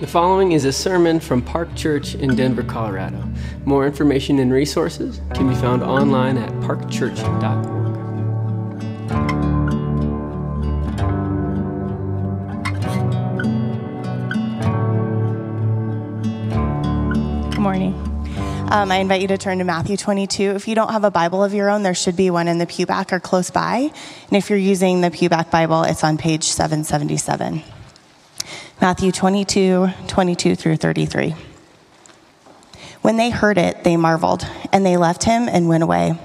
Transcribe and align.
The 0.00 0.08
following 0.08 0.52
is 0.52 0.64
a 0.64 0.72
sermon 0.72 1.20
from 1.20 1.40
Park 1.40 1.72
Church 1.76 2.16
in 2.16 2.34
Denver, 2.34 2.64
Colorado. 2.64 3.22
More 3.64 3.86
information 3.86 4.40
and 4.40 4.52
resources 4.52 5.20
can 5.34 5.48
be 5.48 5.54
found 5.54 5.84
online 5.84 6.36
at 6.36 6.50
parkchurch.org. 6.54 7.64
Good 17.52 17.60
morning. 17.60 17.94
Um, 18.72 18.90
I 18.90 18.96
invite 18.96 19.22
you 19.22 19.28
to 19.28 19.38
turn 19.38 19.58
to 19.58 19.64
Matthew 19.64 19.96
22. 19.96 20.42
If 20.50 20.66
you 20.66 20.74
don't 20.74 20.90
have 20.90 21.04
a 21.04 21.10
Bible 21.12 21.44
of 21.44 21.54
your 21.54 21.70
own, 21.70 21.84
there 21.84 21.94
should 21.94 22.16
be 22.16 22.30
one 22.30 22.48
in 22.48 22.58
the 22.58 22.66
pew 22.66 22.84
back 22.84 23.12
or 23.12 23.20
close 23.20 23.50
by. 23.50 23.92
And 24.28 24.36
if 24.36 24.50
you're 24.50 24.58
using 24.58 25.02
the 25.02 25.12
pew 25.12 25.28
back 25.28 25.52
Bible, 25.52 25.84
it's 25.84 26.02
on 26.02 26.18
page 26.18 26.42
777. 26.44 27.62
Matthew 28.84 29.12
22, 29.12 29.88
22 30.08 30.56
through 30.56 30.76
33. 30.76 31.34
When 33.00 33.16
they 33.16 33.30
heard 33.30 33.56
it, 33.56 33.82
they 33.82 33.96
marveled, 33.96 34.46
and 34.74 34.84
they 34.84 34.98
left 34.98 35.24
him 35.24 35.48
and 35.48 35.70
went 35.70 35.82
away. 35.82 36.18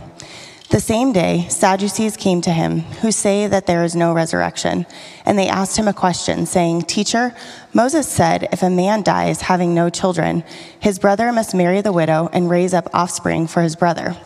The 0.70 0.82
same 0.82 1.14
day, 1.14 1.46
Sadducees 1.48 2.18
came 2.18 2.42
to 2.42 2.52
him, 2.52 2.82
who 3.00 3.14
say 3.14 3.48
that 3.48 3.66
there 3.66 3.86
is 3.86 3.96
no 3.96 4.12
resurrection. 4.12 4.86
And 5.26 5.40
they 5.40 5.48
asked 5.48 5.78
him 5.78 5.88
a 5.88 5.94
question, 5.94 6.46
saying, 6.46 6.82
Teacher, 6.82 7.34
Moses 7.74 8.10
said, 8.10 8.50
if 8.52 8.62
a 8.62 8.70
man 8.70 9.04
dies 9.04 9.44
having 9.44 9.74
no 9.74 9.90
children, 9.90 10.44
his 10.82 11.00
brother 11.00 11.32
must 11.32 11.56
marry 11.56 11.80
the 11.80 11.94
widow 11.94 12.30
and 12.34 12.50
raise 12.50 12.74
up 12.74 12.90
offspring 12.94 13.48
for 13.48 13.62
his 13.62 13.78
brother. 13.78 14.18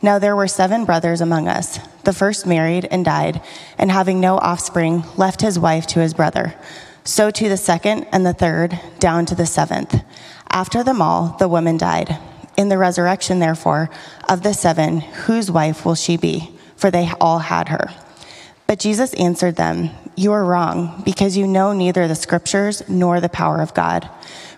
Now 0.00 0.18
there 0.18 0.34
were 0.34 0.48
seven 0.48 0.86
brothers 0.86 1.20
among 1.20 1.48
us. 1.48 1.80
The 2.04 2.14
first 2.14 2.46
married 2.46 2.88
and 2.90 3.04
died, 3.04 3.42
and 3.76 3.90
having 3.90 4.20
no 4.20 4.38
offspring, 4.38 5.04
left 5.18 5.42
his 5.42 5.58
wife 5.58 5.86
to 5.88 6.00
his 6.00 6.14
brother. 6.14 6.54
So 7.04 7.30
to 7.30 7.48
the 7.50 7.58
second 7.58 8.06
and 8.12 8.24
the 8.24 8.32
third, 8.32 8.80
down 8.98 9.26
to 9.26 9.34
the 9.34 9.44
seventh. 9.44 10.02
After 10.48 10.82
them 10.82 11.02
all, 11.02 11.36
the 11.38 11.48
woman 11.48 11.76
died. 11.76 12.18
In 12.56 12.70
the 12.70 12.78
resurrection, 12.78 13.40
therefore, 13.40 13.90
of 14.26 14.42
the 14.42 14.54
seven, 14.54 15.00
whose 15.00 15.50
wife 15.50 15.84
will 15.84 15.96
she 15.96 16.16
be? 16.16 16.50
For 16.76 16.90
they 16.90 17.12
all 17.20 17.40
had 17.40 17.68
her. 17.68 17.90
But 18.66 18.78
Jesus 18.78 19.12
answered 19.14 19.56
them, 19.56 19.90
You 20.16 20.32
are 20.32 20.44
wrong, 20.44 21.02
because 21.04 21.36
you 21.36 21.46
know 21.46 21.74
neither 21.74 22.08
the 22.08 22.14
scriptures 22.14 22.82
nor 22.88 23.20
the 23.20 23.28
power 23.28 23.60
of 23.60 23.74
God. 23.74 24.08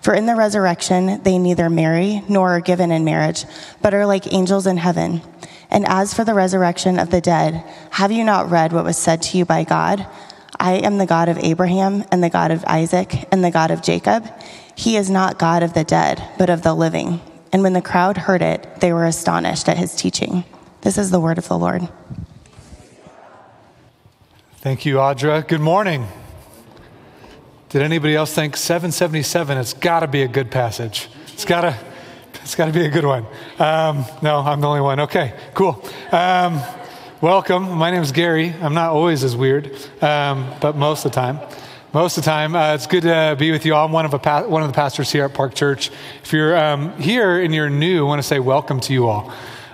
For 0.00 0.14
in 0.14 0.26
the 0.26 0.36
resurrection, 0.36 1.22
they 1.24 1.38
neither 1.38 1.68
marry 1.68 2.22
nor 2.28 2.50
are 2.50 2.60
given 2.60 2.92
in 2.92 3.04
marriage, 3.04 3.44
but 3.82 3.92
are 3.92 4.06
like 4.06 4.32
angels 4.32 4.68
in 4.68 4.76
heaven. 4.76 5.20
And 5.68 5.84
as 5.84 6.14
for 6.14 6.22
the 6.24 6.34
resurrection 6.34 7.00
of 7.00 7.10
the 7.10 7.20
dead, 7.20 7.64
have 7.90 8.12
you 8.12 8.22
not 8.22 8.50
read 8.50 8.72
what 8.72 8.84
was 8.84 8.96
said 8.96 9.20
to 9.22 9.38
you 9.38 9.44
by 9.44 9.64
God? 9.64 10.06
I 10.58 10.74
am 10.74 10.98
the 10.98 11.06
God 11.06 11.28
of 11.28 11.38
Abraham 11.38 12.04
and 12.10 12.22
the 12.22 12.30
God 12.30 12.50
of 12.50 12.64
Isaac 12.66 13.26
and 13.32 13.44
the 13.44 13.50
God 13.50 13.70
of 13.70 13.82
Jacob. 13.82 14.26
He 14.74 14.96
is 14.96 15.10
not 15.10 15.38
God 15.38 15.62
of 15.62 15.74
the 15.74 15.84
dead, 15.84 16.22
but 16.38 16.50
of 16.50 16.62
the 16.62 16.74
living. 16.74 17.20
And 17.52 17.62
when 17.62 17.72
the 17.72 17.82
crowd 17.82 18.16
heard 18.16 18.42
it, 18.42 18.80
they 18.80 18.92
were 18.92 19.04
astonished 19.04 19.68
at 19.68 19.76
his 19.76 19.94
teaching. 19.94 20.44
This 20.82 20.98
is 20.98 21.10
the 21.10 21.20
word 21.20 21.38
of 21.38 21.48
the 21.48 21.58
Lord. 21.58 21.88
Thank 24.58 24.84
you, 24.84 24.96
Audra. 24.96 25.46
Good 25.46 25.60
morning. 25.60 26.06
Did 27.68 27.82
anybody 27.82 28.14
else 28.16 28.34
think 28.34 28.56
777? 28.56 29.58
It's 29.58 29.74
got 29.74 30.00
to 30.00 30.06
be 30.06 30.22
a 30.22 30.28
good 30.28 30.50
passage. 30.50 31.08
It's 31.32 31.44
got 31.44 31.62
to. 31.62 31.76
It's 32.42 32.54
got 32.54 32.66
to 32.66 32.72
be 32.72 32.84
a 32.86 32.90
good 32.90 33.04
one. 33.04 33.26
Um, 33.58 34.04
no, 34.22 34.38
I'm 34.38 34.60
the 34.60 34.68
only 34.68 34.80
one. 34.80 35.00
Okay, 35.00 35.34
cool. 35.54 35.82
Um, 36.12 36.62
welcome. 37.22 37.78
My 37.78 37.90
name 37.90 38.02
is 38.02 38.12
Gary. 38.12 38.52
I'm 38.60 38.74
not 38.74 38.90
always 38.90 39.24
as 39.24 39.34
weird, 39.34 39.72
um, 40.02 40.52
but 40.60 40.76
most 40.76 41.06
of 41.06 41.12
the 41.12 41.14
time. 41.14 41.40
Most 41.94 42.18
of 42.18 42.24
the 42.24 42.30
time, 42.30 42.54
uh, 42.54 42.74
it's 42.74 42.86
good 42.86 43.04
to 43.04 43.36
be 43.38 43.50
with 43.50 43.64
you 43.64 43.74
all. 43.74 43.86
I'm 43.86 43.92
one 43.92 44.04
of, 44.04 44.22
pa- 44.22 44.46
one 44.46 44.62
of 44.62 44.68
the 44.68 44.74
pastors 44.74 45.10
here 45.10 45.24
at 45.24 45.32
Park 45.32 45.54
Church. 45.54 45.90
If 46.22 46.34
you're 46.34 46.54
um, 46.54 46.92
here 47.00 47.40
and 47.40 47.54
you're 47.54 47.70
new, 47.70 48.04
I 48.04 48.08
want 48.08 48.18
to 48.20 48.26
say 48.28 48.38
welcome 48.38 48.80
to 48.80 48.92
you 48.92 49.06
all. 49.06 49.32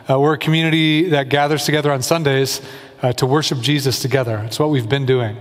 Uh, 0.09 0.21
we're 0.21 0.35
a 0.35 0.39
community 0.39 1.09
that 1.11 1.31
gathers 1.31 1.65
together 1.65 1.91
on 1.91 2.01
Sundays 2.03 2.61
uh, 3.03 3.13
to 3.15 3.27
worship 3.27 3.59
Jesus 3.59 3.99
together. 4.01 4.39
It's 4.47 4.61
what 4.61 4.71
we've 4.71 4.89
been 4.89 5.07
doing. 5.07 5.37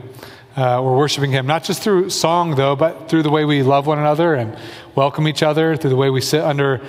Uh, 0.56 0.82
we're 0.84 0.98
worshiping 0.98 1.32
Him, 1.32 1.46
not 1.46 1.64
just 1.64 1.84
through 1.84 2.10
song, 2.10 2.56
though, 2.56 2.76
but 2.76 3.10
through 3.10 3.24
the 3.24 3.30
way 3.30 3.46
we 3.46 3.62
love 3.62 3.86
one 3.86 4.00
another 4.00 4.34
and 4.34 4.58
welcome 4.96 5.28
each 5.28 5.44
other, 5.44 5.78
through 5.78 5.92
the 5.92 5.96
way 5.96 6.10
we 6.10 6.22
sit 6.22 6.42
under 6.42 6.82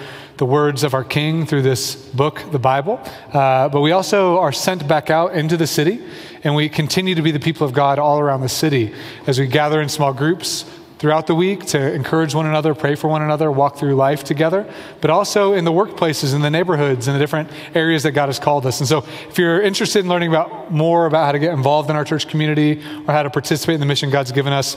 the 0.43 0.47
words 0.47 0.83
of 0.83 0.93
our 0.93 1.05
King 1.05 1.47
through 1.47 1.63
this 1.63 1.95
book, 1.95 2.43
the 2.51 2.59
Bible. 2.59 3.01
Uh, 3.33 3.69
but 3.69 3.81
we 3.81 3.93
also 3.93 4.41
are 4.41 4.51
sent 4.51 4.89
back 4.89 5.09
out 5.09 5.35
into 5.35 5.57
the 5.57 5.69
city, 5.69 6.05
and 6.43 6.57
we 6.57 6.69
continue 6.69 7.15
to 7.15 7.23
be 7.23 7.31
the 7.31 7.39
people 7.39 7.65
of 7.65 7.73
God 7.73 8.01
all 8.01 8.19
around 8.19 8.41
the 8.41 8.49
city 8.49 8.93
as 9.29 9.39
we 9.39 9.47
gather 9.47 9.81
in 9.81 9.89
small 9.89 10.13
groups 10.13 10.65
throughout 10.99 11.29
the 11.29 11.35
week 11.37 11.65
to 11.67 11.95
encourage 11.95 12.35
one 12.35 12.45
another, 12.45 12.75
pray 12.75 12.97
for 12.97 13.07
one 13.07 13.23
another, 13.23 13.53
walk 13.53 13.77
through 13.77 13.95
life 13.95 14.25
together, 14.25 14.69
but 15.01 15.11
also 15.11 15.53
in 15.53 15.65
the 15.65 15.71
workplaces, 15.71 16.35
in 16.35 16.41
the 16.41 16.51
neighborhoods, 16.51 17.07
in 17.07 17.15
the 17.15 17.21
different 17.21 17.49
areas 17.77 18.03
that 18.03 18.11
God 18.11 18.27
has 18.27 18.41
called 18.41 18.67
us. 18.67 18.81
And 18.81 18.89
so, 18.89 19.07
if 19.29 19.39
you're 19.39 19.63
interested 19.63 20.01
in 20.01 20.09
learning 20.09 20.31
about 20.31 20.73
more 20.73 21.07
about 21.07 21.27
how 21.27 21.31
to 21.31 21.39
get 21.39 21.53
involved 21.53 21.89
in 21.89 21.95
our 21.95 22.05
church 22.05 22.27
community 22.27 22.83
or 23.07 23.13
how 23.13 23.23
to 23.23 23.31
participate 23.31 23.75
in 23.75 23.81
the 23.81 23.87
mission 23.87 24.11
God's 24.11 24.33
given 24.33 24.53
us, 24.53 24.77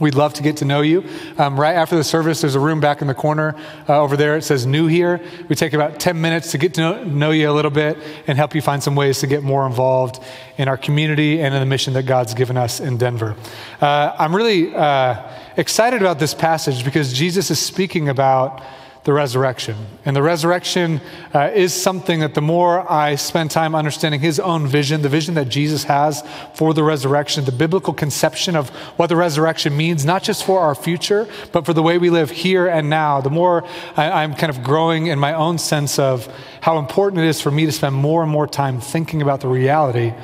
We'd 0.00 0.16
love 0.16 0.34
to 0.34 0.42
get 0.42 0.56
to 0.56 0.64
know 0.64 0.80
you. 0.80 1.04
Um, 1.38 1.58
right 1.58 1.74
after 1.74 1.94
the 1.94 2.02
service, 2.02 2.40
there's 2.40 2.56
a 2.56 2.60
room 2.60 2.80
back 2.80 3.00
in 3.00 3.06
the 3.06 3.14
corner 3.14 3.54
uh, 3.88 4.02
over 4.02 4.16
there. 4.16 4.36
It 4.36 4.42
says 4.42 4.66
New 4.66 4.88
Here. 4.88 5.20
We 5.48 5.54
take 5.54 5.72
about 5.72 6.00
10 6.00 6.20
minutes 6.20 6.50
to 6.50 6.58
get 6.58 6.74
to 6.74 6.80
know, 6.80 7.04
know, 7.04 7.30
you 7.30 7.48
a 7.48 7.52
little 7.52 7.70
bit 7.70 7.96
and 8.26 8.36
help 8.36 8.56
you 8.56 8.60
find 8.60 8.82
some 8.82 8.96
ways 8.96 9.20
to 9.20 9.28
get 9.28 9.44
more 9.44 9.64
involved 9.66 10.20
in 10.58 10.66
our 10.66 10.76
community 10.76 11.40
and 11.40 11.54
in 11.54 11.60
the 11.60 11.66
mission 11.66 11.92
that 11.94 12.06
God's 12.06 12.34
given 12.34 12.56
us 12.56 12.80
in 12.80 12.96
Denver. 12.96 13.36
Uh, 13.80 14.16
I'm 14.18 14.34
really 14.34 14.74
uh, 14.74 15.30
excited 15.56 16.00
about 16.00 16.18
this 16.18 16.34
passage 16.34 16.84
because 16.84 17.12
Jesus 17.12 17.52
is 17.52 17.60
speaking 17.60 18.08
about 18.08 18.64
the 19.04 19.12
resurrection. 19.12 19.76
And 20.06 20.16
the 20.16 20.22
resurrection 20.22 21.02
uh, 21.34 21.50
is 21.54 21.74
something 21.74 22.20
that 22.20 22.32
the 22.32 22.40
more 22.40 22.90
I 22.90 23.16
spend 23.16 23.50
time 23.50 23.74
understanding 23.74 24.20
his 24.20 24.40
own 24.40 24.66
vision, 24.66 25.02
the 25.02 25.10
vision 25.10 25.34
that 25.34 25.50
Jesus 25.50 25.84
has 25.84 26.26
for 26.54 26.72
the 26.72 26.82
resurrection, 26.82 27.44
the 27.44 27.52
biblical 27.52 27.92
conception 27.92 28.56
of 28.56 28.70
what 28.96 29.08
the 29.08 29.16
resurrection 29.16 29.76
means, 29.76 30.06
not 30.06 30.22
just 30.22 30.42
for 30.42 30.60
our 30.60 30.74
future, 30.74 31.28
but 31.52 31.66
for 31.66 31.74
the 31.74 31.82
way 31.82 31.98
we 31.98 32.08
live 32.08 32.30
here 32.30 32.66
and 32.66 32.88
now, 32.88 33.20
the 33.20 33.28
more 33.28 33.68
I, 33.94 34.22
I'm 34.22 34.34
kind 34.34 34.48
of 34.48 34.62
growing 34.62 35.08
in 35.08 35.18
my 35.18 35.34
own 35.34 35.58
sense 35.58 35.98
of 35.98 36.26
how 36.62 36.78
important 36.78 37.22
it 37.22 37.28
is 37.28 37.42
for 37.42 37.50
me 37.50 37.66
to 37.66 37.72
spend 37.72 37.94
more 37.94 38.22
and 38.22 38.32
more 38.32 38.46
time 38.46 38.80
thinking 38.80 39.20
about 39.20 39.42
the 39.42 39.48
reality 39.48 40.14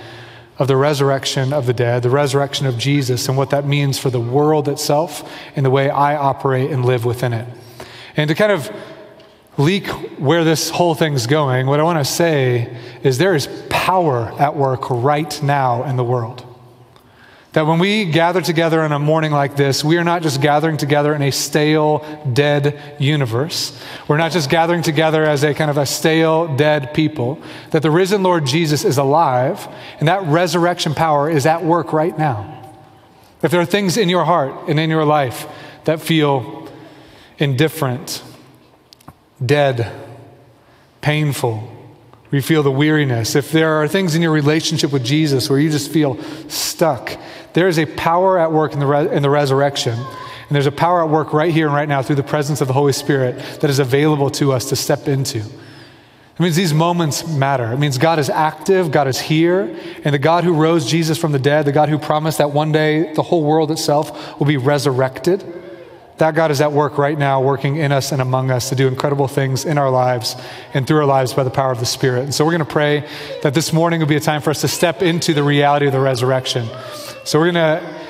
of 0.58 0.68
the 0.68 0.76
resurrection 0.76 1.52
of 1.52 1.66
the 1.66 1.74
dead, 1.74 2.02
the 2.02 2.10
resurrection 2.10 2.66
of 2.66 2.78
Jesus, 2.78 3.28
and 3.28 3.36
what 3.36 3.50
that 3.50 3.66
means 3.66 3.98
for 3.98 4.08
the 4.08 4.20
world 4.20 4.68
itself 4.68 5.30
and 5.54 5.66
the 5.66 5.70
way 5.70 5.90
I 5.90 6.16
operate 6.16 6.70
and 6.70 6.84
live 6.84 7.04
within 7.04 7.34
it. 7.34 7.46
And 8.16 8.28
to 8.28 8.34
kind 8.34 8.52
of 8.52 8.70
leak 9.56 9.86
where 10.18 10.44
this 10.44 10.70
whole 10.70 10.94
thing's 10.94 11.26
going, 11.26 11.66
what 11.66 11.80
I 11.80 11.82
want 11.82 11.98
to 11.98 12.04
say 12.04 12.76
is 13.02 13.18
there 13.18 13.34
is 13.34 13.48
power 13.68 14.32
at 14.38 14.56
work 14.56 14.90
right 14.90 15.42
now 15.42 15.84
in 15.84 15.96
the 15.96 16.04
world. 16.04 16.46
That 17.52 17.66
when 17.66 17.80
we 17.80 18.04
gather 18.04 18.40
together 18.40 18.80
on 18.82 18.92
a 18.92 19.00
morning 19.00 19.32
like 19.32 19.56
this, 19.56 19.82
we 19.82 19.96
are 19.96 20.04
not 20.04 20.22
just 20.22 20.40
gathering 20.40 20.76
together 20.76 21.12
in 21.12 21.22
a 21.22 21.32
stale, 21.32 21.98
dead 22.32 22.80
universe. 23.00 23.76
We're 24.06 24.18
not 24.18 24.30
just 24.30 24.48
gathering 24.50 24.82
together 24.82 25.24
as 25.24 25.42
a 25.42 25.52
kind 25.52 25.68
of 25.68 25.76
a 25.76 25.84
stale, 25.84 26.56
dead 26.56 26.94
people. 26.94 27.42
That 27.72 27.82
the 27.82 27.90
risen 27.90 28.22
Lord 28.22 28.46
Jesus 28.46 28.84
is 28.84 28.98
alive, 28.98 29.66
and 29.98 30.06
that 30.06 30.22
resurrection 30.22 30.94
power 30.94 31.28
is 31.28 31.44
at 31.44 31.64
work 31.64 31.92
right 31.92 32.16
now. 32.16 32.56
If 33.42 33.50
there 33.50 33.60
are 33.60 33.66
things 33.66 33.96
in 33.96 34.08
your 34.08 34.24
heart 34.24 34.68
and 34.68 34.78
in 34.78 34.88
your 34.88 35.04
life 35.04 35.48
that 35.86 36.00
feel 36.00 36.59
indifferent, 37.40 38.22
dead, 39.44 39.90
painful, 41.00 41.76
you 42.30 42.42
feel 42.42 42.62
the 42.62 42.70
weariness, 42.70 43.34
if 43.34 43.50
there 43.50 43.82
are 43.82 43.88
things 43.88 44.14
in 44.14 44.22
your 44.22 44.30
relationship 44.30 44.92
with 44.92 45.04
Jesus 45.04 45.50
where 45.50 45.58
you 45.58 45.70
just 45.70 45.90
feel 45.90 46.22
stuck, 46.48 47.18
there 47.54 47.66
is 47.66 47.78
a 47.78 47.86
power 47.86 48.38
at 48.38 48.52
work 48.52 48.72
in 48.72 48.78
the, 48.78 48.86
re- 48.86 49.12
in 49.12 49.22
the 49.22 49.30
resurrection. 49.30 49.94
And 49.94 50.54
there's 50.54 50.66
a 50.66 50.72
power 50.72 51.02
at 51.02 51.10
work 51.10 51.32
right 51.32 51.52
here 51.52 51.66
and 51.66 51.74
right 51.74 51.88
now 51.88 52.02
through 52.02 52.16
the 52.16 52.22
presence 52.22 52.60
of 52.60 52.68
the 52.68 52.74
Holy 52.74 52.92
Spirit 52.92 53.60
that 53.60 53.70
is 53.70 53.80
available 53.80 54.30
to 54.30 54.52
us 54.52 54.68
to 54.68 54.76
step 54.76 55.08
into. 55.08 55.38
It 55.38 56.40
means 56.40 56.56
these 56.56 56.72
moments 56.72 57.26
matter. 57.26 57.72
It 57.72 57.78
means 57.78 57.98
God 57.98 58.18
is 58.18 58.30
active, 58.30 58.92
God 58.92 59.08
is 59.08 59.20
here, 59.20 59.76
and 60.04 60.14
the 60.14 60.18
God 60.18 60.44
who 60.44 60.54
rose 60.54 60.88
Jesus 60.88 61.18
from 61.18 61.32
the 61.32 61.38
dead, 61.38 61.66
the 61.66 61.72
God 61.72 61.88
who 61.88 61.98
promised 61.98 62.38
that 62.38 62.52
one 62.52 62.70
day 62.70 63.12
the 63.14 63.22
whole 63.22 63.44
world 63.44 63.70
itself 63.70 64.38
will 64.38 64.46
be 64.46 64.56
resurrected 64.56 65.59
that 66.20 66.34
God 66.34 66.50
is 66.50 66.60
at 66.60 66.72
work 66.72 66.96
right 66.96 67.18
now, 67.18 67.42
working 67.42 67.76
in 67.76 67.92
us 67.92 68.12
and 68.12 68.22
among 68.22 68.50
us 68.50 68.68
to 68.68 68.74
do 68.74 68.86
incredible 68.86 69.26
things 69.26 69.64
in 69.64 69.76
our 69.76 69.90
lives 69.90 70.36
and 70.72 70.86
through 70.86 70.98
our 70.98 71.06
lives 71.06 71.34
by 71.34 71.42
the 71.42 71.50
power 71.50 71.72
of 71.72 71.80
the 71.80 71.86
Spirit. 71.86 72.24
And 72.24 72.34
so 72.34 72.44
we're 72.44 72.52
going 72.52 72.60
to 72.60 72.72
pray 72.72 73.08
that 73.42 73.52
this 73.52 73.72
morning 73.72 74.00
will 74.00 74.06
be 74.06 74.16
a 74.16 74.20
time 74.20 74.40
for 74.40 74.50
us 74.50 74.60
to 74.60 74.68
step 74.68 75.02
into 75.02 75.34
the 75.34 75.42
reality 75.42 75.86
of 75.86 75.92
the 75.92 76.00
resurrection. 76.00 76.68
So 77.24 77.38
we're 77.38 77.52
going 77.52 77.80
to 77.80 78.00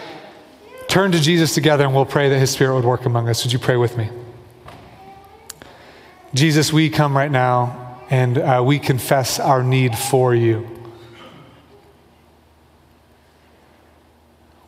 turn 0.89 1.13
to 1.13 1.21
Jesus 1.21 1.55
together 1.55 1.85
and 1.85 1.95
we'll 1.95 2.05
pray 2.05 2.29
that 2.29 2.39
His 2.39 2.51
Spirit 2.51 2.75
would 2.75 2.85
work 2.85 3.07
among 3.07 3.29
us. 3.29 3.45
Would 3.45 3.53
you 3.53 3.59
pray 3.59 3.77
with 3.77 3.97
me? 3.97 4.11
Jesus, 6.35 6.73
we 6.73 6.91
come 6.91 7.17
right 7.17 7.31
now 7.31 8.01
and 8.11 8.39
uh, 8.39 8.63
we 8.65 8.79
confess 8.79 9.41
our 9.41 9.63
need 9.63 9.97
for 9.97 10.35
you. 10.35 10.69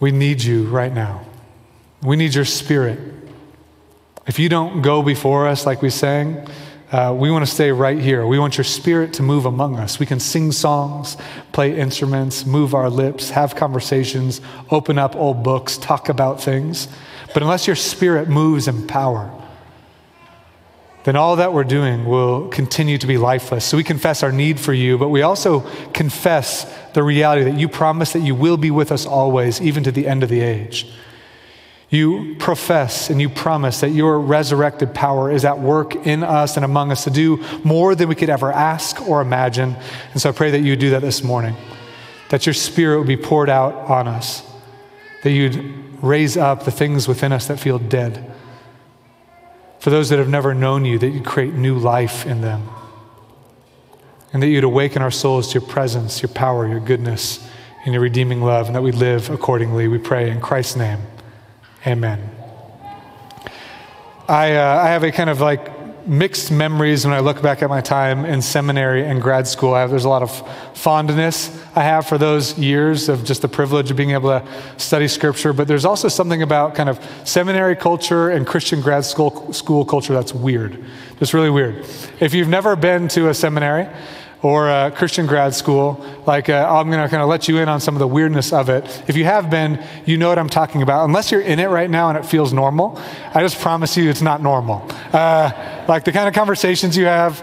We 0.00 0.10
need 0.10 0.42
you 0.42 0.64
right 0.64 0.92
now. 0.92 1.24
We 2.02 2.16
need 2.16 2.34
your 2.34 2.44
spirit. 2.44 3.21
If 4.26 4.38
you 4.38 4.48
don't 4.48 4.82
go 4.82 5.02
before 5.02 5.48
us, 5.48 5.66
like 5.66 5.82
we 5.82 5.90
sang, 5.90 6.46
uh, 6.92 7.14
we 7.16 7.30
want 7.30 7.44
to 7.44 7.50
stay 7.50 7.72
right 7.72 7.98
here. 7.98 8.26
We 8.26 8.38
want 8.38 8.56
your 8.58 8.64
spirit 8.64 9.14
to 9.14 9.22
move 9.22 9.46
among 9.46 9.78
us. 9.78 9.98
We 9.98 10.06
can 10.06 10.20
sing 10.20 10.52
songs, 10.52 11.16
play 11.52 11.76
instruments, 11.76 12.44
move 12.44 12.74
our 12.74 12.90
lips, 12.90 13.30
have 13.30 13.56
conversations, 13.56 14.40
open 14.70 14.98
up 14.98 15.16
old 15.16 15.42
books, 15.42 15.78
talk 15.78 16.08
about 16.08 16.40
things. 16.42 16.88
But 17.32 17.42
unless 17.42 17.66
your 17.66 17.76
spirit 17.76 18.28
moves 18.28 18.68
in 18.68 18.86
power, 18.86 19.30
then 21.04 21.16
all 21.16 21.36
that 21.36 21.52
we're 21.52 21.64
doing 21.64 22.04
will 22.04 22.48
continue 22.48 22.98
to 22.98 23.06
be 23.06 23.18
lifeless. 23.18 23.64
So 23.64 23.76
we 23.76 23.82
confess 23.82 24.22
our 24.22 24.30
need 24.30 24.60
for 24.60 24.72
you, 24.72 24.98
but 24.98 25.08
we 25.08 25.22
also 25.22 25.60
confess 25.94 26.72
the 26.92 27.02
reality 27.02 27.42
that 27.44 27.58
you 27.58 27.68
promise 27.68 28.12
that 28.12 28.20
you 28.20 28.34
will 28.34 28.56
be 28.56 28.70
with 28.70 28.92
us 28.92 29.06
always, 29.06 29.60
even 29.60 29.82
to 29.84 29.90
the 29.90 30.06
end 30.06 30.22
of 30.22 30.28
the 30.28 30.40
age. 30.40 30.92
You 31.92 32.36
profess 32.38 33.10
and 33.10 33.20
you 33.20 33.28
promise 33.28 33.80
that 33.80 33.90
your 33.90 34.18
resurrected 34.18 34.94
power 34.94 35.30
is 35.30 35.44
at 35.44 35.58
work 35.58 35.94
in 36.06 36.22
us 36.24 36.56
and 36.56 36.64
among 36.64 36.90
us 36.90 37.04
to 37.04 37.10
do 37.10 37.44
more 37.64 37.94
than 37.94 38.08
we 38.08 38.14
could 38.14 38.30
ever 38.30 38.50
ask 38.50 38.98
or 39.02 39.20
imagine. 39.20 39.76
And 40.12 40.20
so 40.22 40.30
I 40.30 40.32
pray 40.32 40.52
that 40.52 40.62
you 40.62 40.74
do 40.74 40.88
that 40.90 41.02
this 41.02 41.22
morning, 41.22 41.54
that 42.30 42.46
your 42.46 42.54
spirit 42.54 42.96
would 42.96 43.06
be 43.06 43.18
poured 43.18 43.50
out 43.50 43.74
on 43.74 44.08
us, 44.08 44.42
that 45.22 45.32
you'd 45.32 46.02
raise 46.02 46.38
up 46.38 46.64
the 46.64 46.70
things 46.70 47.06
within 47.06 47.30
us 47.30 47.46
that 47.48 47.60
feel 47.60 47.78
dead. 47.78 48.32
For 49.78 49.90
those 49.90 50.08
that 50.08 50.18
have 50.18 50.30
never 50.30 50.54
known 50.54 50.86
you, 50.86 50.98
that 50.98 51.10
you 51.10 51.20
create 51.20 51.52
new 51.52 51.76
life 51.76 52.24
in 52.24 52.40
them. 52.40 52.70
And 54.32 54.42
that 54.42 54.46
you'd 54.46 54.64
awaken 54.64 55.02
our 55.02 55.10
souls 55.10 55.48
to 55.48 55.60
your 55.60 55.68
presence, 55.68 56.22
your 56.22 56.32
power, 56.32 56.66
your 56.66 56.80
goodness, 56.80 57.46
and 57.84 57.92
your 57.92 58.02
redeeming 58.02 58.40
love, 58.40 58.68
and 58.68 58.74
that 58.74 58.82
we 58.82 58.92
live 58.92 59.28
accordingly. 59.28 59.88
We 59.88 59.98
pray 59.98 60.30
in 60.30 60.40
Christ's 60.40 60.76
name. 60.76 61.00
Amen. 61.86 62.30
I, 64.28 64.54
uh, 64.54 64.82
I 64.82 64.88
have 64.88 65.02
a 65.02 65.10
kind 65.10 65.28
of 65.28 65.40
like 65.40 65.82
mixed 66.06 66.50
memories 66.50 67.04
when 67.04 67.14
I 67.14 67.20
look 67.20 67.42
back 67.42 67.62
at 67.62 67.68
my 67.68 67.80
time 67.80 68.24
in 68.24 68.40
seminary 68.40 69.04
and 69.04 69.20
grad 69.20 69.46
school. 69.46 69.74
Have, 69.74 69.90
there's 69.90 70.04
a 70.04 70.08
lot 70.08 70.22
of 70.22 70.30
fondness 70.76 71.48
I 71.74 71.82
have 71.82 72.06
for 72.06 72.18
those 72.18 72.58
years 72.58 73.08
of 73.08 73.24
just 73.24 73.42
the 73.42 73.48
privilege 73.48 73.90
of 73.90 73.96
being 73.96 74.10
able 74.10 74.30
to 74.30 74.46
study 74.78 75.08
scripture, 75.08 75.52
but 75.52 75.68
there's 75.68 75.84
also 75.84 76.08
something 76.08 76.42
about 76.42 76.74
kind 76.74 76.88
of 76.88 77.00
seminary 77.24 77.76
culture 77.76 78.30
and 78.30 78.46
Christian 78.46 78.80
grad 78.80 79.04
school, 79.04 79.52
school 79.52 79.84
culture 79.84 80.12
that's 80.12 80.34
weird. 80.34 80.84
Just 81.18 81.34
really 81.34 81.50
weird. 81.50 81.84
If 82.20 82.34
you've 82.34 82.48
never 82.48 82.76
been 82.76 83.08
to 83.08 83.28
a 83.28 83.34
seminary, 83.34 83.88
or 84.42 84.68
a 84.68 84.90
Christian 84.90 85.26
grad 85.26 85.54
school, 85.54 86.04
like 86.26 86.48
uh, 86.48 86.66
I'm 86.68 86.90
going 86.90 87.02
to 87.02 87.08
kind 87.08 87.22
of 87.22 87.28
let 87.28 87.48
you 87.48 87.58
in 87.58 87.68
on 87.68 87.80
some 87.80 87.94
of 87.94 88.00
the 88.00 88.08
weirdness 88.08 88.52
of 88.52 88.68
it. 88.68 88.84
If 89.06 89.16
you 89.16 89.24
have 89.24 89.50
been, 89.50 89.82
you 90.04 90.16
know 90.16 90.28
what 90.28 90.38
I'm 90.38 90.48
talking 90.48 90.82
about. 90.82 91.04
Unless 91.04 91.30
you're 91.30 91.40
in 91.40 91.60
it 91.60 91.68
right 91.68 91.88
now 91.88 92.08
and 92.08 92.18
it 92.18 92.26
feels 92.26 92.52
normal, 92.52 93.00
I 93.34 93.40
just 93.40 93.60
promise 93.60 93.96
you 93.96 94.10
it's 94.10 94.22
not 94.22 94.42
normal. 94.42 94.84
Uh, 95.12 95.84
like 95.88 96.04
the 96.04 96.12
kind 96.12 96.28
of 96.28 96.34
conversations 96.34 96.96
you 96.96 97.04
have, 97.04 97.40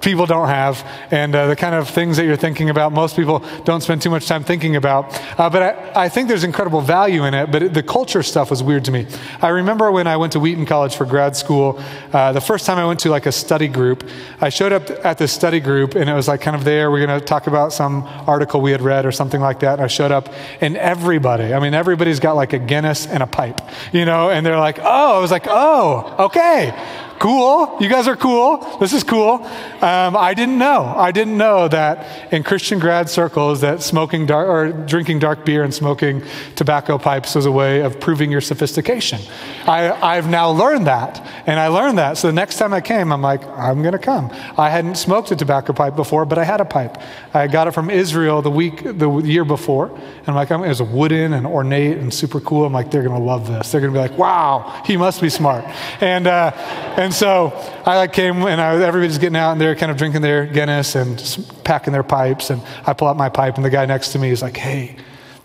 people 0.00 0.26
don't 0.26 0.48
have, 0.48 0.86
and 1.10 1.34
uh, 1.34 1.46
the 1.48 1.56
kind 1.56 1.74
of 1.74 1.88
things 1.88 2.16
that 2.16 2.24
you're 2.24 2.36
thinking 2.36 2.70
about, 2.70 2.92
most 2.92 3.16
people 3.16 3.44
don't 3.64 3.82
spend 3.82 4.00
too 4.00 4.10
much 4.10 4.26
time 4.26 4.44
thinking 4.44 4.76
about. 4.76 5.12
Uh, 5.38 5.50
but 5.50 5.62
I, 5.62 6.04
I, 6.04 6.08
think 6.08 6.28
there's 6.28 6.44
incredible 6.44 6.80
value 6.80 7.24
in 7.24 7.34
it, 7.34 7.50
but 7.50 7.62
it, 7.64 7.74
the 7.74 7.82
culture 7.82 8.22
stuff 8.22 8.50
was 8.50 8.62
weird 8.62 8.84
to 8.86 8.92
me. 8.92 9.06
I 9.40 9.48
remember 9.48 9.90
when 9.90 10.06
I 10.06 10.16
went 10.16 10.32
to 10.32 10.40
Wheaton 10.40 10.66
College 10.66 10.94
for 10.94 11.04
grad 11.04 11.36
school, 11.36 11.82
uh, 12.12 12.32
the 12.32 12.40
first 12.40 12.64
time 12.64 12.78
I 12.78 12.86
went 12.86 13.00
to 13.00 13.10
like 13.10 13.26
a 13.26 13.32
study 13.32 13.68
group, 13.68 14.08
I 14.40 14.48
showed 14.48 14.72
up 14.72 14.88
at 15.04 15.18
the 15.18 15.28
study 15.28 15.60
group, 15.60 15.94
and 15.94 16.08
it 16.08 16.14
was 16.14 16.28
like 16.28 16.40
kind 16.40 16.56
of 16.56 16.64
there, 16.64 16.90
we're 16.90 17.04
going 17.04 17.18
to 17.18 17.24
talk 17.24 17.46
about 17.48 17.72
some 17.72 18.04
article 18.26 18.60
we 18.60 18.70
had 18.70 18.82
read 18.82 19.04
or 19.04 19.12
something 19.12 19.40
like 19.40 19.60
that, 19.60 19.74
and 19.74 19.82
I 19.82 19.88
showed 19.88 20.12
up, 20.12 20.32
and 20.60 20.76
everybody, 20.76 21.52
I 21.52 21.58
mean, 21.58 21.74
everybody's 21.74 22.20
got 22.20 22.36
like 22.36 22.52
a 22.52 22.58
Guinness 22.58 23.06
and 23.06 23.22
a 23.22 23.26
pipe, 23.26 23.60
you 23.92 24.04
know, 24.04 24.30
and 24.30 24.46
they're 24.46 24.58
like, 24.58 24.78
oh, 24.78 25.18
I 25.18 25.20
was 25.20 25.30
like, 25.30 25.46
oh, 25.48 26.26
okay 26.26 26.72
cool. 27.22 27.76
You 27.80 27.88
guys 27.88 28.08
are 28.08 28.16
cool. 28.16 28.78
This 28.80 28.92
is 28.92 29.04
cool. 29.04 29.34
Um, 29.80 30.16
I 30.16 30.34
didn't 30.34 30.58
know. 30.58 30.82
I 30.84 31.12
didn't 31.12 31.38
know 31.38 31.68
that 31.68 32.32
in 32.32 32.42
Christian 32.42 32.80
grad 32.80 33.08
circles 33.08 33.60
that 33.60 33.80
smoking 33.80 34.26
dark 34.26 34.48
or 34.48 34.72
drinking 34.86 35.20
dark 35.20 35.44
beer 35.44 35.62
and 35.62 35.72
smoking 35.72 36.24
tobacco 36.56 36.98
pipes 36.98 37.36
was 37.36 37.46
a 37.46 37.52
way 37.52 37.82
of 37.82 38.00
proving 38.00 38.32
your 38.32 38.40
sophistication. 38.40 39.20
I, 39.66 39.92
I've 39.92 40.28
now 40.28 40.50
learned 40.50 40.88
that, 40.88 41.24
and 41.46 41.60
I 41.60 41.68
learned 41.68 41.98
that. 41.98 42.18
So 42.18 42.26
the 42.26 42.32
next 42.32 42.58
time 42.58 42.74
I 42.74 42.80
came, 42.80 43.12
I'm 43.12 43.22
like, 43.22 43.46
I'm 43.46 43.84
to 43.84 43.98
come. 44.00 44.30
I 44.58 44.68
hadn't 44.68 44.96
smoked 44.96 45.30
a 45.30 45.36
tobacco 45.36 45.72
pipe 45.72 45.94
before, 45.94 46.24
but 46.24 46.38
I 46.38 46.44
had 46.44 46.60
a 46.60 46.64
pipe. 46.64 46.98
I 47.32 47.46
got 47.46 47.68
it 47.68 47.70
from 47.70 47.88
Israel 47.88 48.42
the 48.42 48.50
week, 48.50 48.82
the 48.82 49.08
year 49.18 49.44
before, 49.44 49.90
and 49.90 50.28
I'm 50.28 50.34
like, 50.34 50.50
I'm, 50.50 50.64
it 50.64 50.68
was 50.68 50.82
wooden 50.82 51.34
and 51.34 51.46
ornate 51.46 51.98
and 51.98 52.12
super 52.12 52.40
cool. 52.40 52.64
I'm 52.64 52.72
like, 52.72 52.90
they're 52.90 53.02
to 53.16 53.24
love 53.24 53.46
this. 53.46 53.70
They're 53.70 53.80
to 53.92 53.96
be 53.96 54.02
like, 54.08 54.18
wow, 54.18 54.82
he 54.84 54.96
must 54.96 55.20
be 55.20 55.28
smart. 55.28 55.64
And 56.00 56.26
uh, 56.26 56.50
and 56.96 57.11
and 57.12 57.18
so 57.18 57.52
I 57.84 57.98
like 57.98 58.14
came 58.14 58.36
and 58.46 58.58
I, 58.58 58.82
everybody's 58.82 59.18
getting 59.18 59.36
out 59.36 59.52
and 59.52 59.60
they're 59.60 59.76
kind 59.76 59.92
of 59.92 59.98
drinking 59.98 60.22
their 60.22 60.46
Guinness 60.46 60.94
and 60.94 61.18
packing 61.62 61.92
their 61.92 62.02
pipes. 62.02 62.48
And 62.48 62.62
I 62.86 62.94
pull 62.94 63.06
out 63.06 63.18
my 63.18 63.28
pipe 63.28 63.56
and 63.56 63.64
the 63.64 63.68
guy 63.68 63.84
next 63.84 64.12
to 64.12 64.18
me 64.18 64.30
is 64.30 64.40
like, 64.40 64.56
hey, 64.56 64.96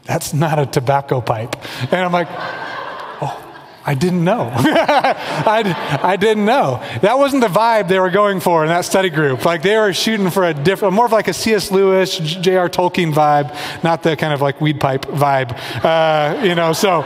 that's 0.06 0.34
not 0.34 0.60
a 0.60 0.66
tobacco 0.66 1.19
pipe. 1.19 1.58
And 1.92 1.96
I'm 1.96 2.14
like, 2.14 2.30
oh, 2.30 3.66
I 3.86 3.96
didn't 3.96 4.24
know. 4.24 4.50
I, 4.56 6.00
I 6.02 6.16
didn't 6.16 6.46
know. 6.46 6.81
That 7.02 7.18
wasn't 7.18 7.42
the 7.42 7.50
vibe 7.50 7.90
they 7.90 8.00
were 8.00 8.12
going 8.12 8.40
for 8.40 8.63
in 8.63 8.70
that 8.70 8.86
study 8.86 9.10
group. 9.10 9.44
Like 9.44 9.62
they 9.62 9.75
were 9.75 9.92
shooting 9.92 10.30
for 10.30 10.46
a 10.46 10.54
different, 10.54 10.94
more 10.94 11.08
of 11.08 11.12
like 11.12 11.28
a 11.28 11.34
C.S. 11.34 11.70
Lewis, 11.70 12.18
J.R. 12.18 12.70
Tolkien 12.70 13.12
vibe, 13.13 13.84
not 13.84 14.04
the 14.04 14.16
kind 14.16 14.31
of 14.31 14.40
like 14.40 14.62
weed 14.62 14.80
pipe 14.80 15.02
vibe. 15.02 15.52
Uh, 15.84 16.46
you 16.46 16.56
know, 16.56 16.72
so 16.72 17.00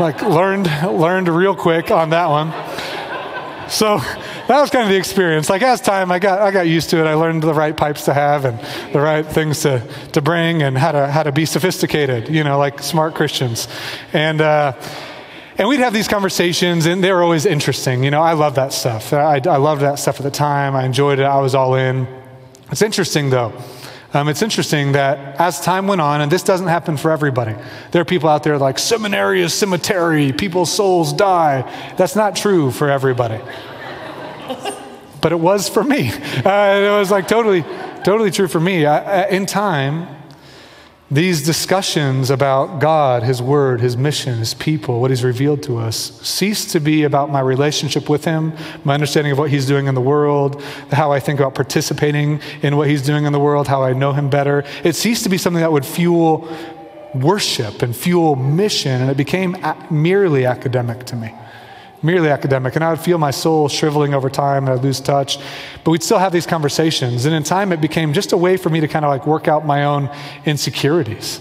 like 0.00 0.22
learned, 0.22 0.70
learned 0.84 1.28
real 1.28 1.54
quick 1.54 1.90
on 1.90 2.08
that 2.10 2.30
one. 2.30 3.03
So 3.68 3.98
that 3.98 4.60
was 4.60 4.70
kind 4.70 4.84
of 4.84 4.90
the 4.90 4.96
experience. 4.96 5.48
Like 5.48 5.62
as 5.62 5.80
time, 5.80 6.12
I 6.12 6.18
got 6.18 6.40
I 6.40 6.50
got 6.50 6.66
used 6.66 6.90
to 6.90 6.98
it. 6.98 7.06
I 7.06 7.14
learned 7.14 7.42
the 7.42 7.54
right 7.54 7.76
pipes 7.76 8.04
to 8.06 8.14
have 8.14 8.44
and 8.44 8.58
the 8.92 9.00
right 9.00 9.26
things 9.26 9.60
to 9.62 9.86
to 10.12 10.20
bring 10.20 10.62
and 10.62 10.76
how 10.76 10.92
to 10.92 11.06
how 11.06 11.22
to 11.22 11.32
be 11.32 11.46
sophisticated. 11.46 12.28
You 12.28 12.44
know, 12.44 12.58
like 12.58 12.82
smart 12.82 13.14
Christians, 13.14 13.68
and. 14.12 14.40
Uh, 14.40 14.72
and 15.56 15.68
we'd 15.68 15.78
have 15.78 15.92
these 15.92 16.08
conversations, 16.08 16.84
and 16.84 17.04
they 17.04 17.12
were 17.12 17.22
always 17.22 17.46
interesting. 17.46 18.02
You 18.02 18.10
know, 18.10 18.20
I 18.20 18.32
love 18.32 18.56
that 18.56 18.72
stuff. 18.72 19.12
I, 19.12 19.36
I 19.36 19.58
loved 19.58 19.82
that 19.82 20.00
stuff 20.00 20.16
at 20.16 20.24
the 20.24 20.30
time. 20.32 20.74
I 20.74 20.84
enjoyed 20.84 21.20
it. 21.20 21.24
I 21.24 21.38
was 21.38 21.54
all 21.54 21.76
in. 21.76 22.08
It's 22.72 22.82
interesting, 22.82 23.30
though. 23.30 23.52
Um, 24.14 24.28
it's 24.28 24.42
interesting 24.42 24.92
that 24.92 25.40
as 25.40 25.60
time 25.60 25.88
went 25.88 26.00
on, 26.00 26.20
and 26.20 26.30
this 26.30 26.44
doesn't 26.44 26.68
happen 26.68 26.96
for 26.96 27.10
everybody, 27.10 27.56
there 27.90 28.00
are 28.00 28.04
people 28.04 28.28
out 28.28 28.44
there 28.44 28.56
like, 28.58 28.78
seminary 28.78 29.42
is 29.42 29.52
cemetery, 29.52 30.32
people's 30.32 30.72
souls 30.72 31.12
die. 31.12 31.62
That's 31.96 32.14
not 32.14 32.36
true 32.36 32.70
for 32.70 32.88
everybody. 32.88 33.40
but 35.20 35.32
it 35.32 35.40
was 35.40 35.68
for 35.68 35.82
me. 35.82 36.12
Uh, 36.44 36.94
it 36.94 36.98
was 36.98 37.10
like 37.10 37.26
totally, 37.26 37.62
totally 38.04 38.30
true 38.30 38.46
for 38.46 38.60
me. 38.60 38.84
I, 38.86 39.24
in 39.30 39.46
time, 39.46 40.13
these 41.10 41.44
discussions 41.44 42.30
about 42.30 42.80
God, 42.80 43.22
His 43.22 43.42
Word, 43.42 43.80
His 43.80 43.96
mission, 43.96 44.38
His 44.38 44.54
people, 44.54 45.00
what 45.00 45.10
He's 45.10 45.22
revealed 45.22 45.62
to 45.64 45.76
us, 45.76 46.18
cease 46.22 46.72
to 46.72 46.80
be 46.80 47.04
about 47.04 47.30
my 47.30 47.40
relationship 47.40 48.08
with 48.08 48.24
Him, 48.24 48.54
my 48.84 48.94
understanding 48.94 49.32
of 49.32 49.38
what 49.38 49.50
He's 49.50 49.66
doing 49.66 49.86
in 49.86 49.94
the 49.94 50.00
world, 50.00 50.62
how 50.90 51.12
I 51.12 51.20
think 51.20 51.40
about 51.40 51.54
participating 51.54 52.40
in 52.62 52.76
what 52.76 52.88
He's 52.88 53.02
doing 53.02 53.26
in 53.26 53.32
the 53.32 53.38
world, 53.38 53.68
how 53.68 53.82
I 53.82 53.92
know 53.92 54.12
Him 54.12 54.30
better. 54.30 54.64
It 54.82 54.94
ceased 54.94 55.24
to 55.24 55.28
be 55.28 55.38
something 55.38 55.60
that 55.60 55.72
would 55.72 55.86
fuel 55.86 56.48
worship 57.14 57.82
and 57.82 57.94
fuel 57.94 58.34
mission, 58.34 59.02
and 59.02 59.10
it 59.10 59.16
became 59.16 59.56
merely 59.90 60.46
academic 60.46 61.04
to 61.06 61.16
me 61.16 61.34
merely 62.04 62.28
academic. 62.28 62.76
And 62.76 62.84
I 62.84 62.90
would 62.90 63.00
feel 63.00 63.18
my 63.18 63.30
soul 63.30 63.68
shriveling 63.68 64.14
over 64.14 64.28
time 64.28 64.64
and 64.64 64.78
I'd 64.78 64.84
lose 64.84 65.00
touch. 65.00 65.38
But 65.82 65.90
we'd 65.90 66.02
still 66.02 66.18
have 66.18 66.32
these 66.32 66.46
conversations. 66.46 67.24
And 67.24 67.34
in 67.34 67.42
time, 67.42 67.72
it 67.72 67.80
became 67.80 68.12
just 68.12 68.32
a 68.32 68.36
way 68.36 68.56
for 68.56 68.70
me 68.70 68.80
to 68.80 68.88
kind 68.88 69.04
of 69.04 69.10
like 69.10 69.26
work 69.26 69.48
out 69.48 69.64
my 69.64 69.84
own 69.84 70.10
insecurities, 70.44 71.40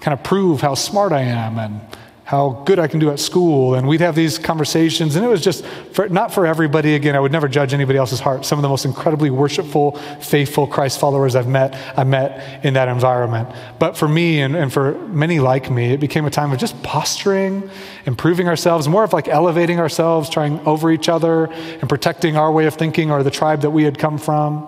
kind 0.00 0.16
of 0.16 0.22
prove 0.22 0.60
how 0.60 0.74
smart 0.74 1.12
I 1.12 1.22
am 1.22 1.58
and 1.58 1.80
how 2.24 2.62
good 2.64 2.78
I 2.78 2.88
can 2.88 3.00
do 3.00 3.10
at 3.10 3.20
school. 3.20 3.74
And 3.74 3.86
we'd 3.86 4.00
have 4.00 4.14
these 4.14 4.38
conversations, 4.38 5.14
and 5.14 5.24
it 5.24 5.28
was 5.28 5.42
just 5.42 5.64
for, 5.92 6.08
not 6.08 6.32
for 6.32 6.46
everybody. 6.46 6.94
Again, 6.94 7.14
I 7.14 7.20
would 7.20 7.32
never 7.32 7.48
judge 7.48 7.74
anybody 7.74 7.98
else's 7.98 8.18
heart. 8.18 8.46
Some 8.46 8.58
of 8.58 8.62
the 8.62 8.68
most 8.68 8.86
incredibly 8.86 9.28
worshipful, 9.28 9.92
faithful 10.20 10.66
Christ 10.66 10.98
followers 10.98 11.36
I've 11.36 11.46
met, 11.46 11.74
I 11.98 12.04
met 12.04 12.64
in 12.64 12.74
that 12.74 12.88
environment. 12.88 13.50
But 13.78 13.96
for 13.96 14.08
me 14.08 14.40
and, 14.40 14.56
and 14.56 14.72
for 14.72 14.98
many 15.08 15.38
like 15.38 15.70
me, 15.70 15.92
it 15.92 16.00
became 16.00 16.24
a 16.24 16.30
time 16.30 16.50
of 16.50 16.58
just 16.58 16.82
posturing, 16.82 17.68
improving 18.06 18.48
ourselves, 18.48 18.88
more 18.88 19.04
of 19.04 19.12
like 19.12 19.28
elevating 19.28 19.78
ourselves, 19.78 20.30
trying 20.30 20.60
over 20.60 20.90
each 20.90 21.10
other, 21.10 21.44
and 21.44 21.88
protecting 21.90 22.38
our 22.38 22.50
way 22.50 22.64
of 22.64 22.74
thinking 22.74 23.10
or 23.10 23.22
the 23.22 23.30
tribe 23.30 23.60
that 23.60 23.70
we 23.70 23.84
had 23.84 23.98
come 23.98 24.16
from. 24.16 24.66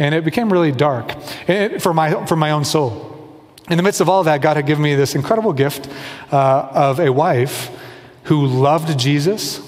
And 0.00 0.14
it 0.14 0.24
became 0.24 0.52
really 0.52 0.72
dark 0.72 1.14
it, 1.48 1.80
for, 1.80 1.94
my, 1.94 2.26
for 2.26 2.36
my 2.36 2.50
own 2.50 2.64
soul 2.64 3.07
in 3.70 3.76
the 3.76 3.82
midst 3.82 4.00
of 4.00 4.08
all 4.08 4.24
that, 4.24 4.40
God 4.40 4.56
had 4.56 4.66
given 4.66 4.82
me 4.82 4.94
this 4.94 5.14
incredible 5.14 5.52
gift 5.52 5.88
uh, 6.32 6.68
of 6.72 7.00
a 7.00 7.12
wife 7.12 7.70
who 8.24 8.46
loved 8.46 8.98
Jesus, 8.98 9.60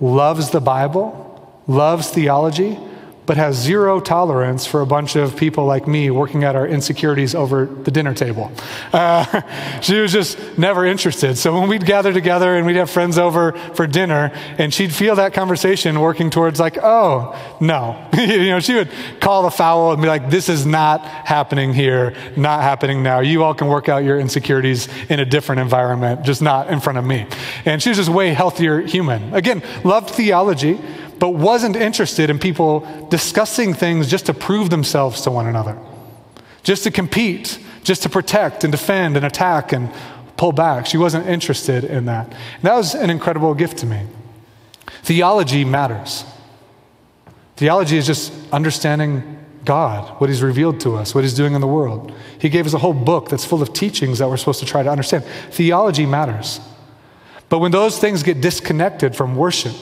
loves 0.00 0.50
the 0.50 0.60
Bible, 0.60 1.62
loves 1.66 2.10
theology, 2.10 2.78
but 3.30 3.36
has 3.36 3.56
zero 3.56 4.00
tolerance 4.00 4.66
for 4.66 4.80
a 4.80 4.86
bunch 4.86 5.14
of 5.14 5.36
people 5.36 5.64
like 5.64 5.86
me 5.86 6.10
working 6.10 6.42
at 6.42 6.56
our 6.56 6.66
insecurities 6.66 7.32
over 7.32 7.64
the 7.64 7.90
dinner 7.92 8.12
table. 8.12 8.50
Uh, 8.92 9.78
she 9.80 10.00
was 10.00 10.10
just 10.10 10.36
never 10.58 10.84
interested. 10.84 11.38
So 11.38 11.54
when 11.54 11.68
we'd 11.68 11.86
gather 11.86 12.12
together 12.12 12.56
and 12.56 12.66
we'd 12.66 12.74
have 12.74 12.90
friends 12.90 13.18
over 13.18 13.52
for 13.74 13.86
dinner, 13.86 14.32
and 14.58 14.74
she'd 14.74 14.92
feel 14.92 15.14
that 15.14 15.32
conversation 15.32 16.00
working 16.00 16.28
towards, 16.28 16.58
like, 16.58 16.76
oh, 16.82 17.38
no. 17.60 18.04
you 18.18 18.48
know, 18.48 18.58
she 18.58 18.74
would 18.74 18.90
call 19.20 19.44
the 19.44 19.52
foul 19.52 19.92
and 19.92 20.02
be 20.02 20.08
like, 20.08 20.28
this 20.28 20.48
is 20.48 20.66
not 20.66 21.04
happening 21.04 21.72
here, 21.72 22.16
not 22.36 22.62
happening 22.62 23.04
now. 23.04 23.20
You 23.20 23.44
all 23.44 23.54
can 23.54 23.68
work 23.68 23.88
out 23.88 24.02
your 24.02 24.18
insecurities 24.18 24.88
in 25.08 25.20
a 25.20 25.24
different 25.24 25.60
environment, 25.60 26.24
just 26.24 26.42
not 26.42 26.68
in 26.68 26.80
front 26.80 26.98
of 26.98 27.04
me. 27.04 27.28
And 27.64 27.80
she 27.80 27.90
was 27.90 27.98
just 27.98 28.10
way 28.10 28.30
healthier 28.30 28.80
human. 28.80 29.32
Again, 29.32 29.62
loved 29.84 30.10
theology, 30.10 30.80
but 31.20 31.34
wasn't 31.34 31.76
interested 31.76 32.30
in 32.30 32.38
people 32.38 32.80
discussing 33.10 33.74
things 33.74 34.10
just 34.10 34.26
to 34.26 34.34
prove 34.34 34.70
themselves 34.70 35.20
to 35.20 35.30
one 35.30 35.46
another, 35.46 35.78
just 36.62 36.82
to 36.84 36.90
compete, 36.90 37.58
just 37.84 38.02
to 38.02 38.08
protect 38.08 38.64
and 38.64 38.72
defend 38.72 39.16
and 39.16 39.24
attack 39.24 39.72
and 39.72 39.92
pull 40.38 40.50
back. 40.50 40.86
She 40.86 40.96
wasn't 40.96 41.26
interested 41.26 41.84
in 41.84 42.06
that. 42.06 42.26
And 42.26 42.62
that 42.62 42.74
was 42.74 42.94
an 42.94 43.10
incredible 43.10 43.54
gift 43.54 43.78
to 43.78 43.86
me. 43.86 44.00
Theology 45.02 45.62
matters. 45.64 46.24
Theology 47.56 47.98
is 47.98 48.06
just 48.06 48.32
understanding 48.50 49.36
God, 49.66 50.18
what 50.22 50.30
He's 50.30 50.42
revealed 50.42 50.80
to 50.80 50.96
us, 50.96 51.14
what 51.14 51.22
He's 51.22 51.34
doing 51.34 51.52
in 51.52 51.60
the 51.60 51.66
world. 51.66 52.14
He 52.38 52.48
gave 52.48 52.64
us 52.64 52.72
a 52.72 52.78
whole 52.78 52.94
book 52.94 53.28
that's 53.28 53.44
full 53.44 53.60
of 53.60 53.74
teachings 53.74 54.20
that 54.20 54.28
we're 54.28 54.38
supposed 54.38 54.60
to 54.60 54.66
try 54.66 54.82
to 54.82 54.88
understand. 54.88 55.24
Theology 55.50 56.06
matters. 56.06 56.60
But 57.50 57.58
when 57.58 57.72
those 57.72 57.98
things 57.98 58.22
get 58.22 58.40
disconnected 58.40 59.14
from 59.14 59.36
worship, 59.36 59.74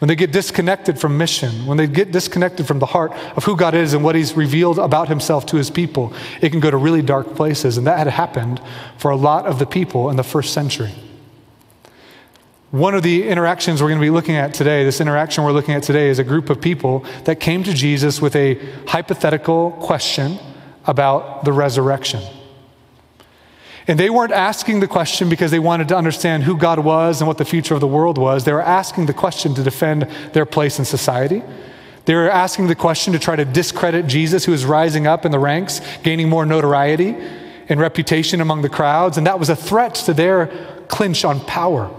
when 0.00 0.08
they 0.08 0.16
get 0.16 0.32
disconnected 0.32 0.98
from 0.98 1.18
mission, 1.18 1.66
when 1.66 1.76
they 1.76 1.86
get 1.86 2.10
disconnected 2.10 2.66
from 2.66 2.78
the 2.78 2.86
heart 2.86 3.12
of 3.36 3.44
who 3.44 3.54
God 3.54 3.74
is 3.74 3.92
and 3.92 4.02
what 4.02 4.14
He's 4.14 4.32
revealed 4.32 4.78
about 4.78 5.08
Himself 5.08 5.44
to 5.46 5.56
His 5.56 5.70
people, 5.70 6.14
it 6.40 6.50
can 6.50 6.58
go 6.58 6.70
to 6.70 6.76
really 6.78 7.02
dark 7.02 7.36
places. 7.36 7.76
And 7.76 7.86
that 7.86 7.98
had 7.98 8.08
happened 8.08 8.62
for 8.96 9.10
a 9.10 9.16
lot 9.16 9.46
of 9.46 9.58
the 9.58 9.66
people 9.66 10.08
in 10.08 10.16
the 10.16 10.24
first 10.24 10.54
century. 10.54 10.94
One 12.70 12.94
of 12.94 13.02
the 13.02 13.28
interactions 13.28 13.82
we're 13.82 13.88
going 13.88 14.00
to 14.00 14.04
be 14.06 14.10
looking 14.10 14.36
at 14.36 14.54
today, 14.54 14.84
this 14.84 15.02
interaction 15.02 15.44
we're 15.44 15.52
looking 15.52 15.74
at 15.74 15.82
today, 15.82 16.08
is 16.08 16.18
a 16.18 16.24
group 16.24 16.48
of 16.48 16.62
people 16.62 17.04
that 17.24 17.38
came 17.38 17.62
to 17.64 17.74
Jesus 17.74 18.22
with 18.22 18.34
a 18.36 18.54
hypothetical 18.86 19.72
question 19.72 20.38
about 20.86 21.44
the 21.44 21.52
resurrection. 21.52 22.22
And 23.90 23.98
they 23.98 24.08
weren't 24.08 24.30
asking 24.30 24.78
the 24.78 24.86
question 24.86 25.28
because 25.28 25.50
they 25.50 25.58
wanted 25.58 25.88
to 25.88 25.96
understand 25.96 26.44
who 26.44 26.56
God 26.56 26.78
was 26.78 27.20
and 27.20 27.26
what 27.26 27.38
the 27.38 27.44
future 27.44 27.74
of 27.74 27.80
the 27.80 27.88
world 27.88 28.18
was. 28.18 28.44
They 28.44 28.52
were 28.52 28.62
asking 28.62 29.06
the 29.06 29.12
question 29.12 29.52
to 29.54 29.64
defend 29.64 30.02
their 30.32 30.46
place 30.46 30.78
in 30.78 30.84
society. 30.84 31.42
They 32.04 32.14
were 32.14 32.30
asking 32.30 32.68
the 32.68 32.76
question 32.76 33.12
to 33.14 33.18
try 33.18 33.34
to 33.34 33.44
discredit 33.44 34.06
Jesus, 34.06 34.44
who 34.44 34.52
was 34.52 34.64
rising 34.64 35.08
up 35.08 35.24
in 35.24 35.32
the 35.32 35.40
ranks, 35.40 35.80
gaining 36.04 36.28
more 36.28 36.46
notoriety 36.46 37.16
and 37.68 37.80
reputation 37.80 38.40
among 38.40 38.62
the 38.62 38.68
crowds. 38.68 39.18
And 39.18 39.26
that 39.26 39.40
was 39.40 39.48
a 39.48 39.56
threat 39.56 39.96
to 39.96 40.14
their 40.14 40.84
clinch 40.86 41.24
on 41.24 41.40
power. 41.40 41.90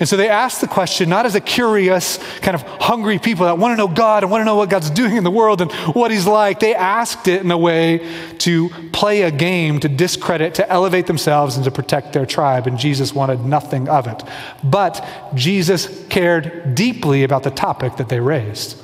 And 0.00 0.08
so 0.08 0.16
they 0.16 0.28
asked 0.28 0.60
the 0.60 0.66
question 0.66 1.08
not 1.08 1.26
as 1.26 1.34
a 1.34 1.40
curious, 1.40 2.18
kind 2.40 2.54
of 2.54 2.62
hungry 2.62 3.18
people 3.18 3.46
that 3.46 3.58
want 3.58 3.72
to 3.72 3.76
know 3.76 3.88
God 3.88 4.22
and 4.22 4.30
want 4.30 4.40
to 4.40 4.44
know 4.44 4.56
what 4.56 4.70
God's 4.70 4.90
doing 5.02 5.16
in 5.16 5.24
the 5.24 5.30
world 5.30 5.60
and 5.60 5.70
what 5.94 6.10
He's 6.10 6.26
like. 6.26 6.60
They 6.60 6.74
asked 6.74 7.28
it 7.28 7.42
in 7.42 7.50
a 7.50 7.58
way 7.58 8.06
to 8.38 8.70
play 8.92 9.22
a 9.22 9.30
game, 9.30 9.80
to 9.80 9.88
discredit, 9.88 10.54
to 10.56 10.68
elevate 10.70 11.06
themselves, 11.06 11.56
and 11.56 11.64
to 11.64 11.70
protect 11.70 12.12
their 12.12 12.26
tribe. 12.26 12.66
And 12.66 12.78
Jesus 12.78 13.14
wanted 13.14 13.44
nothing 13.44 13.88
of 13.88 14.06
it. 14.06 14.22
But 14.62 15.06
Jesus 15.34 16.04
cared 16.08 16.74
deeply 16.74 17.22
about 17.22 17.42
the 17.42 17.50
topic 17.50 17.96
that 17.96 18.08
they 18.08 18.20
raised. 18.20 18.80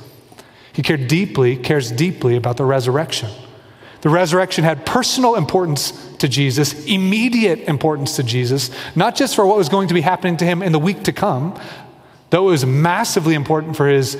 He 0.73 0.83
cared 0.83 1.09
deeply, 1.09 1.57
cares 1.57 1.90
deeply 1.90 2.37
about 2.37 2.57
the 2.57 2.64
resurrection. 2.64 3.31
The 4.02 4.09
resurrection 4.09 4.64
had 4.64 4.87
personal 4.87 5.35
importance 5.35 5.92
to 6.19 6.28
Jesus, 6.28 6.85
immediate 6.87 7.61
importance 7.61 8.16
to 8.16 8.23
Jesus, 8.23 8.71
not 8.95 9.14
just 9.14 9.35
for 9.35 9.45
what 9.45 9.59
was 9.59 9.69
going 9.69 9.88
to 9.88 9.95
be 9.95 10.00
happening 10.00 10.37
to 10.38 10.45
him 10.45 10.62
in 10.62 10.73
the 10.73 10.78
week 10.78 11.04
to 11.04 11.12
come, 11.12 11.59
though 12.30 12.49
it 12.49 12.52
was 12.52 12.64
massively 12.64 13.35
important 13.35 13.76
for 13.76 13.88
his 13.88 14.16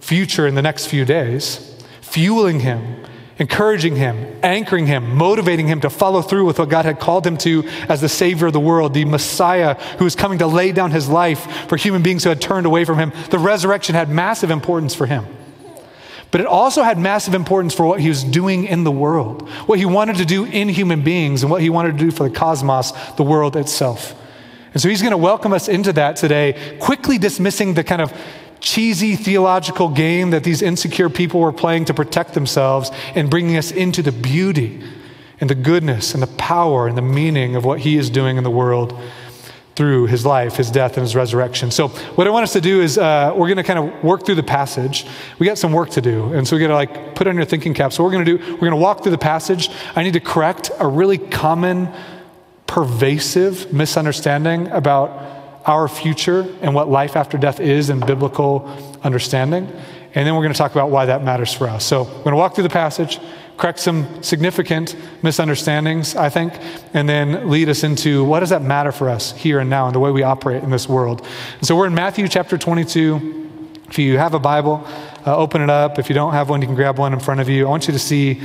future 0.00 0.46
in 0.46 0.54
the 0.54 0.62
next 0.62 0.86
few 0.86 1.04
days, 1.04 1.76
fueling 2.00 2.60
him, 2.60 2.96
encouraging 3.38 3.96
him, 3.96 4.38
anchoring 4.42 4.86
him, 4.86 5.16
motivating 5.16 5.66
him 5.66 5.80
to 5.80 5.90
follow 5.90 6.22
through 6.22 6.46
with 6.46 6.58
what 6.58 6.68
God 6.68 6.84
had 6.84 6.98
called 6.98 7.26
him 7.26 7.36
to 7.38 7.64
as 7.88 8.00
the 8.00 8.08
Savior 8.08 8.46
of 8.46 8.52
the 8.52 8.60
world, 8.60 8.94
the 8.94 9.04
Messiah 9.04 9.74
who 9.98 10.04
was 10.04 10.14
coming 10.14 10.38
to 10.38 10.46
lay 10.46 10.72
down 10.72 10.90
his 10.90 11.08
life 11.08 11.68
for 11.68 11.76
human 11.76 12.02
beings 12.02 12.22
who 12.24 12.30
had 12.30 12.40
turned 12.40 12.66
away 12.66 12.84
from 12.84 12.98
him. 12.98 13.12
The 13.30 13.38
resurrection 13.38 13.94
had 13.94 14.08
massive 14.08 14.50
importance 14.50 14.94
for 14.94 15.06
him. 15.06 15.26
But 16.30 16.40
it 16.40 16.46
also 16.46 16.82
had 16.82 16.98
massive 16.98 17.34
importance 17.34 17.74
for 17.74 17.86
what 17.86 18.00
he 18.00 18.08
was 18.08 18.22
doing 18.22 18.64
in 18.64 18.84
the 18.84 18.90
world, 18.90 19.48
what 19.66 19.78
he 19.78 19.84
wanted 19.84 20.16
to 20.16 20.24
do 20.24 20.44
in 20.44 20.68
human 20.68 21.02
beings, 21.02 21.42
and 21.42 21.50
what 21.50 21.60
he 21.60 21.70
wanted 21.70 21.98
to 21.98 22.04
do 22.04 22.10
for 22.10 22.28
the 22.28 22.34
cosmos, 22.34 22.92
the 23.16 23.24
world 23.24 23.56
itself. 23.56 24.14
And 24.72 24.80
so 24.80 24.88
he's 24.88 25.02
going 25.02 25.10
to 25.10 25.16
welcome 25.18 25.52
us 25.52 25.68
into 25.68 25.92
that 25.94 26.16
today, 26.16 26.76
quickly 26.78 27.18
dismissing 27.18 27.74
the 27.74 27.82
kind 27.82 28.00
of 28.00 28.12
cheesy 28.60 29.16
theological 29.16 29.88
game 29.88 30.30
that 30.30 30.44
these 30.44 30.62
insecure 30.62 31.08
people 31.08 31.40
were 31.40 31.52
playing 31.52 31.86
to 31.86 31.94
protect 31.94 32.34
themselves 32.34 32.90
and 33.14 33.30
bringing 33.30 33.56
us 33.56 33.72
into 33.72 34.02
the 34.02 34.12
beauty 34.12 34.82
and 35.40 35.48
the 35.50 35.54
goodness 35.54 36.14
and 36.14 36.22
the 36.22 36.28
power 36.28 36.86
and 36.86 36.96
the 36.96 37.02
meaning 37.02 37.56
of 37.56 37.64
what 37.64 37.80
he 37.80 37.96
is 37.96 38.10
doing 38.10 38.36
in 38.36 38.44
the 38.44 38.50
world 38.50 38.98
through 39.80 40.04
his 40.04 40.26
life, 40.26 40.56
his 40.56 40.70
death, 40.70 40.98
and 40.98 41.02
his 41.02 41.16
resurrection. 41.16 41.70
So, 41.70 41.88
what 41.88 42.26
I 42.26 42.30
want 42.30 42.42
us 42.42 42.52
to 42.52 42.60
do 42.60 42.82
is 42.82 42.98
uh, 42.98 43.32
we're 43.34 43.46
going 43.46 43.56
to 43.56 43.62
kind 43.62 43.78
of 43.78 44.04
work 44.04 44.26
through 44.26 44.34
the 44.34 44.42
passage. 44.42 45.06
We 45.38 45.46
got 45.46 45.56
some 45.56 45.72
work 45.72 45.88
to 45.92 46.02
do, 46.02 46.34
and 46.34 46.46
so 46.46 46.54
we 46.54 46.60
got 46.60 46.68
to 46.68 46.74
like 46.74 47.14
put 47.14 47.26
on 47.26 47.34
your 47.34 47.46
thinking 47.46 47.72
cap. 47.72 47.90
So, 47.94 48.04
we're 48.04 48.10
going 48.10 48.26
to 48.26 48.36
do, 48.36 48.52
we're 48.52 48.58
going 48.58 48.72
to 48.72 48.76
walk 48.76 49.02
through 49.02 49.12
the 49.12 49.16
passage. 49.16 49.70
I 49.96 50.02
need 50.02 50.12
to 50.12 50.20
correct 50.20 50.70
a 50.78 50.86
really 50.86 51.16
common, 51.16 51.88
pervasive 52.66 53.72
misunderstanding 53.72 54.68
about 54.68 55.62
our 55.64 55.88
future 55.88 56.46
and 56.60 56.74
what 56.74 56.90
life 56.90 57.16
after 57.16 57.38
death 57.38 57.58
is 57.58 57.88
in 57.88 58.00
biblical 58.00 58.68
understanding. 59.02 59.64
And 60.12 60.26
then 60.26 60.34
we're 60.34 60.42
going 60.42 60.52
to 60.52 60.58
talk 60.58 60.72
about 60.72 60.90
why 60.90 61.06
that 61.06 61.24
matters 61.24 61.54
for 61.54 61.70
us. 61.70 61.86
So, 61.86 62.02
we're 62.02 62.24
going 62.24 62.32
to 62.32 62.36
walk 62.36 62.54
through 62.54 62.64
the 62.64 62.68
passage 62.68 63.18
correct 63.60 63.78
some 63.78 64.22
significant 64.22 64.96
misunderstandings, 65.22 66.16
I 66.16 66.30
think, 66.30 66.54
and 66.94 67.06
then 67.06 67.50
lead 67.50 67.68
us 67.68 67.84
into 67.84 68.24
what 68.24 68.40
does 68.40 68.48
that 68.48 68.62
matter 68.62 68.90
for 68.90 69.10
us 69.10 69.36
here 69.36 69.58
and 69.58 69.68
now 69.68 69.84
and 69.84 69.94
the 69.94 70.00
way 70.00 70.10
we 70.10 70.22
operate 70.22 70.62
in 70.62 70.70
this 70.70 70.88
world. 70.88 71.26
And 71.58 71.66
so 71.66 71.76
we're 71.76 71.86
in 71.86 71.94
Matthew 71.94 72.26
chapter 72.26 72.56
22. 72.56 73.74
If 73.86 73.98
you 73.98 74.16
have 74.16 74.32
a 74.32 74.38
Bible, 74.38 74.82
uh, 75.26 75.36
open 75.36 75.60
it 75.60 75.68
up. 75.68 75.98
If 75.98 76.08
you 76.08 76.14
don't 76.14 76.32
have 76.32 76.48
one, 76.48 76.62
you 76.62 76.68
can 76.68 76.74
grab 76.74 76.98
one 76.98 77.12
in 77.12 77.20
front 77.20 77.42
of 77.42 77.50
you. 77.50 77.66
I 77.66 77.68
want 77.68 77.86
you 77.86 77.92
to 77.92 77.98
see 77.98 78.40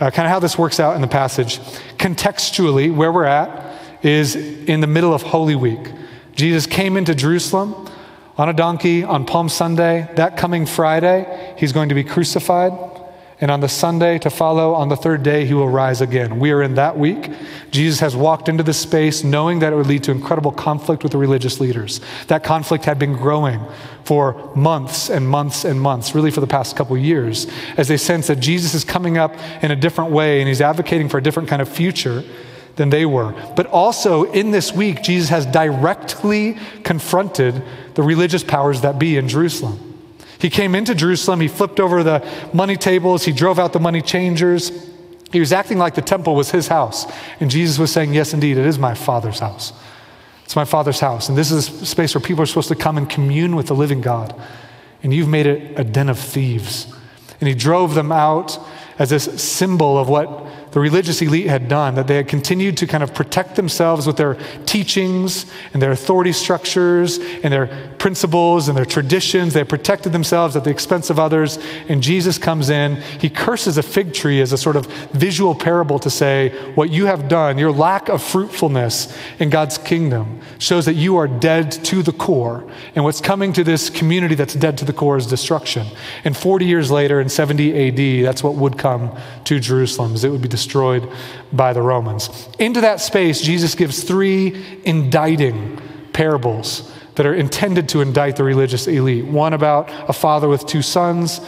uh, 0.00 0.10
kind 0.10 0.26
of 0.26 0.32
how 0.32 0.38
this 0.38 0.58
works 0.58 0.78
out 0.78 0.94
in 0.96 1.00
the 1.00 1.08
passage. 1.08 1.60
Contextually, 1.96 2.94
where 2.94 3.10
we're 3.10 3.24
at 3.24 4.04
is 4.04 4.36
in 4.36 4.82
the 4.82 4.86
middle 4.86 5.14
of 5.14 5.22
Holy 5.22 5.56
Week. 5.56 5.92
Jesus 6.36 6.66
came 6.66 6.98
into 6.98 7.14
Jerusalem 7.14 7.88
on 8.36 8.50
a 8.50 8.52
donkey 8.52 9.02
on 9.02 9.24
Palm 9.24 9.48
Sunday. 9.48 10.10
That 10.16 10.36
coming 10.36 10.66
Friday, 10.66 11.54
he's 11.56 11.72
going 11.72 11.88
to 11.88 11.94
be 11.94 12.04
crucified. 12.04 12.97
And 13.40 13.52
on 13.52 13.60
the 13.60 13.68
Sunday 13.68 14.18
to 14.18 14.30
follow, 14.30 14.74
on 14.74 14.88
the 14.88 14.96
third 14.96 15.22
day, 15.22 15.44
he 15.44 15.54
will 15.54 15.68
rise 15.68 16.00
again. 16.00 16.40
We 16.40 16.50
are 16.50 16.60
in 16.60 16.74
that 16.74 16.98
week. 16.98 17.30
Jesus 17.70 18.00
has 18.00 18.16
walked 18.16 18.48
into 18.48 18.64
this 18.64 18.80
space 18.80 19.22
knowing 19.22 19.60
that 19.60 19.72
it 19.72 19.76
would 19.76 19.86
lead 19.86 20.02
to 20.04 20.10
incredible 20.10 20.50
conflict 20.50 21.04
with 21.04 21.12
the 21.12 21.18
religious 21.18 21.60
leaders. 21.60 22.00
That 22.26 22.42
conflict 22.42 22.84
had 22.84 22.98
been 22.98 23.12
growing 23.12 23.60
for 24.02 24.52
months 24.56 25.08
and 25.08 25.28
months 25.28 25.64
and 25.64 25.80
months, 25.80 26.16
really 26.16 26.32
for 26.32 26.40
the 26.40 26.48
past 26.48 26.74
couple 26.74 26.98
years, 26.98 27.46
as 27.76 27.86
they 27.86 27.96
sense 27.96 28.26
that 28.26 28.40
Jesus 28.40 28.74
is 28.74 28.82
coming 28.82 29.18
up 29.18 29.36
in 29.62 29.70
a 29.70 29.76
different 29.76 30.10
way 30.10 30.40
and 30.40 30.48
he's 30.48 30.60
advocating 30.60 31.08
for 31.08 31.18
a 31.18 31.22
different 31.22 31.48
kind 31.48 31.62
of 31.62 31.68
future 31.68 32.24
than 32.74 32.90
they 32.90 33.06
were. 33.06 33.32
But 33.54 33.66
also 33.66 34.24
in 34.32 34.50
this 34.50 34.72
week, 34.72 35.02
Jesus 35.02 35.28
has 35.28 35.46
directly 35.46 36.56
confronted 36.82 37.62
the 37.94 38.02
religious 38.02 38.42
powers 38.42 38.80
that 38.80 38.98
be 38.98 39.16
in 39.16 39.28
Jerusalem. 39.28 39.87
He 40.38 40.50
came 40.50 40.74
into 40.74 40.94
Jerusalem, 40.94 41.40
he 41.40 41.48
flipped 41.48 41.80
over 41.80 42.02
the 42.02 42.26
money 42.52 42.76
tables, 42.76 43.24
he 43.24 43.32
drove 43.32 43.58
out 43.58 43.72
the 43.72 43.80
money 43.80 44.02
changers. 44.02 44.70
He 45.32 45.40
was 45.40 45.52
acting 45.52 45.78
like 45.78 45.94
the 45.94 46.02
temple 46.02 46.34
was 46.34 46.50
his 46.50 46.68
house. 46.68 47.06
And 47.40 47.50
Jesus 47.50 47.78
was 47.78 47.92
saying, 47.92 48.14
Yes, 48.14 48.32
indeed, 48.32 48.56
it 48.56 48.64
is 48.64 48.78
my 48.78 48.94
Father's 48.94 49.40
house. 49.40 49.72
It's 50.44 50.56
my 50.56 50.64
Father's 50.64 51.00
house. 51.00 51.28
And 51.28 51.36
this 51.36 51.50
is 51.50 51.82
a 51.82 51.86
space 51.86 52.14
where 52.14 52.22
people 52.22 52.42
are 52.42 52.46
supposed 52.46 52.68
to 52.68 52.74
come 52.74 52.96
and 52.96 53.10
commune 53.10 53.54
with 53.54 53.66
the 53.66 53.74
living 53.74 54.00
God. 54.00 54.34
And 55.02 55.12
you've 55.12 55.28
made 55.28 55.46
it 55.46 55.78
a 55.78 55.84
den 55.84 56.08
of 56.08 56.18
thieves. 56.18 56.86
And 57.40 57.48
he 57.48 57.54
drove 57.54 57.94
them 57.94 58.10
out 58.10 58.58
as 58.98 59.10
this 59.10 59.24
symbol 59.42 59.98
of 59.98 60.08
what 60.08 60.47
the 60.70 60.80
religious 60.80 61.22
elite 61.22 61.46
had 61.46 61.68
done, 61.68 61.94
that 61.94 62.06
they 62.06 62.16
had 62.16 62.28
continued 62.28 62.76
to 62.78 62.86
kind 62.86 63.02
of 63.02 63.14
protect 63.14 63.56
themselves 63.56 64.06
with 64.06 64.16
their 64.16 64.36
teachings 64.66 65.46
and 65.72 65.80
their 65.80 65.92
authority 65.92 66.32
structures 66.32 67.18
and 67.18 67.52
their 67.52 67.94
principles 67.98 68.68
and 68.68 68.76
their 68.76 68.84
traditions. 68.84 69.54
They 69.54 69.64
protected 69.64 70.12
themselves 70.12 70.56
at 70.56 70.64
the 70.64 70.70
expense 70.70 71.10
of 71.10 71.18
others. 71.18 71.58
And 71.88 72.02
Jesus 72.02 72.38
comes 72.38 72.70
in. 72.70 72.96
He 73.18 73.30
curses 73.30 73.78
a 73.78 73.82
fig 73.82 74.12
tree 74.12 74.40
as 74.40 74.52
a 74.52 74.58
sort 74.58 74.76
of 74.76 74.86
visual 75.12 75.54
parable 75.54 75.98
to 76.00 76.10
say, 76.10 76.50
What 76.74 76.90
you 76.90 77.06
have 77.06 77.28
done, 77.28 77.58
your 77.58 77.72
lack 77.72 78.08
of 78.08 78.22
fruitfulness 78.22 79.16
in 79.38 79.50
God's 79.50 79.78
kingdom, 79.78 80.40
shows 80.58 80.84
that 80.84 80.94
you 80.94 81.16
are 81.16 81.28
dead 81.28 81.72
to 81.72 82.02
the 82.02 82.12
core. 82.12 82.64
And 82.94 83.04
what's 83.04 83.20
coming 83.20 83.52
to 83.54 83.64
this 83.64 83.90
community 83.90 84.34
that's 84.34 84.54
dead 84.54 84.78
to 84.78 84.84
the 84.84 84.92
core 84.92 85.16
is 85.16 85.26
destruction. 85.26 85.86
And 86.24 86.36
40 86.36 86.66
years 86.66 86.90
later, 86.90 87.20
in 87.20 87.28
70 87.28 87.88
AD, 87.88 88.26
that's 88.26 88.42
what 88.42 88.54
would 88.54 88.78
come 88.78 89.16
to 89.44 89.60
Jerusalem, 89.60 90.14
it 90.16 90.28
would 90.28 90.42
be 90.42 90.48
destroyed 90.58 91.10
by 91.52 91.72
the 91.72 91.82
Romans. 91.82 92.48
Into 92.58 92.80
that 92.80 93.00
space, 93.00 93.40
Jesus 93.40 93.74
gives 93.74 94.02
three 94.02 94.82
indicting 94.84 95.80
parables 96.12 96.92
that 97.14 97.26
are 97.26 97.34
intended 97.34 97.88
to 97.90 98.00
indict 98.00 98.36
the 98.36 98.44
religious 98.44 98.86
elite 98.86 99.24
one 99.24 99.52
about 99.52 99.90
a 100.08 100.12
father 100.12 100.48
with 100.48 100.66
two 100.66 100.82
sons, 100.82 101.40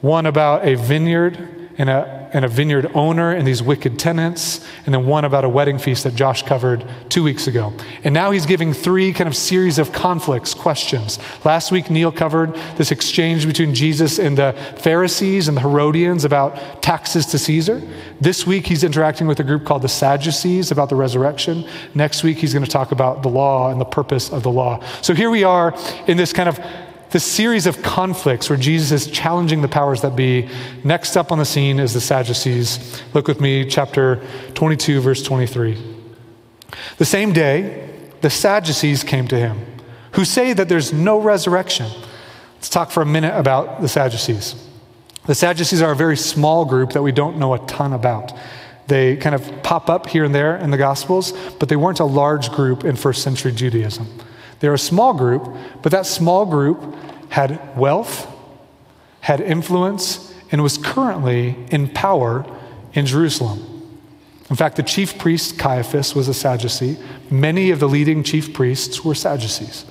one 0.00 0.26
about 0.26 0.66
a 0.66 0.76
vineyard 0.76 1.70
and 1.78 1.90
a, 1.90 2.17
and 2.32 2.44
a 2.44 2.48
vineyard 2.48 2.90
owner 2.94 3.32
and 3.32 3.46
these 3.46 3.62
wicked 3.62 3.98
tenants, 3.98 4.64
and 4.86 4.94
then 4.94 5.06
one 5.06 5.24
about 5.24 5.44
a 5.44 5.48
wedding 5.48 5.78
feast 5.78 6.04
that 6.04 6.14
Josh 6.14 6.42
covered 6.42 6.84
two 7.08 7.22
weeks 7.22 7.46
ago. 7.46 7.72
And 8.04 8.14
now 8.14 8.30
he's 8.30 8.46
giving 8.46 8.72
three 8.72 9.12
kind 9.12 9.28
of 9.28 9.36
series 9.36 9.78
of 9.78 9.92
conflicts, 9.92 10.54
questions. 10.54 11.18
Last 11.44 11.72
week, 11.72 11.90
Neil 11.90 12.12
covered 12.12 12.54
this 12.76 12.90
exchange 12.90 13.46
between 13.46 13.74
Jesus 13.74 14.18
and 14.18 14.36
the 14.36 14.54
Pharisees 14.78 15.48
and 15.48 15.56
the 15.56 15.60
Herodians 15.60 16.24
about 16.24 16.82
taxes 16.82 17.26
to 17.26 17.38
Caesar. 17.38 17.82
This 18.20 18.46
week, 18.46 18.66
he's 18.66 18.84
interacting 18.84 19.26
with 19.26 19.40
a 19.40 19.44
group 19.44 19.64
called 19.64 19.82
the 19.82 19.88
Sadducees 19.88 20.70
about 20.70 20.88
the 20.88 20.96
resurrection. 20.96 21.68
Next 21.94 22.22
week, 22.22 22.38
he's 22.38 22.52
going 22.52 22.64
to 22.64 22.70
talk 22.70 22.92
about 22.92 23.22
the 23.22 23.28
law 23.28 23.70
and 23.70 23.80
the 23.80 23.84
purpose 23.84 24.30
of 24.30 24.42
the 24.42 24.50
law. 24.50 24.82
So 25.02 25.14
here 25.14 25.30
we 25.30 25.44
are 25.44 25.74
in 26.06 26.16
this 26.16 26.32
kind 26.32 26.48
of 26.48 26.60
this 27.10 27.24
series 27.24 27.66
of 27.66 27.82
conflicts 27.82 28.50
where 28.50 28.58
Jesus 28.58 29.06
is 29.06 29.10
challenging 29.10 29.62
the 29.62 29.68
powers 29.68 30.02
that 30.02 30.14
be. 30.14 30.48
Next 30.84 31.16
up 31.16 31.32
on 31.32 31.38
the 31.38 31.44
scene 31.44 31.80
is 31.80 31.94
the 31.94 32.00
Sadducees. 32.00 33.02
Look 33.14 33.28
with 33.28 33.40
me, 33.40 33.64
chapter 33.64 34.22
22, 34.54 35.00
verse 35.00 35.22
23. 35.22 35.96
The 36.98 37.04
same 37.04 37.32
day, 37.32 37.88
the 38.20 38.30
Sadducees 38.30 39.04
came 39.04 39.26
to 39.28 39.38
him, 39.38 39.58
who 40.12 40.24
say 40.24 40.52
that 40.52 40.68
there's 40.68 40.92
no 40.92 41.20
resurrection. 41.20 41.90
Let's 42.56 42.68
talk 42.68 42.90
for 42.90 43.02
a 43.02 43.06
minute 43.06 43.38
about 43.38 43.80
the 43.80 43.88
Sadducees. 43.88 44.54
The 45.26 45.34
Sadducees 45.34 45.80
are 45.80 45.92
a 45.92 45.96
very 45.96 46.16
small 46.16 46.64
group 46.64 46.92
that 46.92 47.02
we 47.02 47.12
don't 47.12 47.38
know 47.38 47.54
a 47.54 47.58
ton 47.66 47.92
about. 47.92 48.32
They 48.86 49.16
kind 49.16 49.34
of 49.34 49.62
pop 49.62 49.90
up 49.90 50.08
here 50.08 50.24
and 50.24 50.34
there 50.34 50.56
in 50.56 50.70
the 50.70 50.78
Gospels, 50.78 51.32
but 51.58 51.68
they 51.68 51.76
weren't 51.76 52.00
a 52.00 52.04
large 52.04 52.50
group 52.50 52.84
in 52.84 52.96
first 52.96 53.22
century 53.22 53.52
Judaism. 53.52 54.08
They're 54.60 54.74
a 54.74 54.78
small 54.78 55.14
group, 55.14 55.48
but 55.82 55.92
that 55.92 56.06
small 56.06 56.46
group 56.46 56.94
had 57.30 57.76
wealth, 57.76 58.26
had 59.20 59.40
influence, 59.40 60.34
and 60.50 60.62
was 60.62 60.78
currently 60.78 61.56
in 61.70 61.88
power 61.88 62.44
in 62.94 63.06
Jerusalem. 63.06 63.64
In 64.50 64.56
fact, 64.56 64.76
the 64.76 64.82
chief 64.82 65.18
priest 65.18 65.58
Caiaphas 65.58 66.14
was 66.14 66.26
a 66.28 66.34
Sadducee. 66.34 66.96
Many 67.30 67.70
of 67.70 67.80
the 67.80 67.88
leading 67.88 68.22
chief 68.22 68.54
priests 68.54 69.04
were 69.04 69.14
Sadducees. 69.14 69.84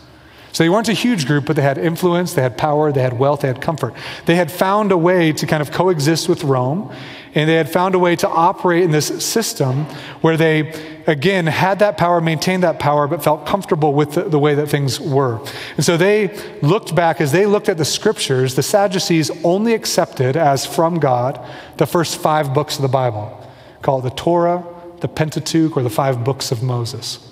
So 0.58 0.64
they 0.64 0.70
weren't 0.70 0.90
a 0.90 0.94
huge 0.94 1.28
group, 1.28 1.46
but 1.46 1.56
they 1.56 1.62
had 1.62 1.78
influence, 1.78 2.34
they 2.34 2.42
had 2.42 2.58
power, 2.58 2.92
they 2.92 3.04
had 3.04 3.20
wealth, 3.20 3.42
they 3.42 3.48
had 3.48 3.62
comfort. 3.62 3.94
They 4.26 4.36
had 4.36 4.52
found 4.52 4.92
a 4.92 4.98
way 4.98 5.32
to 5.34 5.46
kind 5.46 5.62
of 5.62 5.72
coexist 5.72 6.28
with 6.28 6.44
Rome, 6.44 6.92
and 7.36 7.48
they 7.48 7.54
had 7.54 7.70
found 7.70 7.94
a 7.94 8.00
way 8.00 8.16
to 8.16 8.28
operate 8.28 8.82
in 8.82 8.90
this 8.90 9.24
system 9.24 9.86
where 10.22 10.36
they, 10.36 10.74
again, 11.06 11.46
had 11.46 11.78
that 11.78 11.96
power, 11.96 12.22
maintained 12.22 12.64
that 12.64 12.80
power, 12.80 13.08
but 13.08 13.24
felt 13.24 13.46
comfortable 13.46 13.94
with 13.94 14.14
the, 14.14 14.24
the 14.24 14.40
way 14.40 14.56
that 14.56 14.68
things 14.68 15.00
were. 15.00 15.40
And 15.76 15.86
so 15.86 15.96
they 15.96 16.36
looked 16.64 16.96
back, 16.96 17.22
as 17.22 17.32
they 17.32 17.46
looked 17.46 17.70
at 17.70 17.78
the 17.78 17.86
scriptures, 17.86 18.56
the 18.56 18.64
Sadducees 18.64 19.30
only 19.44 19.76
accepted 19.76 20.36
as 20.36 20.66
from 20.66 20.98
God 20.98 21.40
the 21.78 21.86
first 21.86 22.18
five 22.18 22.56
books 22.56 22.78
of 22.78 22.82
the 22.82 22.88
Bible, 22.88 23.48
called 23.84 24.06
the 24.06 24.10
Torah, 24.10 24.66
the 25.02 25.08
Pentateuch, 25.08 25.78
or 25.78 25.84
the 25.84 25.92
five 25.92 26.24
books 26.24 26.52
of 26.52 26.64
Moses 26.64 27.26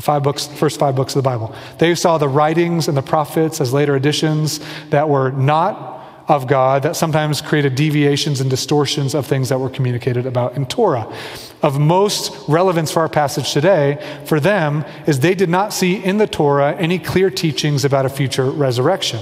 the 0.00 0.04
five 0.04 0.22
books, 0.22 0.46
first 0.46 0.80
five 0.80 0.96
books 0.96 1.14
of 1.14 1.22
the 1.22 1.28
Bible. 1.28 1.54
They 1.78 1.94
saw 1.94 2.16
the 2.16 2.28
writings 2.28 2.88
and 2.88 2.96
the 2.96 3.02
prophets 3.02 3.60
as 3.60 3.72
later 3.72 3.94
additions 3.94 4.60
that 4.88 5.10
were 5.10 5.30
not 5.30 6.24
of 6.26 6.46
God, 6.46 6.84
that 6.84 6.96
sometimes 6.96 7.42
created 7.42 7.74
deviations 7.74 8.40
and 8.40 8.48
distortions 8.48 9.14
of 9.14 9.26
things 9.26 9.48
that 9.50 9.58
were 9.58 9.68
communicated 9.68 10.26
about 10.26 10.54
in 10.56 10.64
Torah. 10.64 11.12
Of 11.62 11.78
most 11.78 12.48
relevance 12.48 12.90
for 12.90 13.00
our 13.00 13.08
passage 13.08 13.52
today, 13.52 13.98
for 14.24 14.40
them, 14.40 14.84
is 15.06 15.20
they 15.20 15.34
did 15.34 15.50
not 15.50 15.72
see 15.72 15.96
in 15.96 16.18
the 16.18 16.26
Torah 16.26 16.74
any 16.76 16.98
clear 16.98 17.30
teachings 17.30 17.84
about 17.84 18.06
a 18.06 18.08
future 18.08 18.48
resurrection. 18.48 19.20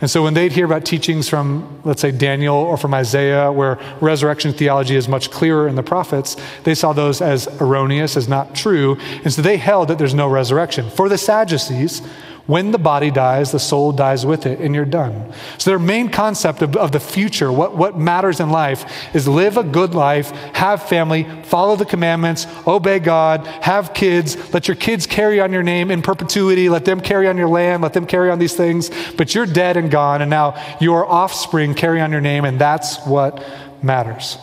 And 0.00 0.10
so 0.10 0.22
when 0.22 0.34
they'd 0.34 0.52
hear 0.52 0.64
about 0.64 0.84
teachings 0.84 1.28
from, 1.28 1.80
let's 1.84 2.00
say, 2.00 2.10
Daniel 2.10 2.56
or 2.56 2.76
from 2.76 2.94
Isaiah, 2.94 3.52
where 3.52 3.78
resurrection 4.00 4.52
theology 4.52 4.96
is 4.96 5.08
much 5.08 5.30
clearer 5.30 5.68
in 5.68 5.74
the 5.74 5.82
prophets, 5.82 6.36
they 6.64 6.74
saw 6.74 6.92
those 6.92 7.20
as 7.20 7.46
erroneous, 7.60 8.16
as 8.16 8.28
not 8.28 8.54
true. 8.54 8.96
And 9.24 9.32
so 9.32 9.42
they 9.42 9.58
held 9.58 9.88
that 9.88 9.98
there's 9.98 10.14
no 10.14 10.28
resurrection. 10.28 10.88
For 10.88 11.08
the 11.08 11.18
Sadducees, 11.18 12.00
when 12.50 12.72
the 12.72 12.78
body 12.78 13.12
dies, 13.12 13.52
the 13.52 13.60
soul 13.60 13.92
dies 13.92 14.26
with 14.26 14.44
it, 14.44 14.58
and 14.58 14.74
you're 14.74 14.84
done. 14.84 15.32
So, 15.56 15.70
their 15.70 15.78
main 15.78 16.08
concept 16.08 16.62
of, 16.62 16.74
of, 16.74 16.90
the 16.90 16.98
future, 16.98 17.52
what, 17.52 17.76
what 17.76 17.96
matters 17.96 18.40
in 18.40 18.50
life, 18.50 19.14
is 19.14 19.28
live 19.28 19.56
a 19.56 19.62
good 19.62 19.94
life, 19.94 20.32
have 20.56 20.82
family, 20.88 21.28
follow 21.44 21.76
the 21.76 21.84
commandments, 21.84 22.48
obey 22.66 22.98
God, 22.98 23.46
have 23.46 23.94
kids, 23.94 24.52
let 24.52 24.66
your 24.66 24.74
kids 24.74 25.06
carry 25.06 25.40
on 25.40 25.52
your 25.52 25.62
name 25.62 25.92
in 25.92 26.02
perpetuity, 26.02 26.68
let 26.68 26.84
them 26.84 27.00
carry 27.00 27.28
on 27.28 27.36
your 27.36 27.48
land, 27.48 27.84
let 27.84 27.92
them 27.92 28.04
carry 28.04 28.32
on 28.32 28.40
these 28.40 28.56
things, 28.56 28.90
but 29.16 29.32
you're 29.32 29.46
dead 29.46 29.76
and 29.76 29.88
gone, 29.88 30.20
and 30.20 30.28
now 30.28 30.60
your 30.80 31.06
offspring 31.06 31.72
carry 31.72 32.00
on 32.00 32.10
your 32.10 32.20
name, 32.20 32.44
and 32.44 32.60
that's 32.60 32.98
what 33.06 33.44
matters. 33.80 34.38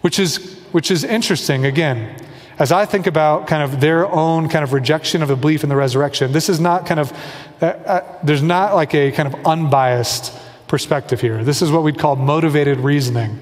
Which 0.00 0.18
is, 0.18 0.36
which 0.72 0.90
is 0.90 1.04
interesting, 1.04 1.66
again 1.66 2.23
as 2.58 2.70
I 2.70 2.84
think 2.84 3.06
about 3.06 3.46
kind 3.46 3.62
of 3.62 3.80
their 3.80 4.10
own 4.10 4.48
kind 4.48 4.62
of 4.62 4.72
rejection 4.72 5.22
of 5.22 5.28
the 5.28 5.36
belief 5.36 5.62
in 5.62 5.68
the 5.68 5.76
resurrection, 5.76 6.32
this 6.32 6.48
is 6.48 6.60
not 6.60 6.86
kind 6.86 7.00
of, 7.00 7.12
uh, 7.60 7.66
uh, 7.66 8.18
there's 8.22 8.42
not 8.42 8.74
like 8.74 8.94
a 8.94 9.10
kind 9.12 9.32
of 9.32 9.46
unbiased 9.46 10.32
perspective 10.68 11.20
here. 11.20 11.42
This 11.42 11.62
is 11.62 11.70
what 11.70 11.82
we'd 11.82 11.98
call 11.98 12.16
motivated 12.16 12.78
reasoning. 12.78 13.40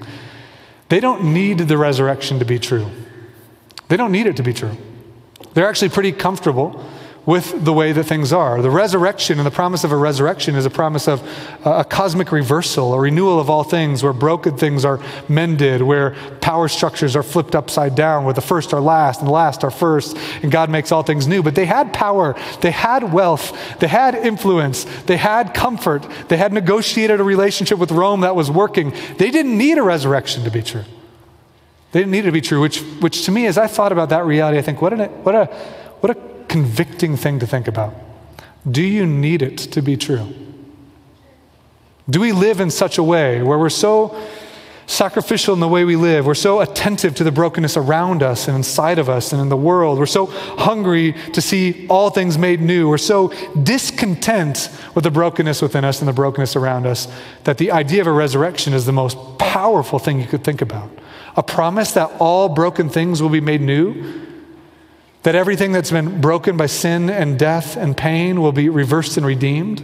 They 0.89 0.99
don't 0.99 1.33
need 1.33 1.59
the 1.59 1.77
resurrection 1.77 2.39
to 2.39 2.45
be 2.45 2.59
true, 2.59 2.89
they 3.87 3.97
don't 3.97 4.11
need 4.11 4.27
it 4.27 4.37
to 4.37 4.43
be 4.43 4.53
true. 4.53 4.75
They're 5.53 5.67
actually 5.67 5.89
pretty 5.89 6.11
comfortable 6.11 6.83
with 7.25 7.63
the 7.63 7.71
way 7.71 7.93
that 7.93 8.03
things 8.03 8.33
are. 8.33 8.61
The 8.61 8.69
resurrection 8.69 9.39
and 9.39 9.45
the 9.45 9.51
promise 9.51 9.83
of 9.83 9.91
a 9.91 9.95
resurrection 9.95 10.55
is 10.55 10.65
a 10.65 10.69
promise 10.69 11.07
of 11.07 11.21
a 11.63 11.85
cosmic 11.85 12.31
reversal, 12.31 12.93
a 12.93 12.99
renewal 12.99 13.39
of 13.39 13.49
all 13.49 13.63
things, 13.63 14.03
where 14.03 14.11
broken 14.11 14.57
things 14.57 14.83
are 14.83 14.99
mended, 15.29 15.81
where 15.81 16.15
power 16.41 16.67
structures 16.67 17.15
are 17.15 17.23
flipped 17.23 17.55
upside 17.55 17.95
down, 17.95 18.25
where 18.25 18.33
the 18.33 18.41
first 18.41 18.73
are 18.73 18.81
last 18.81 19.19
and 19.19 19.27
the 19.27 19.31
last 19.31 19.63
are 19.63 19.71
first, 19.71 20.17
and 20.41 20.51
God 20.51 20.69
makes 20.69 20.91
all 20.91 21.03
things 21.03 21.27
new. 21.27 21.41
But 21.41 21.55
they 21.55 21.65
had 21.65 21.93
power, 21.93 22.35
they 22.61 22.71
had 22.71 23.13
wealth, 23.13 23.57
they 23.79 23.87
had 23.87 24.15
influence, 24.15 24.83
they 25.05 25.17
had 25.17 25.53
comfort, 25.53 26.05
they 26.27 26.37
had 26.37 26.51
negotiated 26.51 27.21
a 27.21 27.23
relationship 27.23 27.79
with 27.79 27.91
Rome 27.91 28.21
that 28.21 28.35
was 28.35 28.51
working. 28.51 28.93
They 29.17 29.31
didn't 29.31 29.57
need 29.57 29.77
a 29.77 29.83
resurrection 29.83 30.43
to 30.43 30.51
be 30.51 30.61
true. 30.61 30.83
They 31.93 31.99
didn't 31.99 32.11
need 32.11 32.19
it 32.19 32.23
to 32.23 32.31
be 32.31 32.41
true, 32.41 32.59
which, 32.59 32.81
which 32.99 33.25
to 33.25 33.31
me, 33.31 33.45
as 33.45 33.57
I 33.57 33.67
thought 33.67 33.91
about 33.91 34.09
that 34.09 34.25
reality, 34.25 34.57
I 34.57 34.63
think, 34.63 34.81
what, 34.81 34.93
an, 34.93 35.01
what 35.23 35.35
a, 35.35 35.45
what 35.45 35.45
a 35.45 35.82
convicting 36.53 37.17
thing 37.17 37.39
to 37.39 37.47
think 37.47 37.67
about. 37.67 37.95
Do 38.69 38.83
you 38.83 39.07
need 39.07 39.41
it 39.41 39.57
to 39.57 39.81
be 39.81 39.97
true? 39.97 40.31
Do 42.07 42.19
we 42.19 42.31
live 42.31 42.59
in 42.59 42.69
such 42.69 42.99
a 42.99 43.03
way 43.03 43.41
where 43.41 43.57
we're 43.57 43.71
so 43.71 44.15
sacrificial 44.85 45.55
in 45.55 45.59
the 45.59 45.67
way 45.67 45.83
we 45.83 45.95
live? 45.95 46.27
We're 46.27 46.35
so 46.35 46.61
attentive 46.61 47.15
to 47.15 47.23
the 47.23 47.31
brokenness 47.31 47.75
around 47.75 48.21
us 48.21 48.47
and 48.47 48.55
inside 48.55 48.99
of 48.99 49.09
us 49.09 49.33
and 49.33 49.41
in 49.41 49.49
the 49.49 49.57
world. 49.57 49.97
We're 49.97 50.05
so 50.05 50.27
hungry 50.27 51.15
to 51.31 51.41
see 51.41 51.87
all 51.87 52.11
things 52.11 52.37
made 52.37 52.61
new. 52.61 52.87
We're 52.87 52.99
so 52.99 53.29
discontent 53.63 54.69
with 54.93 55.05
the 55.05 55.11
brokenness 55.11 55.59
within 55.59 55.83
us 55.83 56.01
and 56.01 56.07
the 56.07 56.13
brokenness 56.13 56.55
around 56.55 56.85
us 56.85 57.07
that 57.45 57.57
the 57.57 57.71
idea 57.71 58.01
of 58.01 58.05
a 58.05 58.11
resurrection 58.11 58.73
is 58.73 58.85
the 58.85 58.91
most 58.91 59.17
powerful 59.39 59.97
thing 59.97 60.21
you 60.21 60.27
could 60.27 60.43
think 60.43 60.61
about. 60.61 60.91
A 61.35 61.41
promise 61.41 61.93
that 61.93 62.11
all 62.19 62.47
broken 62.47 62.89
things 62.89 63.23
will 63.23 63.29
be 63.29 63.41
made 63.41 63.61
new 63.61 64.29
that 65.23 65.35
everything 65.35 65.71
that's 65.71 65.91
been 65.91 66.21
broken 66.21 66.57
by 66.57 66.65
sin 66.65 67.09
and 67.09 67.39
death 67.39 67.77
and 67.77 67.95
pain 67.95 68.41
will 68.41 68.51
be 68.51 68.69
reversed 68.69 69.17
and 69.17 69.25
redeemed. 69.25 69.83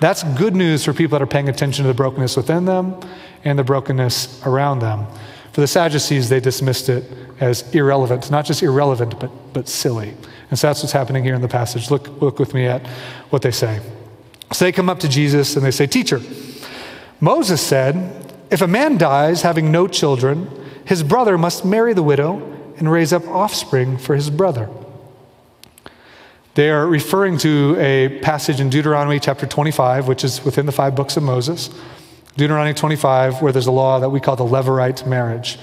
That's 0.00 0.22
good 0.22 0.56
news 0.56 0.84
for 0.84 0.92
people 0.92 1.18
that 1.18 1.22
are 1.22 1.26
paying 1.26 1.48
attention 1.48 1.84
to 1.84 1.88
the 1.88 1.94
brokenness 1.94 2.36
within 2.36 2.64
them 2.64 2.98
and 3.44 3.58
the 3.58 3.64
brokenness 3.64 4.42
around 4.46 4.78
them. 4.80 5.06
For 5.52 5.60
the 5.60 5.66
Sadducees, 5.66 6.28
they 6.28 6.40
dismissed 6.40 6.88
it 6.88 7.04
as 7.40 7.74
irrelevant, 7.74 8.30
not 8.30 8.44
just 8.44 8.62
irrelevant, 8.62 9.18
but, 9.20 9.30
but 9.52 9.68
silly. 9.68 10.14
And 10.50 10.58
so 10.58 10.68
that's 10.68 10.82
what's 10.82 10.92
happening 10.92 11.24
here 11.24 11.34
in 11.34 11.42
the 11.42 11.48
passage. 11.48 11.90
Look, 11.90 12.20
look 12.22 12.38
with 12.38 12.54
me 12.54 12.66
at 12.66 12.86
what 13.30 13.42
they 13.42 13.50
say. 13.50 13.80
So 14.52 14.64
they 14.64 14.72
come 14.72 14.88
up 14.88 15.00
to 15.00 15.08
Jesus 15.08 15.56
and 15.56 15.64
they 15.64 15.70
say, 15.70 15.86
Teacher, 15.86 16.20
Moses 17.20 17.60
said, 17.60 18.34
if 18.50 18.62
a 18.62 18.66
man 18.66 18.96
dies 18.96 19.42
having 19.42 19.70
no 19.70 19.86
children, 19.86 20.48
his 20.86 21.02
brother 21.02 21.36
must 21.36 21.64
marry 21.64 21.92
the 21.92 22.02
widow 22.02 22.57
and 22.78 22.90
raise 22.90 23.12
up 23.12 23.26
offspring 23.26 23.98
for 23.98 24.14
his 24.14 24.30
brother. 24.30 24.68
They 26.54 26.70
are 26.70 26.86
referring 26.86 27.38
to 27.38 27.76
a 27.78 28.18
passage 28.20 28.60
in 28.60 28.68
Deuteronomy 28.68 29.20
chapter 29.20 29.46
25, 29.46 30.08
which 30.08 30.24
is 30.24 30.44
within 30.44 30.66
the 30.66 30.72
five 30.72 30.96
books 30.96 31.16
of 31.16 31.22
Moses. 31.22 31.70
Deuteronomy 32.36 32.74
25, 32.74 33.42
where 33.42 33.52
there's 33.52 33.66
a 33.66 33.72
law 33.72 34.00
that 34.00 34.10
we 34.10 34.20
call 34.20 34.36
the 34.36 34.44
Levirate 34.44 35.06
marriage. 35.06 35.58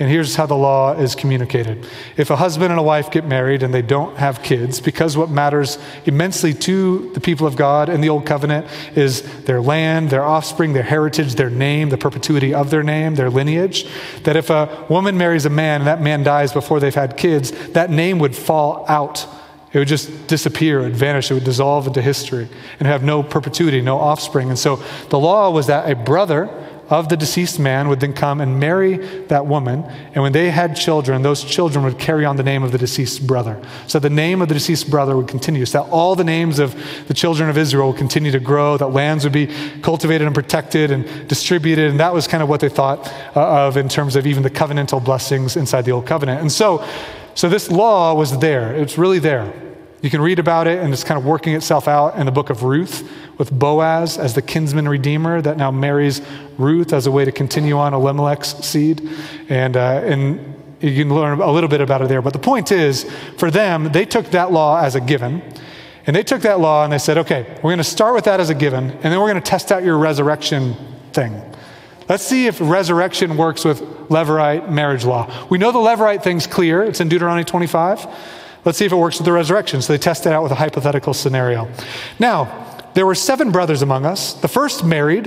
And 0.00 0.08
here's 0.08 0.34
how 0.34 0.46
the 0.46 0.56
law 0.56 0.94
is 0.94 1.14
communicated. 1.14 1.86
If 2.16 2.30
a 2.30 2.36
husband 2.36 2.72
and 2.72 2.80
a 2.80 2.82
wife 2.82 3.10
get 3.10 3.26
married 3.26 3.62
and 3.62 3.72
they 3.72 3.82
don't 3.82 4.16
have 4.16 4.42
kids, 4.42 4.80
because 4.80 5.14
what 5.14 5.28
matters 5.28 5.76
immensely 6.06 6.54
to 6.54 7.12
the 7.12 7.20
people 7.20 7.46
of 7.46 7.54
God 7.54 7.90
in 7.90 8.00
the 8.00 8.08
Old 8.08 8.24
Covenant 8.24 8.66
is 8.96 9.22
their 9.44 9.60
land, 9.60 10.08
their 10.08 10.24
offspring, 10.24 10.72
their 10.72 10.84
heritage, 10.84 11.34
their 11.34 11.50
name, 11.50 11.90
the 11.90 11.98
perpetuity 11.98 12.54
of 12.54 12.70
their 12.70 12.82
name, 12.82 13.16
their 13.16 13.28
lineage, 13.28 13.86
that 14.22 14.36
if 14.36 14.48
a 14.48 14.86
woman 14.88 15.18
marries 15.18 15.44
a 15.44 15.50
man 15.50 15.82
and 15.82 15.86
that 15.86 16.00
man 16.00 16.22
dies 16.22 16.50
before 16.50 16.80
they've 16.80 16.94
had 16.94 17.18
kids, 17.18 17.50
that 17.72 17.90
name 17.90 18.18
would 18.20 18.34
fall 18.34 18.86
out. 18.88 19.26
It 19.72 19.78
would 19.78 19.88
just 19.88 20.26
disappear, 20.26 20.80
it 20.80 20.84
would 20.84 20.96
vanish, 20.96 21.30
it 21.30 21.34
would 21.34 21.44
dissolve 21.44 21.86
into 21.86 22.00
history 22.00 22.48
and 22.78 22.88
have 22.88 23.04
no 23.04 23.22
perpetuity, 23.22 23.82
no 23.82 23.98
offspring. 23.98 24.48
And 24.48 24.58
so 24.58 24.82
the 25.10 25.18
law 25.18 25.50
was 25.50 25.66
that 25.66 25.90
a 25.90 25.94
brother 25.94 26.48
of 26.90 27.08
the 27.08 27.16
deceased 27.16 27.60
man 27.60 27.88
would 27.88 28.00
then 28.00 28.12
come 28.12 28.40
and 28.40 28.58
marry 28.58 28.96
that 29.28 29.46
woman. 29.46 29.84
And 30.12 30.22
when 30.22 30.32
they 30.32 30.50
had 30.50 30.74
children, 30.74 31.22
those 31.22 31.44
children 31.44 31.84
would 31.84 31.98
carry 31.98 32.24
on 32.24 32.36
the 32.36 32.42
name 32.42 32.64
of 32.64 32.72
the 32.72 32.78
deceased 32.78 33.26
brother. 33.26 33.62
So 33.86 34.00
the 34.00 34.10
name 34.10 34.42
of 34.42 34.48
the 34.48 34.54
deceased 34.54 34.90
brother 34.90 35.16
would 35.16 35.28
continue. 35.28 35.64
So 35.64 35.82
that 35.84 35.90
all 35.90 36.16
the 36.16 36.24
names 36.24 36.58
of 36.58 36.74
the 37.06 37.14
children 37.14 37.48
of 37.48 37.56
Israel 37.56 37.88
would 37.88 37.96
continue 37.96 38.32
to 38.32 38.40
grow, 38.40 38.76
that 38.76 38.88
lands 38.88 39.22
would 39.22 39.32
be 39.32 39.46
cultivated 39.82 40.26
and 40.26 40.34
protected 40.34 40.90
and 40.90 41.28
distributed. 41.28 41.90
And 41.90 42.00
that 42.00 42.12
was 42.12 42.26
kind 42.26 42.42
of 42.42 42.48
what 42.48 42.60
they 42.60 42.68
thought 42.68 43.06
uh, 43.36 43.66
of 43.66 43.76
in 43.76 43.88
terms 43.88 44.16
of 44.16 44.26
even 44.26 44.42
the 44.42 44.50
covenantal 44.50 45.02
blessings 45.02 45.56
inside 45.56 45.84
the 45.84 45.92
Old 45.92 46.06
Covenant. 46.06 46.40
And 46.40 46.50
so, 46.50 46.84
so 47.36 47.48
this 47.48 47.70
law 47.70 48.14
was 48.14 48.36
there, 48.40 48.74
it's 48.74 48.98
really 48.98 49.20
there. 49.20 49.69
You 50.02 50.08
can 50.08 50.22
read 50.22 50.38
about 50.38 50.66
it, 50.66 50.78
and 50.78 50.92
it's 50.92 51.04
kind 51.04 51.18
of 51.18 51.26
working 51.26 51.54
itself 51.54 51.86
out 51.86 52.16
in 52.16 52.24
the 52.24 52.32
book 52.32 52.48
of 52.48 52.62
Ruth 52.62 53.08
with 53.36 53.52
Boaz 53.52 54.16
as 54.16 54.34
the 54.34 54.40
kinsman 54.40 54.88
redeemer 54.88 55.42
that 55.42 55.58
now 55.58 55.70
marries 55.70 56.22
Ruth 56.56 56.92
as 56.92 57.06
a 57.06 57.10
way 57.10 57.24
to 57.26 57.32
continue 57.32 57.76
on 57.76 57.92
Elimelech's 57.92 58.64
seed. 58.64 59.06
And, 59.50 59.76
uh, 59.76 60.00
and 60.04 60.54
you 60.80 61.04
can 61.04 61.14
learn 61.14 61.40
a 61.40 61.52
little 61.52 61.68
bit 61.68 61.82
about 61.82 62.00
it 62.00 62.08
there. 62.08 62.22
But 62.22 62.32
the 62.32 62.38
point 62.38 62.72
is, 62.72 63.04
for 63.36 63.50
them, 63.50 63.92
they 63.92 64.06
took 64.06 64.26
that 64.30 64.52
law 64.52 64.80
as 64.80 64.94
a 64.94 65.00
given. 65.00 65.42
And 66.06 66.16
they 66.16 66.22
took 66.22 66.42
that 66.42 66.60
law 66.60 66.82
and 66.82 66.92
they 66.92 66.98
said, 66.98 67.18
okay, 67.18 67.46
we're 67.56 67.70
going 67.70 67.78
to 67.78 67.84
start 67.84 68.14
with 68.14 68.24
that 68.24 68.40
as 68.40 68.50
a 68.50 68.54
given, 68.54 68.90
and 68.90 69.02
then 69.02 69.20
we're 69.20 69.30
going 69.30 69.42
to 69.42 69.48
test 69.48 69.70
out 69.70 69.84
your 69.84 69.98
resurrection 69.98 70.74
thing. 71.12 71.40
Let's 72.08 72.24
see 72.24 72.46
if 72.46 72.60
resurrection 72.60 73.36
works 73.36 73.64
with 73.64 73.80
Levirate 74.08 74.70
marriage 74.70 75.04
law. 75.04 75.46
We 75.48 75.58
know 75.58 75.70
the 75.70 75.78
Levirate 75.78 76.22
thing's 76.22 76.46
clear, 76.46 76.82
it's 76.82 77.00
in 77.00 77.08
Deuteronomy 77.08 77.44
25. 77.44 78.08
Let's 78.64 78.78
see 78.78 78.84
if 78.84 78.92
it 78.92 78.96
works 78.96 79.18
with 79.18 79.24
the 79.24 79.32
resurrection. 79.32 79.82
So 79.82 79.92
they 79.92 79.98
test 79.98 80.26
it 80.26 80.32
out 80.32 80.42
with 80.42 80.52
a 80.52 80.56
hypothetical 80.56 81.14
scenario. 81.14 81.68
Now, 82.18 82.82
there 82.94 83.06
were 83.06 83.14
seven 83.14 83.50
brothers 83.50 83.82
among 83.82 84.04
us. 84.04 84.34
The 84.34 84.48
first 84.48 84.84
married 84.84 85.26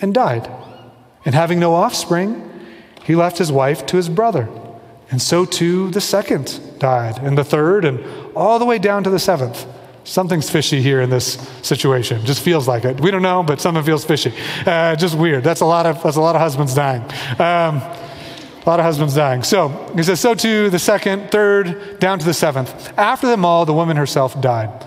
and 0.00 0.12
died. 0.12 0.50
And 1.24 1.34
having 1.34 1.60
no 1.60 1.74
offspring, 1.74 2.50
he 3.04 3.14
left 3.14 3.38
his 3.38 3.52
wife 3.52 3.86
to 3.86 3.96
his 3.96 4.08
brother. 4.08 4.48
And 5.10 5.20
so 5.20 5.44
too 5.44 5.90
the 5.90 6.00
second 6.00 6.78
died, 6.78 7.18
and 7.18 7.36
the 7.36 7.44
third, 7.44 7.84
and 7.84 8.02
all 8.34 8.58
the 8.58 8.64
way 8.64 8.78
down 8.78 9.04
to 9.04 9.10
the 9.10 9.18
seventh. 9.18 9.66
Something's 10.04 10.50
fishy 10.50 10.82
here 10.82 11.00
in 11.00 11.10
this 11.10 11.34
situation. 11.62 12.24
Just 12.24 12.42
feels 12.42 12.66
like 12.66 12.84
it. 12.84 13.00
We 13.00 13.12
don't 13.12 13.22
know, 13.22 13.44
but 13.44 13.60
something 13.60 13.84
feels 13.84 14.04
fishy. 14.04 14.32
Uh, 14.66 14.96
just 14.96 15.14
weird. 15.14 15.44
That's 15.44 15.60
a 15.60 15.66
lot 15.66 15.86
of 15.86 16.02
that's 16.02 16.16
a 16.16 16.20
lot 16.20 16.34
of 16.34 16.40
husbands 16.40 16.74
dying. 16.74 17.02
Um, 17.38 17.80
a 18.64 18.68
lot 18.68 18.78
of 18.78 18.84
husbands 18.84 19.14
dying. 19.14 19.42
So 19.42 19.68
he 19.96 20.02
says, 20.02 20.20
so 20.20 20.34
too 20.34 20.70
the 20.70 20.78
second, 20.78 21.30
third, 21.30 21.98
down 21.98 22.18
to 22.20 22.24
the 22.24 22.34
seventh. 22.34 22.96
After 22.96 23.26
them 23.26 23.44
all, 23.44 23.66
the 23.66 23.72
woman 23.72 23.96
herself 23.96 24.40
died. 24.40 24.86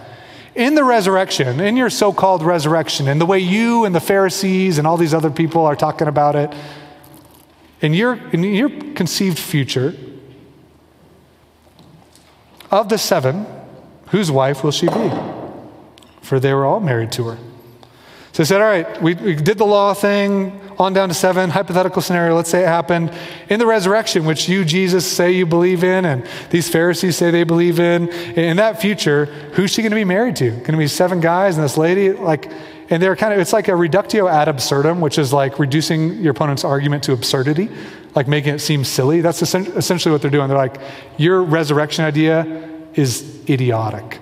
In 0.56 0.76
the 0.76 0.86
resurrection, 0.86 1.60
in 1.60 1.76
your 1.76 1.90
so 1.90 2.14
called 2.14 2.42
resurrection, 2.42 3.10
in 3.10 3.20
the 3.20 3.26
way 3.26 3.40
you 3.40 3.84
and 3.84 3.94
the 3.94 4.00
Pharisees 4.00 4.78
and 4.78 4.88
all 4.88 4.96
these 4.96 5.14
other 5.14 5.30
people 5.30 5.66
are 5.66 5.76
talking 5.76 6.08
about 6.08 6.38
it, 6.38 6.54
in 7.82 7.94
your, 7.94 8.16
in 8.32 8.44
your 8.44 8.70
conceived 8.94 9.38
future, 9.38 9.94
of 12.72 12.88
the 12.88 12.98
seven, 12.98 13.46
whose 14.08 14.32
wife 14.32 14.64
will 14.64 14.72
she 14.72 14.88
be? 14.88 15.12
For 16.22 16.40
they 16.40 16.54
were 16.54 16.66
all 16.66 16.80
married 16.80 17.12
to 17.14 17.26
her. 17.26 17.38
So 18.32 18.44
he 18.44 18.46
said, 18.46 18.62
All 18.62 18.68
right, 18.68 19.02
we, 19.02 19.14
we 19.16 19.36
did 19.36 19.58
the 19.58 19.66
law 19.66 19.94
thing, 19.94 20.60
on 20.78 20.94
down 20.94 21.10
to 21.10 21.16
seven, 21.16 21.50
hypothetical 21.50 22.02
scenario, 22.02 22.36
let's 22.36 22.50
say 22.50 22.64
it 22.64 22.68
happened 22.68 23.12
in 23.50 23.60
the 23.60 23.66
resurrection, 23.66 24.26
which 24.26 24.50
you, 24.50 24.66
Jesus, 24.66 25.10
say 25.10 25.32
you 25.32 25.46
believe 25.46 25.84
in, 25.84 26.06
and 26.06 26.28
these 26.50 26.70
Pharisees 26.70 27.16
say 27.16 27.32
they 27.32 27.44
believe 27.44 27.80
in. 27.80 28.10
In 28.10 28.58
that 28.58 28.82
future, 28.82 29.26
who's 29.54 29.72
she 29.72 29.82
going 29.82 29.92
to 29.92 29.96
be 29.96 30.04
married 30.04 30.36
to? 30.38 30.52
Going 30.52 30.74
to 30.74 30.78
be 30.78 30.88
seven 30.88 31.22
guys 31.22 31.56
and 31.56 31.64
this 31.64 31.78
lady? 31.78 32.12
Like, 32.12 32.52
and 32.90 33.02
they're 33.02 33.16
kind 33.16 33.34
of, 33.34 33.40
it's 33.40 33.54
like 33.54 33.68
a 33.68 33.76
reductio 33.76 34.28
ad 34.28 34.48
absurdum, 34.48 35.02
which 35.02 35.18
is 35.18 35.34
like 35.34 35.60
reducing 35.60 36.22
your 36.22 36.32
opponent's 36.32 36.64
argument 36.64 37.04
to 37.04 37.14
absurdity, 37.14 37.70
like 38.14 38.28
making 38.28 38.54
it 38.54 38.60
seem 38.60 38.84
silly. 38.84 39.22
That's 39.22 39.42
essentially 39.42 40.12
what 40.12 40.22
they're 40.22 40.32
doing. 40.32 40.48
They're 40.50 40.58
like, 40.58 40.78
your 41.18 41.42
resurrection 41.42 42.06
idea 42.06 42.70
is 42.94 43.42
idiotic. 43.50 44.20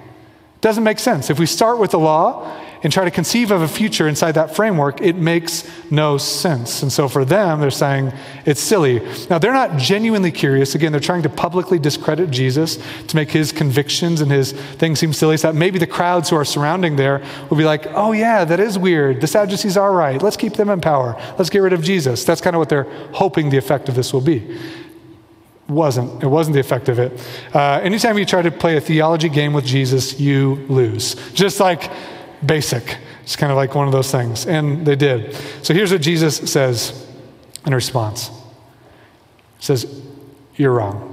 Doesn't 0.61 0.83
make 0.83 0.99
sense. 0.99 1.29
If 1.29 1.39
we 1.39 1.45
start 1.45 1.77
with 1.77 1.91
the 1.91 1.99
law 1.99 2.57
and 2.83 2.91
try 2.91 3.05
to 3.05 3.11
conceive 3.11 3.49
of 3.49 3.61
a 3.61 3.67
future 3.67 4.07
inside 4.07 4.33
that 4.33 4.55
framework, 4.55 5.01
it 5.01 5.15
makes 5.15 5.69
no 5.89 6.17
sense. 6.17 6.83
And 6.83 6.91
so 6.91 7.07
for 7.07 7.23
them, 7.23 7.61
they're 7.61 7.71
saying 7.71 8.11
it's 8.45 8.59
silly. 8.59 8.99
Now, 9.29 9.39
they're 9.39 9.53
not 9.53 9.77
genuinely 9.77 10.31
curious. 10.31 10.75
Again, 10.75 10.91
they're 10.91 11.01
trying 11.01 11.23
to 11.23 11.29
publicly 11.29 11.79
discredit 11.79 12.29
Jesus 12.29 12.77
to 13.07 13.15
make 13.15 13.31
his 13.31 13.53
convictions 13.53 14.19
and 14.19 14.29
his 14.29 14.51
things 14.51 14.99
seem 14.99 15.13
silly. 15.13 15.37
So 15.37 15.51
that 15.51 15.57
maybe 15.57 15.79
the 15.79 15.87
crowds 15.87 16.29
who 16.29 16.35
are 16.35 16.45
surrounding 16.45 16.97
there 16.97 17.23
will 17.49 17.57
be 17.57 17.63
like, 17.63 17.87
oh, 17.91 18.11
yeah, 18.11 18.43
that 18.43 18.59
is 18.59 18.77
weird. 18.77 19.21
The 19.21 19.27
Sadducees 19.27 19.77
are 19.77 19.93
right. 19.93 20.21
Let's 20.21 20.37
keep 20.37 20.53
them 20.53 20.69
in 20.69 20.81
power. 20.81 21.15
Let's 21.37 21.49
get 21.49 21.59
rid 21.59 21.73
of 21.73 21.83
Jesus. 21.83 22.25
That's 22.25 22.41
kind 22.41 22.55
of 22.55 22.59
what 22.59 22.69
they're 22.69 22.91
hoping 23.13 23.49
the 23.49 23.57
effect 23.57 23.87
of 23.87 23.95
this 23.95 24.11
will 24.11 24.21
be 24.21 24.59
wasn't. 25.69 26.21
It 26.21 26.27
wasn't 26.27 26.55
the 26.55 26.59
effect 26.59 26.89
of 26.89 26.99
it. 26.99 27.25
Uh, 27.53 27.79
anytime 27.81 28.17
you 28.17 28.25
try 28.25 28.41
to 28.41 28.51
play 28.51 28.75
a 28.75 28.81
theology 28.81 29.29
game 29.29 29.53
with 29.53 29.65
Jesus, 29.65 30.19
you 30.19 30.55
lose. 30.67 31.15
Just 31.33 31.61
like 31.61 31.89
basic. 32.45 32.97
It's 33.23 33.35
kind 33.35 33.51
of 33.51 33.57
like 33.57 33.75
one 33.75 33.87
of 33.87 33.93
those 33.93 34.11
things. 34.11 34.45
And 34.45 34.85
they 34.85 34.95
did. 34.95 35.35
So 35.61 35.73
here's 35.73 35.91
what 35.91 36.01
Jesus 36.01 36.37
says 36.51 37.07
in 37.65 37.73
response 37.73 38.29
He 39.59 39.65
says, 39.65 40.01
You're 40.55 40.73
wrong. 40.73 41.09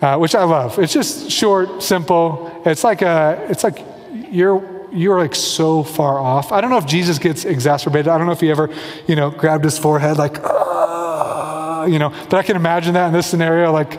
Uh, 0.00 0.18
which 0.18 0.34
I 0.34 0.42
love. 0.42 0.78
It's 0.80 0.92
just 0.92 1.30
short, 1.30 1.82
simple. 1.82 2.62
It's 2.66 2.82
like 2.82 3.02
a, 3.02 3.46
it's 3.48 3.62
like 3.62 3.84
you're 4.30 4.68
you're 4.92 5.18
like 5.18 5.34
so 5.34 5.82
far 5.82 6.18
off. 6.18 6.52
I 6.52 6.60
don't 6.60 6.70
know 6.70 6.76
if 6.76 6.86
Jesus 6.86 7.18
gets 7.18 7.44
exacerbated. 7.44 8.08
I 8.08 8.18
don't 8.18 8.26
know 8.26 8.32
if 8.32 8.40
he 8.40 8.50
ever, 8.50 8.68
you 9.06 9.16
know, 9.16 9.30
grabbed 9.30 9.64
his 9.64 9.78
forehead 9.78 10.18
like, 10.18 10.38
uh, 10.42 11.86
you 11.88 11.98
know, 11.98 12.10
but 12.10 12.34
I 12.34 12.42
can 12.42 12.56
imagine 12.56 12.94
that 12.94 13.06
in 13.06 13.12
this 13.12 13.26
scenario, 13.26 13.72
like 13.72 13.98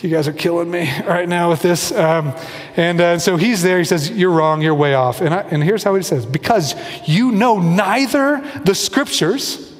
you 0.00 0.10
guys 0.10 0.28
are 0.28 0.32
killing 0.32 0.70
me 0.70 0.90
right 1.06 1.28
now 1.28 1.50
with 1.50 1.62
this. 1.62 1.92
Um, 1.92 2.34
and 2.76 3.00
uh, 3.00 3.18
so 3.18 3.36
he's 3.36 3.62
there. 3.62 3.78
He 3.78 3.84
says, 3.84 4.10
You're 4.10 4.30
wrong. 4.30 4.62
You're 4.62 4.74
way 4.74 4.94
off. 4.94 5.20
And, 5.20 5.34
I, 5.34 5.40
and 5.42 5.62
here's 5.62 5.82
how 5.82 5.94
he 5.94 6.02
says 6.02 6.26
Because 6.26 6.74
you 7.08 7.32
know 7.32 7.58
neither 7.58 8.42
the 8.64 8.74
scriptures 8.74 9.74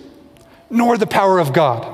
nor 0.71 0.99
the 0.99 1.07
power 1.07 1.39
of 1.39 1.53
God. 1.53 1.93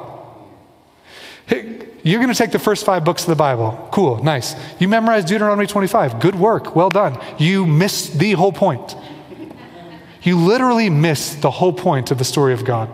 You're 2.04 2.20
going 2.20 2.32
to 2.32 2.38
take 2.38 2.50
the 2.50 2.58
first 2.58 2.84
five 2.84 3.04
books 3.04 3.22
of 3.22 3.28
the 3.28 3.36
Bible. 3.36 3.88
Cool, 3.92 4.22
nice. 4.24 4.56
You 4.80 4.88
memorized 4.88 5.28
Deuteronomy 5.28 5.66
25. 5.66 6.18
Good 6.18 6.34
work. 6.34 6.74
Well 6.74 6.88
done. 6.88 7.20
You 7.38 7.64
missed 7.64 8.18
the 8.18 8.32
whole 8.32 8.52
point. 8.52 8.96
You 10.22 10.36
literally 10.36 10.90
missed 10.90 11.42
the 11.42 11.50
whole 11.50 11.72
point 11.72 12.10
of 12.10 12.18
the 12.18 12.24
story 12.24 12.54
of 12.54 12.64
God. 12.64 12.90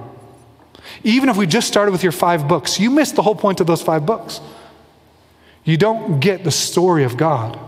Even 1.04 1.28
if 1.28 1.36
we 1.36 1.46
just 1.46 1.68
started 1.68 1.92
with 1.92 2.02
your 2.02 2.12
five 2.12 2.48
books, 2.48 2.80
you 2.80 2.90
missed 2.90 3.16
the 3.16 3.22
whole 3.22 3.34
point 3.34 3.60
of 3.60 3.66
those 3.66 3.82
five 3.82 4.04
books. 4.04 4.40
You 5.68 5.76
don't 5.76 6.18
get 6.18 6.44
the 6.44 6.50
story 6.50 7.04
of 7.04 7.18
God. 7.18 7.59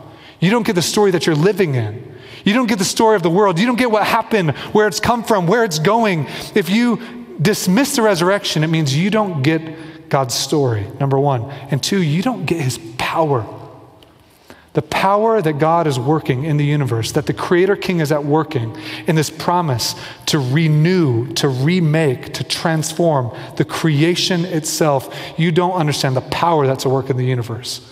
You 0.40 0.50
don't 0.50 0.64
get 0.64 0.72
the 0.72 0.80
story 0.80 1.10
that 1.10 1.26
you're 1.26 1.36
living 1.36 1.74
in. 1.74 2.16
You 2.46 2.54
don't 2.54 2.66
get 2.66 2.78
the 2.78 2.84
story 2.86 3.14
of 3.14 3.22
the 3.22 3.28
world. 3.28 3.58
You 3.58 3.66
don't 3.66 3.78
get 3.78 3.90
what 3.90 4.06
happened, 4.06 4.52
where 4.72 4.88
it's 4.88 5.00
come 5.00 5.22
from, 5.22 5.46
where 5.46 5.64
it's 5.64 5.78
going. 5.78 6.26
If 6.54 6.70
you 6.70 6.98
dismiss 7.42 7.96
the 7.96 8.00
resurrection, 8.02 8.64
it 8.64 8.68
means 8.68 8.96
you 8.96 9.10
don't 9.10 9.42
get 9.42 10.08
God's 10.08 10.32
story, 10.32 10.86
number 10.98 11.18
one. 11.18 11.50
And 11.70 11.82
two, 11.82 12.00
you 12.00 12.22
don't 12.22 12.46
get 12.46 12.62
his 12.62 12.78
power. 12.96 13.46
The 14.72 14.80
power 14.80 15.42
that 15.42 15.58
God 15.58 15.86
is 15.86 15.98
working 15.98 16.44
in 16.44 16.56
the 16.56 16.64
universe, 16.64 17.12
that 17.12 17.26
the 17.26 17.34
Creator 17.34 17.76
King 17.76 18.00
is 18.00 18.10
at 18.12 18.24
working 18.24 18.74
in 19.08 19.14
this 19.14 19.28
promise 19.28 19.94
to 20.26 20.38
renew, 20.38 21.30
to 21.34 21.48
remake, 21.48 22.32
to 22.32 22.44
transform 22.44 23.36
the 23.58 23.66
creation 23.66 24.46
itself. 24.46 25.14
You 25.36 25.52
don't 25.52 25.74
understand 25.74 26.16
the 26.16 26.22
power 26.22 26.66
that's 26.66 26.86
at 26.86 26.92
work 26.92 27.10
in 27.10 27.18
the 27.18 27.26
universe. 27.26 27.89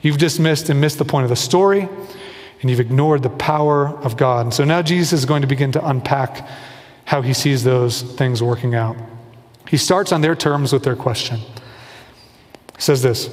You've 0.00 0.18
dismissed 0.18 0.68
and 0.68 0.80
missed 0.80 0.98
the 0.98 1.04
point 1.04 1.24
of 1.24 1.30
the 1.30 1.36
story, 1.36 1.88
and 2.60 2.70
you've 2.70 2.80
ignored 2.80 3.22
the 3.22 3.30
power 3.30 3.88
of 3.88 4.16
God. 4.16 4.46
And 4.46 4.54
so 4.54 4.64
now 4.64 4.82
Jesus 4.82 5.12
is 5.12 5.24
going 5.24 5.42
to 5.42 5.48
begin 5.48 5.72
to 5.72 5.88
unpack 5.88 6.48
how 7.04 7.22
he 7.22 7.32
sees 7.32 7.64
those 7.64 8.02
things 8.02 8.42
working 8.42 8.74
out. 8.74 8.96
He 9.68 9.76
starts 9.76 10.12
on 10.12 10.20
their 10.20 10.34
terms 10.34 10.72
with 10.72 10.84
their 10.84 10.96
question 10.96 11.40
says 12.78 13.02
this 13.02 13.28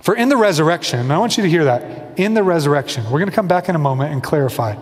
For 0.00 0.16
in 0.16 0.28
the 0.28 0.36
resurrection, 0.36 1.10
I 1.10 1.18
want 1.18 1.36
you 1.36 1.42
to 1.44 1.48
hear 1.48 1.64
that, 1.64 2.18
in 2.18 2.34
the 2.34 2.42
resurrection, 2.42 3.04
we're 3.04 3.20
going 3.20 3.30
to 3.30 3.34
come 3.34 3.48
back 3.48 3.68
in 3.68 3.76
a 3.76 3.78
moment 3.78 4.12
and 4.12 4.22
clarify. 4.22 4.76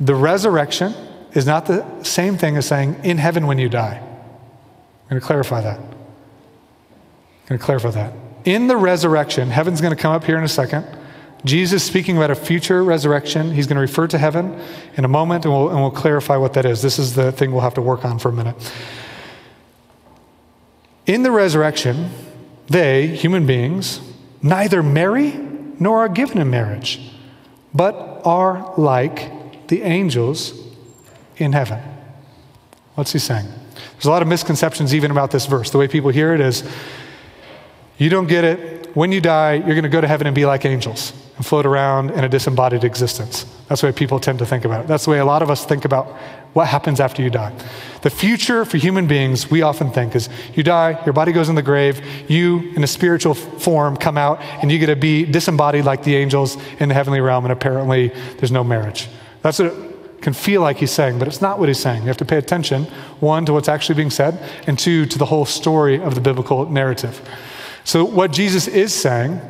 The 0.00 0.14
resurrection 0.14 0.94
is 1.32 1.46
not 1.46 1.66
the 1.66 2.02
same 2.02 2.36
thing 2.36 2.56
as 2.56 2.66
saying 2.66 3.00
in 3.04 3.18
heaven 3.18 3.46
when 3.46 3.58
you 3.58 3.68
die. 3.68 4.00
I'm 4.00 5.08
going 5.08 5.20
to 5.20 5.26
clarify 5.26 5.60
that. 5.62 5.78
I'm 5.78 5.96
going 7.48 7.58
to 7.58 7.64
clarify 7.64 7.90
that. 7.92 8.12
In 8.44 8.66
the 8.66 8.76
resurrection, 8.76 9.50
heaven's 9.50 9.80
going 9.80 9.94
to 9.94 10.00
come 10.00 10.12
up 10.12 10.24
here 10.24 10.38
in 10.38 10.44
a 10.44 10.48
second. 10.48 10.86
Jesus 11.44 11.84
speaking 11.84 12.16
about 12.16 12.30
a 12.30 12.34
future 12.34 12.82
resurrection. 12.82 13.52
He's 13.52 13.66
going 13.66 13.76
to 13.76 13.80
refer 13.80 14.06
to 14.08 14.18
heaven 14.18 14.60
in 14.96 15.04
a 15.04 15.08
moment, 15.08 15.44
and 15.44 15.54
we'll, 15.54 15.68
and 15.68 15.80
we'll 15.80 15.90
clarify 15.90 16.36
what 16.36 16.54
that 16.54 16.64
is. 16.64 16.82
This 16.82 16.98
is 16.98 17.14
the 17.14 17.30
thing 17.32 17.52
we'll 17.52 17.60
have 17.60 17.74
to 17.74 17.82
work 17.82 18.04
on 18.04 18.18
for 18.18 18.28
a 18.28 18.32
minute. 18.32 18.56
In 21.06 21.22
the 21.22 21.30
resurrection, 21.30 22.10
they, 22.66 23.06
human 23.06 23.46
beings, 23.46 24.00
neither 24.42 24.82
marry 24.82 25.32
nor 25.78 25.98
are 26.00 26.08
given 26.08 26.38
in 26.38 26.50
marriage, 26.50 27.00
but 27.72 28.20
are 28.24 28.74
like 28.76 29.68
the 29.68 29.82
angels 29.82 30.52
in 31.36 31.52
heaven. 31.52 31.80
What's 32.94 33.12
he 33.12 33.18
saying? 33.18 33.46
There's 33.92 34.06
a 34.06 34.10
lot 34.10 34.22
of 34.22 34.28
misconceptions 34.28 34.94
even 34.94 35.10
about 35.10 35.30
this 35.30 35.46
verse. 35.46 35.70
The 35.70 35.78
way 35.78 35.88
people 35.88 36.10
hear 36.10 36.34
it 36.34 36.40
is 36.40 36.68
you 37.98 38.08
don't 38.08 38.26
get 38.26 38.44
it. 38.44 38.94
When 38.94 39.12
you 39.12 39.20
die, 39.20 39.54
you're 39.54 39.74
going 39.74 39.82
to 39.82 39.88
go 39.88 40.00
to 40.00 40.08
heaven 40.08 40.26
and 40.26 40.34
be 40.34 40.46
like 40.46 40.64
angels 40.64 41.12
and 41.36 41.46
float 41.46 41.66
around 41.66 42.10
in 42.10 42.24
a 42.24 42.28
disembodied 42.28 42.82
existence. 42.82 43.44
That's 43.68 43.82
the 43.82 43.88
way 43.88 43.92
people 43.92 44.18
tend 44.18 44.38
to 44.40 44.46
think 44.46 44.64
about 44.64 44.84
it. 44.84 44.88
That's 44.88 45.04
the 45.04 45.10
way 45.10 45.18
a 45.18 45.24
lot 45.24 45.42
of 45.42 45.50
us 45.50 45.64
think 45.64 45.84
about 45.84 46.06
what 46.52 46.66
happens 46.66 46.98
after 46.98 47.22
you 47.22 47.30
die. 47.30 47.52
The 48.02 48.10
future 48.10 48.64
for 48.64 48.78
human 48.78 49.06
beings, 49.06 49.50
we 49.50 49.62
often 49.62 49.90
think, 49.90 50.16
is 50.16 50.28
you 50.54 50.62
die, 50.62 51.00
your 51.04 51.12
body 51.12 51.30
goes 51.32 51.48
in 51.48 51.54
the 51.54 51.62
grave, 51.62 52.02
you, 52.28 52.72
in 52.74 52.82
a 52.82 52.86
spiritual 52.86 53.34
form, 53.34 53.96
come 53.96 54.18
out, 54.18 54.40
and 54.40 54.72
you 54.72 54.78
get 54.78 54.86
to 54.86 54.96
be 54.96 55.24
disembodied 55.24 55.84
like 55.84 56.02
the 56.02 56.16
angels 56.16 56.56
in 56.80 56.88
the 56.88 56.94
heavenly 56.94 57.20
realm, 57.20 57.44
and 57.44 57.52
apparently 57.52 58.08
there's 58.38 58.50
no 58.50 58.64
marriage. 58.64 59.08
That's 59.42 59.58
what 59.58 59.72
it 59.72 60.22
can 60.22 60.32
feel 60.32 60.62
like 60.62 60.78
he's 60.78 60.90
saying, 60.90 61.18
but 61.18 61.28
it's 61.28 61.40
not 61.40 61.60
what 61.60 61.68
he's 61.68 61.78
saying. 61.78 62.02
You 62.02 62.08
have 62.08 62.16
to 62.16 62.24
pay 62.24 62.38
attention, 62.38 62.84
one, 63.20 63.44
to 63.46 63.52
what's 63.52 63.68
actually 63.68 63.94
being 63.94 64.10
said, 64.10 64.42
and 64.66 64.76
two, 64.76 65.06
to 65.06 65.18
the 65.18 65.26
whole 65.26 65.44
story 65.44 66.00
of 66.00 66.14
the 66.16 66.20
biblical 66.20 66.68
narrative. 66.68 67.20
So, 67.88 68.04
what 68.04 68.32
Jesus 68.32 68.68
is 68.68 68.92
saying 68.92 69.40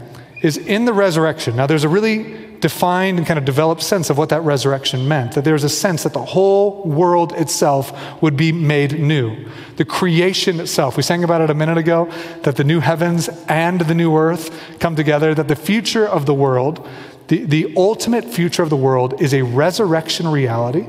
is 0.42 0.58
in 0.58 0.84
the 0.84 0.92
resurrection. 0.92 1.56
Now, 1.56 1.66
there's 1.66 1.82
a 1.82 1.88
really 1.88 2.36
defined 2.60 3.18
and 3.18 3.26
kind 3.26 3.36
of 3.36 3.44
developed 3.44 3.82
sense 3.82 4.10
of 4.10 4.16
what 4.16 4.28
that 4.28 4.42
resurrection 4.42 5.08
meant. 5.08 5.32
That 5.32 5.42
there's 5.42 5.64
a 5.64 5.68
sense 5.68 6.04
that 6.04 6.12
the 6.12 6.24
whole 6.24 6.84
world 6.84 7.32
itself 7.32 8.22
would 8.22 8.36
be 8.36 8.52
made 8.52 9.00
new. 9.00 9.48
The 9.74 9.84
creation 9.84 10.60
itself. 10.60 10.96
We 10.96 11.02
sang 11.02 11.24
about 11.24 11.40
it 11.40 11.50
a 11.50 11.54
minute 11.54 11.78
ago 11.78 12.12
that 12.44 12.54
the 12.54 12.62
new 12.62 12.78
heavens 12.78 13.28
and 13.48 13.80
the 13.80 13.94
new 13.96 14.16
earth 14.16 14.56
come 14.78 14.94
together, 14.94 15.34
that 15.34 15.48
the 15.48 15.56
future 15.56 16.06
of 16.06 16.24
the 16.26 16.34
world, 16.34 16.86
the, 17.26 17.44
the 17.44 17.74
ultimate 17.76 18.24
future 18.24 18.62
of 18.62 18.70
the 18.70 18.76
world, 18.76 19.20
is 19.20 19.34
a 19.34 19.42
resurrection 19.42 20.28
reality 20.28 20.86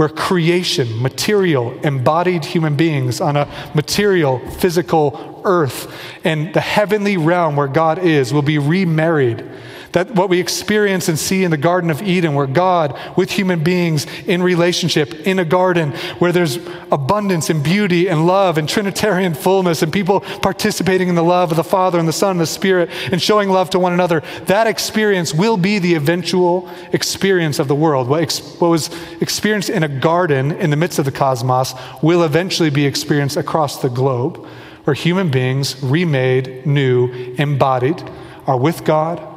where 0.00 0.08
creation, 0.08 1.02
material, 1.02 1.78
embodied 1.80 2.42
human 2.42 2.74
beings 2.74 3.20
on 3.20 3.36
a 3.36 3.46
material, 3.74 4.38
physical 4.52 5.42
earth, 5.44 5.94
and 6.24 6.54
the 6.54 6.60
heavenly 6.62 7.18
realm 7.18 7.54
where 7.54 7.68
God 7.68 7.98
is 7.98 8.32
will 8.32 8.40
be 8.40 8.56
remarried 8.56 9.46
that 9.92 10.14
what 10.14 10.28
we 10.28 10.38
experience 10.38 11.08
and 11.08 11.18
see 11.18 11.42
in 11.42 11.50
the 11.50 11.56
Garden 11.56 11.90
of 11.90 12.00
Eden, 12.02 12.34
where 12.34 12.46
God 12.46 12.98
with 13.16 13.30
human 13.30 13.62
beings 13.64 14.06
in 14.26 14.42
relationship, 14.42 15.26
in 15.26 15.38
a 15.38 15.44
garden, 15.44 15.92
where 16.18 16.32
there's 16.32 16.58
abundance 16.92 17.50
and 17.50 17.62
beauty 17.62 18.08
and 18.08 18.26
love 18.26 18.56
and 18.56 18.68
Trinitarian 18.68 19.34
fullness 19.34 19.82
and 19.82 19.92
people 19.92 20.20
participating 20.20 21.08
in 21.08 21.14
the 21.14 21.24
love 21.24 21.50
of 21.50 21.56
the 21.56 21.64
Father 21.64 21.98
and 21.98 22.06
the 22.06 22.12
Son 22.12 22.32
and 22.32 22.40
the 22.40 22.46
Spirit 22.46 22.88
and 23.10 23.20
showing 23.20 23.48
love 23.48 23.70
to 23.70 23.78
one 23.78 23.92
another, 23.92 24.22
that 24.46 24.66
experience 24.66 25.34
will 25.34 25.56
be 25.56 25.78
the 25.78 25.94
eventual 25.94 26.70
experience 26.92 27.58
of 27.58 27.66
the 27.66 27.74
world. 27.74 28.08
What, 28.08 28.22
ex- 28.22 28.56
what 28.60 28.68
was 28.68 28.90
experienced 29.20 29.70
in 29.70 29.82
a 29.82 29.88
garden 29.88 30.52
in 30.52 30.70
the 30.70 30.76
midst 30.76 30.98
of 30.98 31.04
the 31.04 31.12
cosmos 31.12 31.74
will 32.00 32.22
eventually 32.22 32.70
be 32.70 32.86
experienced 32.86 33.36
across 33.36 33.82
the 33.82 33.90
globe, 33.90 34.46
where 34.84 34.94
human 34.94 35.30
beings, 35.30 35.82
remade, 35.82 36.64
new, 36.64 37.10
embodied, 37.38 38.02
are 38.46 38.56
with 38.56 38.84
God 38.84 39.29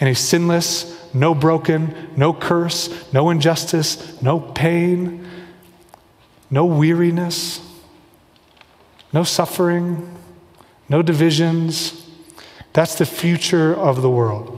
and 0.00 0.08
a 0.08 0.14
sinless, 0.14 1.14
no 1.14 1.34
broken, 1.34 1.94
no 2.16 2.32
curse, 2.32 3.12
no 3.12 3.28
injustice, 3.30 4.20
no 4.22 4.40
pain, 4.40 5.28
no 6.50 6.64
weariness, 6.64 7.60
no 9.12 9.22
suffering, 9.22 10.16
no 10.88 11.02
divisions. 11.02 12.08
That's 12.72 12.94
the 12.96 13.06
future 13.06 13.74
of 13.74 14.00
the 14.00 14.10
world. 14.10 14.56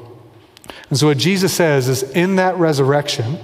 And 0.89 0.99
so, 0.99 1.09
what 1.09 1.19
Jesus 1.19 1.53
says 1.53 1.89
is 1.89 2.03
in 2.03 2.37
that 2.37 2.57
resurrection, 2.57 3.39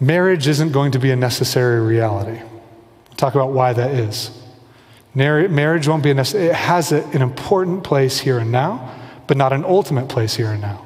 marriage 0.00 0.48
isn't 0.48 0.72
going 0.72 0.92
to 0.92 0.98
be 0.98 1.10
a 1.10 1.16
necessary 1.16 1.80
reality. 1.80 2.40
We'll 2.40 3.16
talk 3.16 3.34
about 3.34 3.52
why 3.52 3.72
that 3.72 3.92
is. 3.92 4.30
Marriage 5.14 5.86
won't 5.86 6.02
be 6.02 6.10
a 6.10 6.14
necessary, 6.14 6.46
it 6.46 6.54
has 6.54 6.92
an 6.92 7.22
important 7.22 7.84
place 7.84 8.18
here 8.18 8.38
and 8.38 8.50
now 8.50 8.99
but 9.30 9.36
not 9.36 9.52
an 9.52 9.64
ultimate 9.64 10.08
place 10.08 10.34
here 10.34 10.48
and 10.48 10.60
now. 10.60 10.84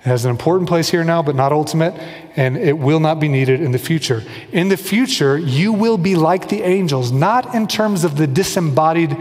It 0.00 0.06
has 0.06 0.24
an 0.24 0.30
important 0.30 0.70
place 0.70 0.88
here 0.88 1.04
now, 1.04 1.22
but 1.22 1.34
not 1.34 1.52
ultimate, 1.52 1.92
and 2.34 2.56
it 2.56 2.78
will 2.78 2.98
not 2.98 3.20
be 3.20 3.28
needed 3.28 3.60
in 3.60 3.72
the 3.72 3.78
future. 3.78 4.24
In 4.52 4.70
the 4.70 4.78
future, 4.78 5.36
you 5.36 5.74
will 5.74 5.98
be 5.98 6.16
like 6.16 6.48
the 6.48 6.62
angels, 6.62 7.12
not 7.12 7.54
in 7.54 7.66
terms 7.66 8.04
of 8.04 8.16
the 8.16 8.26
disembodied 8.26 9.14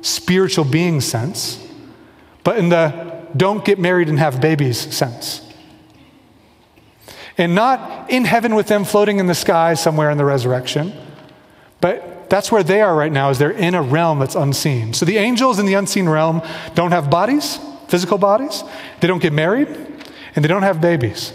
spiritual 0.00 0.64
being 0.64 1.00
sense, 1.00 1.64
but 2.42 2.58
in 2.58 2.68
the 2.68 3.28
don't 3.36 3.64
get 3.64 3.78
married 3.78 4.08
and 4.08 4.18
have 4.18 4.40
babies 4.40 4.92
sense. 4.92 5.40
And 7.38 7.54
not 7.54 8.10
in 8.10 8.24
heaven 8.24 8.56
with 8.56 8.66
them 8.66 8.82
floating 8.82 9.20
in 9.20 9.28
the 9.28 9.36
sky 9.36 9.74
somewhere 9.74 10.10
in 10.10 10.18
the 10.18 10.24
resurrection, 10.24 10.92
but 11.80 12.28
that's 12.28 12.50
where 12.50 12.64
they 12.64 12.80
are 12.80 12.96
right 12.96 13.12
now, 13.12 13.30
is 13.30 13.38
they're 13.38 13.52
in 13.52 13.76
a 13.76 13.82
realm 13.82 14.18
that's 14.18 14.34
unseen. 14.34 14.94
So 14.94 15.06
the 15.06 15.18
angels 15.18 15.60
in 15.60 15.66
the 15.66 15.74
unseen 15.74 16.08
realm 16.08 16.42
don't 16.74 16.90
have 16.90 17.08
bodies, 17.08 17.60
physical 17.88 18.18
bodies, 18.18 18.62
they 19.00 19.06
don't 19.06 19.22
get 19.22 19.32
married, 19.32 19.68
and 20.34 20.44
they 20.44 20.48
don't 20.48 20.62
have 20.62 20.80
babies. 20.80 21.32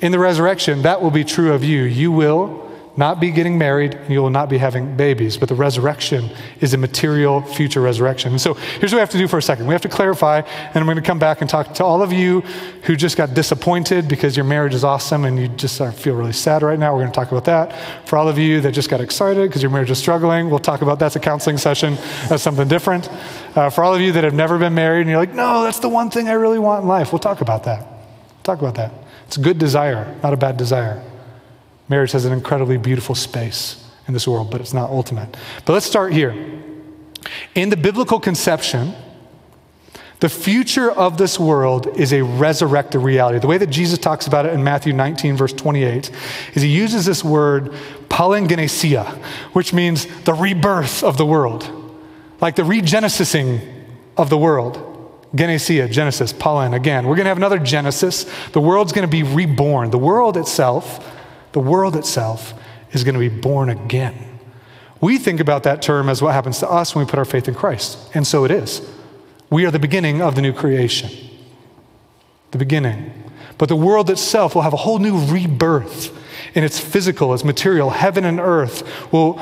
In 0.00 0.12
the 0.12 0.18
resurrection, 0.18 0.82
that 0.82 1.00
will 1.00 1.10
be 1.10 1.24
true 1.24 1.52
of 1.52 1.64
you. 1.64 1.82
You 1.82 2.12
will 2.12 2.63
not 2.96 3.20
be 3.20 3.30
getting 3.30 3.58
married, 3.58 3.94
and 3.94 4.10
you 4.10 4.22
will 4.22 4.30
not 4.30 4.48
be 4.48 4.58
having 4.58 4.96
babies. 4.96 5.36
But 5.36 5.48
the 5.48 5.54
resurrection 5.54 6.30
is 6.60 6.74
a 6.74 6.78
material 6.78 7.42
future 7.42 7.80
resurrection. 7.80 8.32
And 8.32 8.40
so 8.40 8.54
here's 8.54 8.92
what 8.92 8.98
we 8.98 9.00
have 9.00 9.10
to 9.10 9.18
do 9.18 9.26
for 9.26 9.38
a 9.38 9.42
second. 9.42 9.66
We 9.66 9.74
have 9.74 9.82
to 9.82 9.88
clarify, 9.88 10.40
and 10.40 10.76
I'm 10.76 10.84
going 10.84 10.96
to 10.96 11.02
come 11.02 11.18
back 11.18 11.40
and 11.40 11.50
talk 11.50 11.74
to 11.74 11.84
all 11.84 12.02
of 12.02 12.12
you 12.12 12.42
who 12.82 12.94
just 12.94 13.16
got 13.16 13.34
disappointed 13.34 14.08
because 14.08 14.36
your 14.36 14.44
marriage 14.44 14.74
is 14.74 14.84
awesome 14.84 15.24
and 15.24 15.38
you 15.38 15.48
just 15.48 15.82
feel 15.96 16.14
really 16.14 16.32
sad 16.32 16.62
right 16.62 16.78
now. 16.78 16.94
We're 16.94 17.00
going 17.00 17.12
to 17.12 17.18
talk 17.18 17.32
about 17.32 17.46
that. 17.46 18.08
For 18.08 18.16
all 18.16 18.28
of 18.28 18.38
you 18.38 18.60
that 18.60 18.72
just 18.72 18.88
got 18.88 19.00
excited 19.00 19.48
because 19.48 19.62
your 19.62 19.72
marriage 19.72 19.90
is 19.90 19.98
struggling, 19.98 20.50
we'll 20.50 20.58
talk 20.60 20.82
about 20.82 20.98
that's 20.98 21.16
a 21.16 21.20
counseling 21.20 21.58
session. 21.58 21.96
That's 22.28 22.42
something 22.42 22.68
different. 22.68 23.08
Uh, 23.56 23.70
for 23.70 23.82
all 23.82 23.94
of 23.94 24.00
you 24.00 24.12
that 24.12 24.24
have 24.24 24.34
never 24.34 24.58
been 24.58 24.74
married 24.74 25.00
and 25.00 25.10
you're 25.10 25.18
like, 25.18 25.34
no, 25.34 25.64
that's 25.64 25.80
the 25.80 25.88
one 25.88 26.10
thing 26.10 26.28
I 26.28 26.32
really 26.32 26.58
want 26.58 26.82
in 26.82 26.88
life, 26.88 27.12
we'll 27.12 27.18
talk 27.18 27.40
about 27.40 27.64
that. 27.64 27.86
Talk 28.44 28.60
about 28.60 28.76
that. 28.76 28.92
It's 29.26 29.36
a 29.36 29.40
good 29.40 29.58
desire, 29.58 30.16
not 30.22 30.32
a 30.32 30.36
bad 30.36 30.56
desire. 30.56 31.02
Marriage 31.88 32.12
has 32.12 32.24
an 32.24 32.32
incredibly 32.32 32.76
beautiful 32.78 33.14
space 33.14 33.84
in 34.06 34.14
this 34.14 34.26
world, 34.26 34.50
but 34.50 34.60
it's 34.60 34.74
not 34.74 34.90
ultimate. 34.90 35.36
But 35.64 35.74
let's 35.74 35.86
start 35.86 36.12
here. 36.12 36.32
In 37.54 37.70
the 37.70 37.76
biblical 37.76 38.20
conception, 38.20 38.94
the 40.20 40.28
future 40.28 40.90
of 40.90 41.18
this 41.18 41.38
world 41.38 41.86
is 41.98 42.12
a 42.12 42.22
resurrected 42.22 43.02
reality. 43.02 43.38
The 43.38 43.46
way 43.46 43.58
that 43.58 43.68
Jesus 43.68 43.98
talks 43.98 44.26
about 44.26 44.46
it 44.46 44.54
in 44.54 44.64
Matthew 44.64 44.92
19, 44.92 45.36
verse 45.36 45.52
28, 45.52 46.10
is 46.54 46.62
he 46.62 46.68
uses 46.68 47.04
this 47.04 47.22
word 47.22 47.72
palingenesia, 48.08 49.06
which 49.52 49.72
means 49.72 50.06
the 50.22 50.32
rebirth 50.32 51.02
of 51.02 51.18
the 51.18 51.26
world, 51.26 51.70
like 52.40 52.56
the 52.56 52.62
regenesising 52.62 53.60
of 54.16 54.30
the 54.30 54.38
world. 54.38 54.90
Genesia, 55.34 55.90
Genesis, 55.90 56.32
palin, 56.32 56.74
again. 56.74 57.06
We're 57.06 57.16
going 57.16 57.24
to 57.24 57.30
have 57.30 57.36
another 57.36 57.58
Genesis. 57.58 58.24
The 58.52 58.60
world's 58.60 58.92
going 58.92 59.06
to 59.06 59.10
be 59.10 59.24
reborn. 59.24 59.90
The 59.90 59.98
world 59.98 60.36
itself 60.36 61.04
the 61.54 61.60
world 61.60 61.96
itself 61.96 62.52
is 62.90 63.04
going 63.04 63.14
to 63.14 63.20
be 63.20 63.28
born 63.28 63.70
again. 63.70 64.38
We 65.00 65.18
think 65.18 65.40
about 65.40 65.62
that 65.62 65.80
term 65.80 66.08
as 66.08 66.20
what 66.20 66.34
happens 66.34 66.58
to 66.58 66.68
us 66.68 66.94
when 66.94 67.06
we 67.06 67.10
put 67.10 67.18
our 67.18 67.24
faith 67.24 67.48
in 67.48 67.54
Christ, 67.54 67.96
and 68.12 68.26
so 68.26 68.44
it 68.44 68.50
is. 68.50 68.82
We 69.50 69.64
are 69.64 69.70
the 69.70 69.78
beginning 69.78 70.20
of 70.20 70.34
the 70.34 70.42
new 70.42 70.52
creation. 70.52 71.10
The 72.50 72.58
beginning. 72.58 73.12
But 73.56 73.68
the 73.68 73.76
world 73.76 74.10
itself 74.10 74.54
will 74.54 74.62
have 74.62 74.72
a 74.72 74.78
whole 74.78 74.98
new 74.98 75.16
rebirth 75.26 76.12
in 76.56 76.64
its 76.64 76.80
physical, 76.80 77.32
its 77.32 77.44
material. 77.44 77.90
Heaven 77.90 78.24
and 78.24 78.40
earth 78.40 79.12
will 79.12 79.38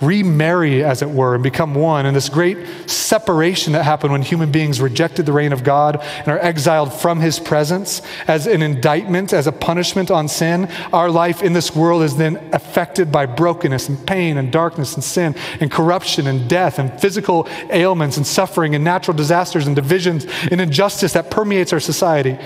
remarry, 0.00 0.82
as 0.82 1.02
it 1.02 1.10
were, 1.10 1.34
and 1.34 1.42
become 1.42 1.74
one. 1.74 2.06
And 2.06 2.16
this 2.16 2.28
great 2.28 2.58
separation 2.88 3.72
that 3.74 3.84
happened 3.84 4.12
when 4.12 4.22
human 4.22 4.50
beings 4.50 4.80
rejected 4.80 5.26
the 5.26 5.32
reign 5.32 5.52
of 5.52 5.64
God 5.64 6.00
and 6.00 6.28
are 6.28 6.38
exiled 6.38 6.92
from 6.92 7.20
his 7.20 7.38
presence 7.38 8.02
as 8.26 8.46
an 8.46 8.62
indictment, 8.62 9.32
as 9.32 9.46
a 9.46 9.52
punishment 9.52 10.10
on 10.10 10.28
sin, 10.28 10.68
our 10.92 11.10
life 11.10 11.42
in 11.42 11.52
this 11.52 11.74
world 11.74 12.02
is 12.02 12.16
then 12.16 12.36
affected 12.52 13.12
by 13.12 13.26
brokenness 13.26 13.88
and 13.88 14.06
pain 14.06 14.36
and 14.36 14.50
darkness 14.50 14.94
and 14.94 15.04
sin 15.04 15.34
and 15.60 15.70
corruption 15.70 16.26
and 16.26 16.48
death 16.48 16.78
and 16.78 17.00
physical 17.00 17.48
ailments 17.70 18.16
and 18.16 18.26
suffering 18.26 18.74
and 18.74 18.84
natural 18.84 19.16
disasters 19.16 19.66
and 19.66 19.76
divisions 19.76 20.26
and 20.50 20.60
injustice 20.60 21.12
that 21.12 21.30
permeates 21.30 21.72
our 21.72 21.80
society. 21.80 22.38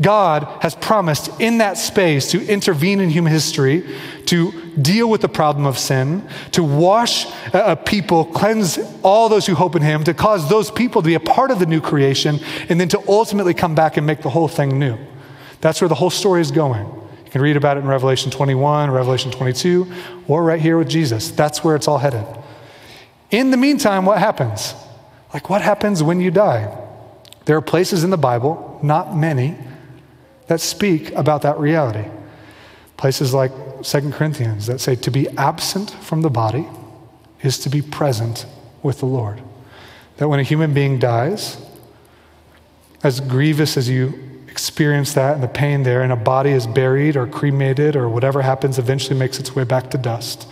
God 0.00 0.46
has 0.60 0.74
promised 0.76 1.40
in 1.40 1.58
that 1.58 1.76
space 1.76 2.30
to 2.30 2.46
intervene 2.46 3.00
in 3.00 3.10
human 3.10 3.32
history, 3.32 3.84
to 4.26 4.67
deal 4.82 5.08
with 5.08 5.20
the 5.20 5.28
problem 5.28 5.66
of 5.66 5.78
sin, 5.78 6.28
to 6.52 6.62
wash 6.62 7.26
a 7.52 7.76
people, 7.76 8.24
cleanse 8.24 8.78
all 9.02 9.28
those 9.28 9.46
who 9.46 9.54
hope 9.54 9.76
in 9.76 9.82
Him, 9.82 10.04
to 10.04 10.14
cause 10.14 10.48
those 10.48 10.70
people 10.70 11.02
to 11.02 11.06
be 11.06 11.14
a 11.14 11.20
part 11.20 11.50
of 11.50 11.58
the 11.58 11.66
new 11.66 11.80
creation, 11.80 12.40
and 12.68 12.80
then 12.80 12.88
to 12.88 13.02
ultimately 13.08 13.54
come 13.54 13.74
back 13.74 13.96
and 13.96 14.06
make 14.06 14.22
the 14.22 14.30
whole 14.30 14.48
thing 14.48 14.78
new. 14.78 14.98
That's 15.60 15.80
where 15.80 15.88
the 15.88 15.94
whole 15.94 16.10
story 16.10 16.40
is 16.40 16.50
going. 16.50 16.86
You 17.24 17.30
can 17.30 17.42
read 17.42 17.56
about 17.56 17.76
it 17.76 17.80
in 17.80 17.86
Revelation 17.86 18.30
21, 18.30 18.90
Revelation 18.90 19.30
22, 19.30 19.92
or 20.28 20.42
right 20.42 20.60
here 20.60 20.78
with 20.78 20.88
Jesus. 20.88 21.30
That's 21.30 21.62
where 21.62 21.76
it's 21.76 21.86
all 21.88 21.98
headed. 21.98 22.24
In 23.30 23.50
the 23.50 23.56
meantime, 23.56 24.06
what 24.06 24.18
happens? 24.18 24.74
Like, 25.34 25.50
what 25.50 25.60
happens 25.60 26.02
when 26.02 26.20
you 26.20 26.30
die? 26.30 26.74
There 27.44 27.56
are 27.56 27.62
places 27.62 28.04
in 28.04 28.10
the 28.10 28.16
Bible, 28.16 28.80
not 28.82 29.14
many, 29.14 29.56
that 30.46 30.60
speak 30.60 31.12
about 31.12 31.42
that 31.42 31.58
reality. 31.58 32.08
Places 32.98 33.32
like 33.32 33.52
2 33.82 34.10
Corinthians 34.10 34.66
that 34.66 34.80
say 34.80 34.96
to 34.96 35.10
be 35.10 35.28
absent 35.38 35.90
from 36.02 36.20
the 36.20 36.28
body 36.28 36.66
is 37.42 37.58
to 37.60 37.70
be 37.70 37.80
present 37.80 38.44
with 38.82 38.98
the 38.98 39.06
Lord. 39.06 39.40
That 40.16 40.28
when 40.28 40.40
a 40.40 40.42
human 40.42 40.74
being 40.74 40.98
dies, 40.98 41.64
as 43.04 43.20
grievous 43.20 43.76
as 43.76 43.88
you 43.88 44.42
experience 44.48 45.14
that 45.14 45.34
and 45.34 45.42
the 45.42 45.48
pain 45.48 45.84
there, 45.84 46.02
and 46.02 46.12
a 46.12 46.16
body 46.16 46.50
is 46.50 46.66
buried 46.66 47.16
or 47.16 47.28
cremated 47.28 47.94
or 47.94 48.08
whatever 48.08 48.42
happens 48.42 48.78
eventually 48.78 49.16
makes 49.16 49.38
its 49.38 49.54
way 49.54 49.62
back 49.62 49.90
to 49.92 49.98
dust, 49.98 50.48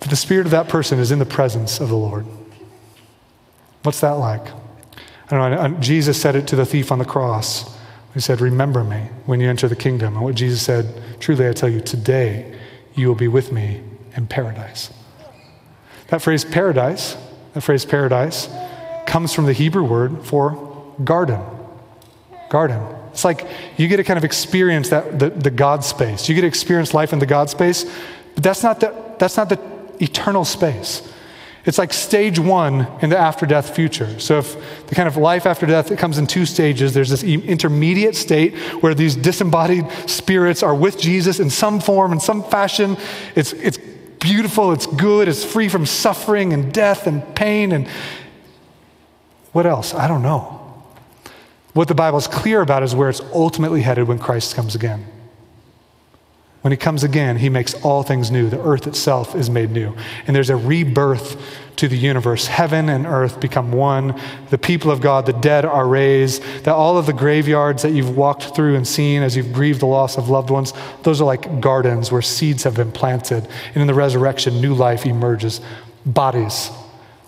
that 0.00 0.10
the 0.10 0.16
spirit 0.16 0.46
of 0.46 0.50
that 0.50 0.68
person 0.68 0.98
is 0.98 1.12
in 1.12 1.20
the 1.20 1.24
presence 1.24 1.78
of 1.78 1.88
the 1.88 1.96
Lord. 1.96 2.26
What's 3.84 4.00
that 4.00 4.12
like? 4.12 4.48
I 5.30 5.36
don't 5.36 5.72
know. 5.72 5.80
Jesus 5.80 6.20
said 6.20 6.34
it 6.34 6.48
to 6.48 6.56
the 6.56 6.66
thief 6.66 6.90
on 6.90 6.98
the 6.98 7.04
cross. 7.04 7.78
He 8.14 8.20
said, 8.20 8.40
Remember 8.40 8.84
me 8.84 9.08
when 9.26 9.40
you 9.40 9.48
enter 9.48 9.68
the 9.68 9.76
kingdom. 9.76 10.14
And 10.14 10.24
what 10.24 10.34
Jesus 10.34 10.62
said, 10.62 11.02
Truly 11.20 11.48
I 11.48 11.52
tell 11.52 11.68
you, 11.68 11.80
today 11.80 12.58
you 12.94 13.08
will 13.08 13.14
be 13.14 13.28
with 13.28 13.52
me 13.52 13.82
in 14.16 14.26
paradise. 14.26 14.92
That 16.08 16.20
phrase 16.20 16.44
paradise, 16.44 17.16
that 17.54 17.60
phrase 17.60 17.84
paradise, 17.84 18.48
comes 19.06 19.32
from 19.32 19.46
the 19.46 19.52
Hebrew 19.52 19.84
word 19.84 20.24
for 20.24 20.94
garden. 21.04 21.40
Garden. 22.48 22.82
It's 23.12 23.24
like 23.24 23.46
you 23.76 23.88
get 23.88 23.98
to 23.98 24.04
kind 24.04 24.18
of 24.18 24.24
experience 24.24 24.88
that 24.90 25.18
the, 25.18 25.30
the 25.30 25.50
God 25.50 25.84
space. 25.84 26.28
You 26.28 26.34
get 26.34 26.42
to 26.42 26.46
experience 26.46 26.94
life 26.94 27.12
in 27.12 27.18
the 27.18 27.26
God 27.26 27.50
space, 27.50 27.84
but 28.34 28.42
that's 28.42 28.62
not 28.62 28.80
the, 28.80 28.94
that's 29.18 29.36
not 29.36 29.48
the 29.48 29.60
eternal 30.00 30.44
space. 30.44 31.12
It's 31.66 31.76
like 31.76 31.92
stage 31.92 32.38
one 32.38 32.86
in 33.02 33.10
the 33.10 33.18
after 33.18 33.44
death 33.44 33.74
future. 33.74 34.18
So, 34.18 34.38
if 34.38 34.86
the 34.86 34.94
kind 34.94 35.06
of 35.06 35.16
life 35.16 35.44
after 35.44 35.66
death 35.66 35.90
it 35.90 35.98
comes 35.98 36.16
in 36.16 36.26
two 36.26 36.46
stages, 36.46 36.94
there's 36.94 37.10
this 37.10 37.22
intermediate 37.22 38.16
state 38.16 38.56
where 38.82 38.94
these 38.94 39.14
disembodied 39.14 39.90
spirits 40.08 40.62
are 40.62 40.74
with 40.74 40.98
Jesus 40.98 41.38
in 41.38 41.50
some 41.50 41.80
form, 41.80 42.12
in 42.12 42.20
some 42.20 42.42
fashion. 42.44 42.96
It's, 43.34 43.52
it's 43.52 43.78
beautiful, 44.20 44.72
it's 44.72 44.86
good, 44.86 45.28
it's 45.28 45.44
free 45.44 45.68
from 45.68 45.84
suffering 45.84 46.52
and 46.54 46.72
death 46.72 47.06
and 47.06 47.34
pain. 47.34 47.72
And 47.72 47.86
what 49.52 49.66
else? 49.66 49.92
I 49.92 50.08
don't 50.08 50.22
know. 50.22 50.56
What 51.74 51.88
the 51.88 51.94
Bible 51.94 52.18
is 52.18 52.26
clear 52.26 52.62
about 52.62 52.82
is 52.82 52.94
where 52.94 53.10
it's 53.10 53.20
ultimately 53.32 53.82
headed 53.82 54.08
when 54.08 54.18
Christ 54.18 54.56
comes 54.56 54.74
again. 54.74 55.06
When 56.62 56.72
he 56.72 56.76
comes 56.76 57.02
again, 57.02 57.38
he 57.38 57.48
makes 57.48 57.72
all 57.82 58.02
things 58.02 58.30
new. 58.30 58.50
The 58.50 58.60
earth 58.60 58.86
itself 58.86 59.34
is 59.34 59.48
made 59.48 59.70
new. 59.70 59.96
And 60.26 60.36
there's 60.36 60.50
a 60.50 60.56
rebirth 60.56 61.40
to 61.76 61.88
the 61.88 61.96
universe. 61.96 62.46
Heaven 62.46 62.90
and 62.90 63.06
earth 63.06 63.40
become 63.40 63.72
one. 63.72 64.20
The 64.50 64.58
people 64.58 64.90
of 64.90 65.00
God, 65.00 65.24
the 65.24 65.32
dead, 65.32 65.64
are 65.64 65.88
raised. 65.88 66.42
That 66.64 66.74
all 66.74 66.98
of 66.98 67.06
the 67.06 67.14
graveyards 67.14 67.82
that 67.82 67.92
you've 67.92 68.14
walked 68.14 68.54
through 68.54 68.76
and 68.76 68.86
seen 68.86 69.22
as 69.22 69.36
you've 69.36 69.54
grieved 69.54 69.80
the 69.80 69.86
loss 69.86 70.18
of 70.18 70.28
loved 70.28 70.50
ones, 70.50 70.74
those 71.02 71.22
are 71.22 71.24
like 71.24 71.60
gardens 71.60 72.12
where 72.12 72.20
seeds 72.20 72.64
have 72.64 72.74
been 72.74 72.92
planted. 72.92 73.48
And 73.68 73.78
in 73.78 73.86
the 73.86 73.94
resurrection, 73.94 74.60
new 74.60 74.74
life 74.74 75.06
emerges. 75.06 75.62
Bodies 76.04 76.70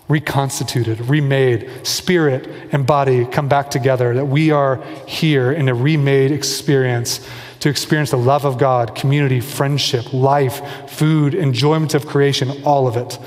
reconstituted, 0.09 0.99
remade, 1.01 1.87
spirit 1.87 2.47
and 2.71 2.85
body 2.85 3.25
come 3.25 3.47
back 3.47 3.71
together. 3.71 4.13
That 4.13 4.25
we 4.25 4.51
are 4.51 4.83
here 5.07 5.51
in 5.51 5.69
a 5.69 5.73
remade 5.73 6.31
experience 6.31 7.27
to 7.63 7.69
experience 7.69 8.11
the 8.11 8.17
love 8.17 8.43
of 8.43 8.57
God, 8.57 8.93
community, 8.93 9.39
friendship, 9.39 10.11
life, 10.11 10.89
food, 10.89 11.33
enjoyment 11.33 11.93
of 11.93 12.05
creation, 12.05 12.51
all 12.65 12.87
of 12.87 12.97
it 12.97 13.17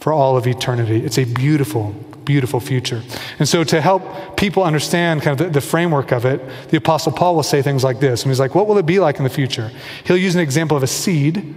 for 0.00 0.12
all 0.12 0.36
of 0.36 0.46
eternity. 0.46 1.02
It's 1.02 1.16
a 1.16 1.24
beautiful, 1.24 1.92
beautiful 2.26 2.60
future. 2.60 3.02
And 3.38 3.48
so, 3.48 3.64
to 3.64 3.80
help 3.80 4.36
people 4.36 4.64
understand 4.64 5.22
kind 5.22 5.40
of 5.40 5.46
the, 5.46 5.50
the, 5.50 5.60
framework 5.62 6.12
of 6.12 6.26
it, 6.26 6.42
the 6.68 6.76
Apostle 6.76 7.12
Paul 7.12 7.34
will 7.34 7.42
say 7.42 7.62
things 7.62 7.82
like 7.82 8.00
this. 8.00 8.22
And 8.22 8.30
he's 8.30 8.38
like, 8.38 8.54
What 8.54 8.66
will 8.66 8.76
it 8.76 8.84
be 8.84 9.00
like 9.00 9.16
in 9.16 9.24
the 9.24 9.30
future? 9.30 9.70
He'll 10.04 10.18
use 10.18 10.34
an 10.34 10.42
example 10.42 10.76
of 10.76 10.82
a 10.82 10.86
seed, 10.86 11.54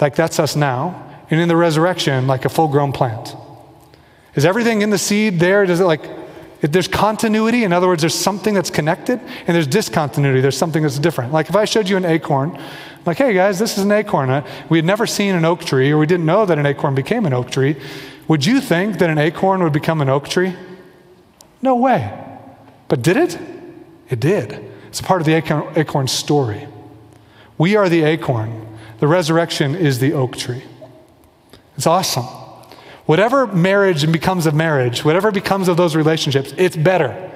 like 0.00 0.14
that's 0.14 0.38
us 0.38 0.54
now, 0.54 1.24
and 1.28 1.40
in 1.40 1.48
the 1.48 1.56
resurrection, 1.56 2.28
like 2.28 2.44
a 2.44 2.48
full 2.48 2.68
grown 2.68 2.92
plant. 2.92 3.34
Is 4.36 4.44
everything 4.44 4.82
in 4.82 4.90
the 4.90 4.98
seed 4.98 5.40
there? 5.40 5.66
Does 5.66 5.80
it 5.80 5.86
like 5.86 6.04
there's 6.60 6.88
continuity, 6.88 7.64
in 7.64 7.72
other 7.72 7.86
words, 7.86 8.02
there's 8.02 8.14
something 8.14 8.54
that's 8.54 8.70
connected, 8.70 9.20
and 9.20 9.54
there's 9.54 9.66
discontinuity, 9.66 10.40
there's 10.40 10.56
something 10.56 10.82
that's 10.82 10.98
different. 10.98 11.32
Like 11.32 11.48
if 11.48 11.56
I 11.56 11.64
showed 11.64 11.88
you 11.88 11.96
an 11.96 12.04
acorn, 12.04 12.58
like, 13.04 13.18
hey 13.18 13.34
guys, 13.34 13.58
this 13.58 13.78
is 13.78 13.84
an 13.84 13.92
acorn. 13.92 14.30
Uh, 14.30 14.46
we 14.68 14.78
had 14.78 14.84
never 14.84 15.06
seen 15.06 15.34
an 15.34 15.44
oak 15.44 15.64
tree, 15.64 15.90
or 15.90 15.98
we 15.98 16.06
didn't 16.06 16.26
know 16.26 16.46
that 16.46 16.58
an 16.58 16.66
acorn 16.66 16.94
became 16.94 17.26
an 17.26 17.32
oak 17.32 17.50
tree. 17.50 17.76
Would 18.26 18.44
you 18.44 18.60
think 18.60 18.98
that 18.98 19.10
an 19.10 19.18
acorn 19.18 19.62
would 19.62 19.72
become 19.72 20.00
an 20.00 20.08
oak 20.08 20.28
tree? 20.28 20.54
No 21.62 21.76
way. 21.76 22.12
But 22.88 23.02
did 23.02 23.16
it? 23.16 23.38
It 24.08 24.20
did. 24.20 24.52
It's 24.88 25.00
a 25.00 25.02
part 25.02 25.20
of 25.20 25.26
the 25.26 25.34
acorn, 25.34 25.72
acorn 25.76 26.08
story. 26.08 26.66
We 27.58 27.76
are 27.76 27.88
the 27.88 28.02
acorn, 28.02 28.66
the 28.98 29.06
resurrection 29.06 29.74
is 29.74 29.98
the 29.98 30.12
oak 30.12 30.36
tree. 30.36 30.64
It's 31.76 31.86
awesome. 31.86 32.26
Whatever 33.06 33.46
marriage 33.46 34.10
becomes 34.10 34.46
of 34.46 34.54
marriage, 34.54 35.04
whatever 35.04 35.30
becomes 35.30 35.68
of 35.68 35.76
those 35.76 35.94
relationships, 35.94 36.52
it's 36.56 36.76
better, 36.76 37.32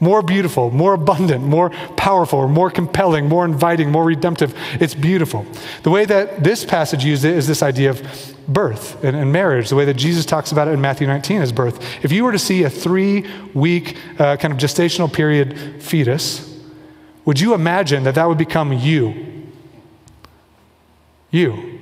more 0.00 0.22
beautiful, 0.22 0.70
more 0.70 0.94
abundant, 0.94 1.44
more 1.44 1.70
powerful, 1.96 2.48
more 2.48 2.70
compelling, 2.70 3.28
more 3.28 3.44
inviting, 3.44 3.90
more 3.90 4.04
redemptive. 4.04 4.54
It's 4.80 4.94
beautiful. 4.94 5.46
The 5.82 5.90
way 5.90 6.06
that 6.06 6.42
this 6.42 6.64
passage 6.64 7.04
used 7.04 7.24
it 7.26 7.36
is 7.36 7.46
this 7.46 7.62
idea 7.62 7.90
of 7.90 8.34
birth 8.48 9.04
and, 9.04 9.14
and 9.14 9.30
marriage. 9.30 9.68
The 9.68 9.76
way 9.76 9.84
that 9.84 9.94
Jesus 9.94 10.24
talks 10.24 10.52
about 10.52 10.68
it 10.68 10.72
in 10.72 10.80
Matthew 10.80 11.06
19 11.06 11.42
is 11.42 11.52
birth. 11.52 11.84
If 12.02 12.12
you 12.12 12.24
were 12.24 12.32
to 12.32 12.38
see 12.38 12.62
a 12.62 12.70
three 12.70 13.26
week 13.52 13.98
uh, 14.18 14.38
kind 14.38 14.52
of 14.52 14.58
gestational 14.58 15.12
period 15.12 15.82
fetus, 15.82 16.46
would 17.26 17.38
you 17.38 17.52
imagine 17.52 18.04
that 18.04 18.14
that 18.14 18.26
would 18.26 18.38
become 18.38 18.72
you? 18.72 19.44
You. 21.30 21.79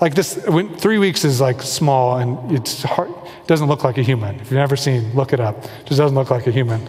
Like 0.00 0.14
this, 0.14 0.36
when, 0.46 0.74
three 0.76 0.98
weeks 0.98 1.24
is 1.24 1.40
like 1.40 1.62
small 1.62 2.18
and 2.18 2.52
it's 2.52 2.82
hard, 2.82 3.10
it 3.10 3.46
doesn't 3.46 3.66
look 3.66 3.82
like 3.82 3.96
a 3.96 4.02
human. 4.02 4.34
If 4.36 4.50
you've 4.50 4.52
never 4.52 4.76
seen, 4.76 5.14
look 5.14 5.32
it 5.32 5.40
up. 5.40 5.64
It 5.64 5.86
just 5.86 5.98
doesn't 5.98 6.14
look 6.14 6.30
like 6.30 6.46
a 6.46 6.50
human. 6.50 6.86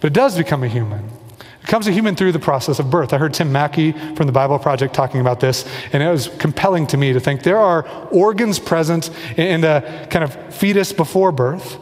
But 0.00 0.08
it 0.08 0.12
does 0.12 0.36
become 0.36 0.62
a 0.62 0.68
human. 0.68 1.04
It 1.04 1.62
becomes 1.62 1.88
a 1.88 1.92
human 1.92 2.14
through 2.14 2.32
the 2.32 2.38
process 2.38 2.78
of 2.78 2.90
birth. 2.90 3.12
I 3.12 3.18
heard 3.18 3.34
Tim 3.34 3.50
Mackie 3.50 3.92
from 4.14 4.26
the 4.26 4.32
Bible 4.32 4.58
Project 4.58 4.94
talking 4.94 5.20
about 5.20 5.40
this, 5.40 5.66
and 5.92 6.02
it 6.02 6.08
was 6.08 6.28
compelling 6.38 6.86
to 6.88 6.96
me 6.96 7.12
to 7.12 7.20
think 7.20 7.42
there 7.42 7.58
are 7.58 7.88
organs 8.12 8.58
present 8.58 9.10
in 9.36 9.62
the 9.62 10.06
kind 10.10 10.22
of 10.22 10.54
fetus 10.54 10.92
before 10.92 11.32
birth 11.32 11.78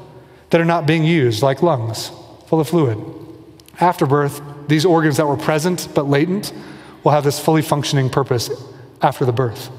that 0.51 0.61
are 0.61 0.67
not 0.67 0.87
being 0.87 1.05
used, 1.05 1.43
like 1.43 1.63
lungs, 1.63 2.13
full 2.47 2.61
of 2.61 2.69
fluid. 2.69 2.99
After 3.81 4.07
birth, 4.07 4.41
these 4.69 4.87
organs 4.87 5.17
that 5.17 5.27
were 5.27 5.37
present 5.37 5.89
but 5.95 6.09
latent 6.09 6.53
will 7.03 7.13
have 7.13 7.25
this 7.25 7.39
fully 7.39 7.63
functioning 7.63 8.09
purpose 8.09 8.51
after 9.03 9.25
the 9.25 9.33
birth. 9.33 9.71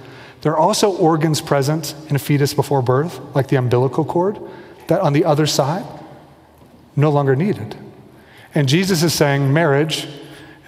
There 0.43 0.51
are 0.51 0.57
also 0.57 0.91
organs 0.97 1.39
present 1.39 1.95
in 2.09 2.17
a 2.17 2.19
fetus 2.19 2.53
before 2.53 2.81
birth, 2.81 3.19
like 3.33 3.47
the 3.47 3.55
umbilical 3.55 4.03
cord, 4.03 4.39
that 4.87 4.99
on 4.99 5.13
the 5.13 5.23
other 5.23 5.47
side, 5.47 5.85
no 6.97 7.09
longer 7.09 7.33
needed. 7.33 7.77
And 8.53 8.67
Jesus 8.67 9.03
is 9.03 9.13
saying 9.13 9.53
marriage 9.53 10.05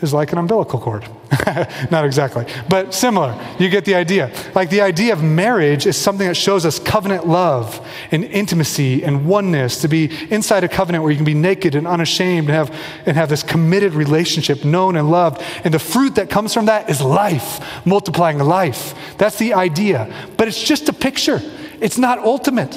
is 0.01 0.13
like 0.13 0.31
an 0.33 0.37
umbilical 0.37 0.79
cord. 0.79 1.07
Not 1.91 2.05
exactly, 2.05 2.45
but 2.69 2.93
similar. 2.93 3.39
You 3.59 3.69
get 3.69 3.85
the 3.85 3.95
idea. 3.95 4.31
Like 4.53 4.69
the 4.69 4.81
idea 4.81 5.13
of 5.13 5.23
marriage 5.23 5.85
is 5.85 5.97
something 5.97 6.27
that 6.27 6.35
shows 6.35 6.65
us 6.65 6.79
covenant 6.79 7.27
love 7.27 7.85
and 8.11 8.25
intimacy 8.25 9.03
and 9.03 9.25
oneness, 9.25 9.81
to 9.81 9.87
be 9.87 10.11
inside 10.29 10.63
a 10.63 10.67
covenant 10.67 11.03
where 11.03 11.11
you 11.11 11.17
can 11.17 11.25
be 11.25 11.33
naked 11.33 11.75
and 11.75 11.87
unashamed 11.87 12.49
and 12.49 12.55
have, 12.55 12.75
and 13.05 13.15
have 13.15 13.29
this 13.29 13.41
committed 13.41 13.93
relationship, 13.93 14.65
known 14.65 14.97
and 14.97 15.09
loved. 15.09 15.41
And 15.63 15.73
the 15.73 15.79
fruit 15.79 16.15
that 16.15 16.29
comes 16.29 16.53
from 16.53 16.65
that 16.65 16.89
is 16.89 17.01
life, 17.01 17.85
multiplying 17.85 18.39
life. 18.39 18.93
That's 19.17 19.37
the 19.37 19.53
idea. 19.53 20.13
But 20.37 20.47
it's 20.47 20.61
just 20.61 20.89
a 20.89 20.93
picture, 20.93 21.41
it's 21.79 21.97
not 21.97 22.19
ultimate, 22.19 22.75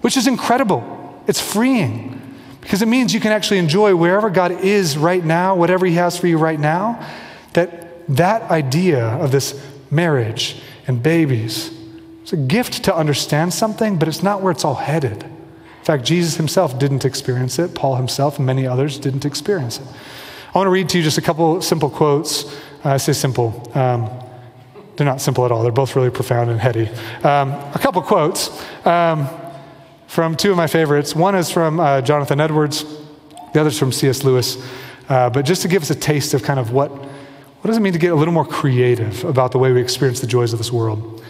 which 0.00 0.16
is 0.16 0.26
incredible. 0.26 0.94
It's 1.26 1.40
freeing. 1.40 2.15
Because 2.66 2.82
it 2.82 2.88
means 2.88 3.14
you 3.14 3.20
can 3.20 3.30
actually 3.30 3.58
enjoy 3.58 3.94
wherever 3.94 4.28
God 4.28 4.50
is 4.50 4.98
right 4.98 5.24
now, 5.24 5.54
whatever 5.54 5.86
He 5.86 5.94
has 5.94 6.18
for 6.18 6.26
you 6.26 6.36
right 6.36 6.58
now, 6.58 7.00
that 7.52 8.04
that 8.08 8.50
idea 8.50 9.06
of 9.06 9.30
this 9.30 9.64
marriage 9.88 10.60
and 10.88 11.00
babies, 11.00 11.70
it's 12.22 12.32
a 12.32 12.36
gift 12.36 12.82
to 12.82 12.96
understand 12.96 13.54
something, 13.54 14.00
but 14.00 14.08
it's 14.08 14.20
not 14.20 14.42
where 14.42 14.50
it's 14.50 14.64
all 14.64 14.74
headed. 14.74 15.22
In 15.22 15.84
fact, 15.84 16.02
Jesus 16.02 16.34
himself 16.34 16.76
didn't 16.76 17.04
experience 17.04 17.60
it. 17.60 17.72
Paul 17.72 17.94
himself 17.94 18.38
and 18.38 18.46
many 18.46 18.66
others 18.66 18.98
didn't 18.98 19.24
experience 19.24 19.78
it. 19.78 19.86
I 20.52 20.58
want 20.58 20.66
to 20.66 20.72
read 20.72 20.88
to 20.88 20.98
you 20.98 21.04
just 21.04 21.18
a 21.18 21.22
couple 21.22 21.62
simple 21.62 21.88
quotes. 21.88 22.52
Uh, 22.84 22.94
I 22.94 22.96
say 22.96 23.12
simple. 23.12 23.70
Um, 23.76 24.10
they're 24.96 25.06
not 25.06 25.20
simple 25.20 25.44
at 25.44 25.52
all. 25.52 25.62
They're 25.62 25.70
both 25.70 25.94
really 25.94 26.10
profound 26.10 26.50
and 26.50 26.58
heady. 26.58 26.88
Um, 27.22 27.52
a 27.52 27.78
couple 27.80 28.02
quotes. 28.02 28.50
Um, 28.84 29.28
from 30.16 30.34
two 30.34 30.50
of 30.50 30.56
my 30.56 30.66
favorites. 30.66 31.14
One 31.14 31.34
is 31.34 31.50
from 31.50 31.78
uh, 31.78 32.00
Jonathan 32.00 32.40
Edwards, 32.40 32.86
the 33.52 33.60
other 33.60 33.68
is 33.68 33.78
from 33.78 33.92
C.S. 33.92 34.24
Lewis. 34.24 34.56
Uh, 35.10 35.28
but 35.28 35.44
just 35.44 35.60
to 35.60 35.68
give 35.68 35.82
us 35.82 35.90
a 35.90 35.94
taste 35.94 36.32
of 36.32 36.42
kind 36.42 36.58
of 36.58 36.72
what, 36.72 36.90
what 36.90 37.66
does 37.66 37.76
it 37.76 37.80
mean 37.80 37.92
to 37.92 37.98
get 37.98 38.12
a 38.12 38.14
little 38.14 38.32
more 38.32 38.46
creative 38.46 39.24
about 39.24 39.52
the 39.52 39.58
way 39.58 39.72
we 39.72 39.80
experience 39.82 40.20
the 40.20 40.26
joys 40.26 40.54
of 40.54 40.58
this 40.58 40.72
world. 40.72 41.22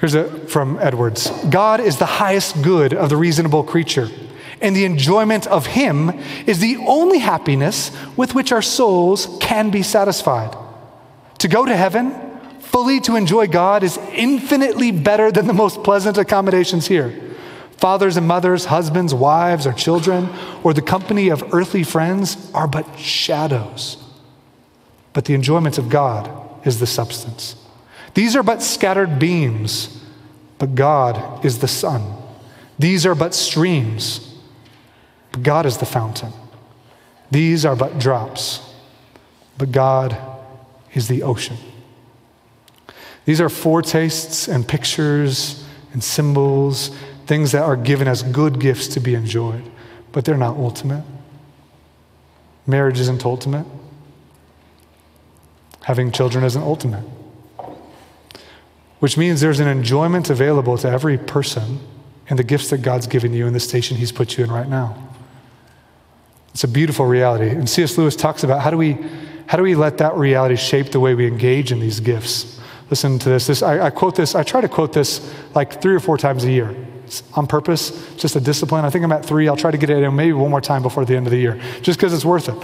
Here's 0.00 0.16
a, 0.16 0.24
from 0.48 0.76
Edwards 0.80 1.30
God 1.50 1.78
is 1.78 1.98
the 1.98 2.06
highest 2.06 2.60
good 2.62 2.94
of 2.94 3.10
the 3.10 3.16
reasonable 3.16 3.62
creature, 3.62 4.08
and 4.60 4.74
the 4.74 4.86
enjoyment 4.86 5.46
of 5.46 5.66
Him 5.66 6.10
is 6.48 6.58
the 6.58 6.78
only 6.78 7.18
happiness 7.18 7.96
with 8.16 8.34
which 8.34 8.50
our 8.50 8.60
souls 8.60 9.38
can 9.40 9.70
be 9.70 9.84
satisfied. 9.84 10.56
To 11.38 11.46
go 11.46 11.64
to 11.64 11.76
heaven, 11.76 12.12
fully 12.58 12.98
to 13.02 13.14
enjoy 13.14 13.46
God, 13.46 13.84
is 13.84 13.98
infinitely 14.14 14.90
better 14.90 15.30
than 15.30 15.46
the 15.46 15.52
most 15.52 15.84
pleasant 15.84 16.18
accommodations 16.18 16.88
here 16.88 17.29
fathers 17.80 18.18
and 18.18 18.28
mothers, 18.28 18.66
husbands, 18.66 19.14
wives, 19.14 19.66
or 19.66 19.72
children, 19.72 20.28
or 20.62 20.74
the 20.74 20.82
company 20.82 21.30
of 21.30 21.54
earthly 21.54 21.82
friends 21.82 22.50
are 22.52 22.68
but 22.68 22.98
shadows. 22.98 23.96
But 25.14 25.24
the 25.24 25.32
enjoyment 25.32 25.78
of 25.78 25.88
God 25.88 26.30
is 26.66 26.78
the 26.78 26.86
substance. 26.86 27.56
These 28.12 28.36
are 28.36 28.42
but 28.42 28.62
scattered 28.62 29.18
beams, 29.18 30.04
but 30.58 30.74
God 30.74 31.42
is 31.42 31.60
the 31.60 31.68
sun. 31.68 32.02
These 32.78 33.06
are 33.06 33.14
but 33.14 33.34
streams, 33.34 34.36
but 35.32 35.42
God 35.42 35.64
is 35.64 35.78
the 35.78 35.86
fountain. 35.86 36.34
These 37.30 37.64
are 37.64 37.76
but 37.76 37.98
drops, 37.98 38.60
but 39.56 39.72
God 39.72 40.18
is 40.92 41.08
the 41.08 41.22
ocean. 41.22 41.56
These 43.24 43.40
are 43.40 43.48
foretastes 43.48 44.48
and 44.48 44.68
pictures 44.68 45.64
and 45.92 46.04
symbols 46.04 46.90
things 47.30 47.52
that 47.52 47.62
are 47.62 47.76
given 47.76 48.08
as 48.08 48.24
good 48.24 48.58
gifts 48.58 48.88
to 48.88 48.98
be 48.98 49.14
enjoyed, 49.14 49.62
but 50.10 50.24
they're 50.24 50.36
not 50.36 50.56
ultimate. 50.56 51.04
Marriage 52.66 52.98
isn't 52.98 53.24
ultimate. 53.24 53.64
Having 55.82 56.10
children 56.10 56.42
isn't 56.42 56.60
ultimate. 56.60 57.04
Which 58.98 59.16
means 59.16 59.40
there's 59.40 59.60
an 59.60 59.68
enjoyment 59.68 60.28
available 60.28 60.76
to 60.78 60.88
every 60.88 61.16
person 61.16 61.78
in 62.26 62.36
the 62.36 62.42
gifts 62.42 62.68
that 62.70 62.78
God's 62.78 63.06
given 63.06 63.32
you 63.32 63.46
in 63.46 63.52
the 63.52 63.60
station 63.60 63.96
He's 63.96 64.10
put 64.10 64.36
you 64.36 64.42
in 64.42 64.50
right 64.50 64.68
now. 64.68 65.00
It's 66.52 66.64
a 66.64 66.68
beautiful 66.68 67.06
reality. 67.06 67.50
And 67.50 67.70
C.S. 67.70 67.96
Lewis 67.96 68.16
talks 68.16 68.42
about 68.42 68.60
how 68.60 68.70
do 68.72 68.76
we, 68.76 68.98
how 69.46 69.56
do 69.56 69.62
we 69.62 69.76
let 69.76 69.98
that 69.98 70.16
reality 70.16 70.56
shape 70.56 70.90
the 70.90 70.98
way 70.98 71.14
we 71.14 71.28
engage 71.28 71.70
in 71.70 71.78
these 71.78 72.00
gifts? 72.00 72.58
Listen 72.90 73.20
to 73.20 73.28
this. 73.28 73.46
this 73.46 73.62
I, 73.62 73.86
I 73.86 73.90
quote 73.90 74.16
this, 74.16 74.34
I 74.34 74.42
try 74.42 74.60
to 74.60 74.68
quote 74.68 74.92
this 74.92 75.32
like 75.54 75.80
three 75.80 75.94
or 75.94 76.00
four 76.00 76.18
times 76.18 76.42
a 76.42 76.50
year 76.50 76.74
on 77.34 77.46
purpose, 77.46 78.14
just 78.16 78.36
a 78.36 78.40
discipline. 78.40 78.84
I 78.84 78.90
think 78.90 79.04
I'm 79.04 79.12
at 79.12 79.24
three. 79.24 79.48
I'll 79.48 79.56
try 79.56 79.70
to 79.70 79.78
get 79.78 79.90
it 79.90 80.02
in 80.02 80.14
maybe 80.14 80.32
one 80.32 80.50
more 80.50 80.60
time 80.60 80.82
before 80.82 81.04
the 81.04 81.16
end 81.16 81.26
of 81.26 81.30
the 81.30 81.38
year, 81.38 81.60
just 81.82 81.98
because 81.98 82.12
it's 82.12 82.24
worth 82.24 82.48
it. 82.48 82.56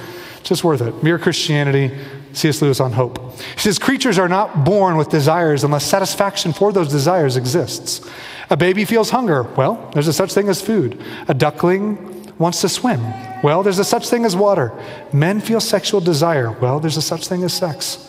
Just 0.42 0.62
worth 0.62 0.80
it. 0.80 1.02
Mere 1.02 1.18
Christianity, 1.18 1.96
C.S. 2.32 2.62
Lewis 2.62 2.78
on 2.78 2.92
hope. 2.92 3.32
He 3.40 3.60
says, 3.60 3.78
Creatures 3.78 4.18
are 4.18 4.28
not 4.28 4.64
born 4.64 4.96
with 4.96 5.08
desires 5.08 5.64
unless 5.64 5.84
satisfaction 5.84 6.52
for 6.52 6.72
those 6.72 6.88
desires 6.88 7.36
exists. 7.36 8.08
A 8.48 8.56
baby 8.56 8.84
feels 8.84 9.10
hunger. 9.10 9.42
Well, 9.42 9.90
there's 9.92 10.06
a 10.06 10.12
such 10.12 10.32
thing 10.32 10.48
as 10.48 10.62
food. 10.62 11.02
A 11.26 11.34
duckling 11.34 12.32
wants 12.38 12.60
to 12.60 12.68
swim. 12.68 13.02
Well, 13.42 13.62
there's 13.62 13.78
a 13.78 13.84
such 13.84 14.08
thing 14.08 14.24
as 14.24 14.36
water. 14.36 14.72
Men 15.12 15.40
feel 15.40 15.60
sexual 15.60 16.00
desire. 16.00 16.52
Well, 16.52 16.78
there's 16.78 16.96
a 16.96 17.02
such 17.02 17.26
thing 17.26 17.42
as 17.42 17.52
sex. 17.52 18.08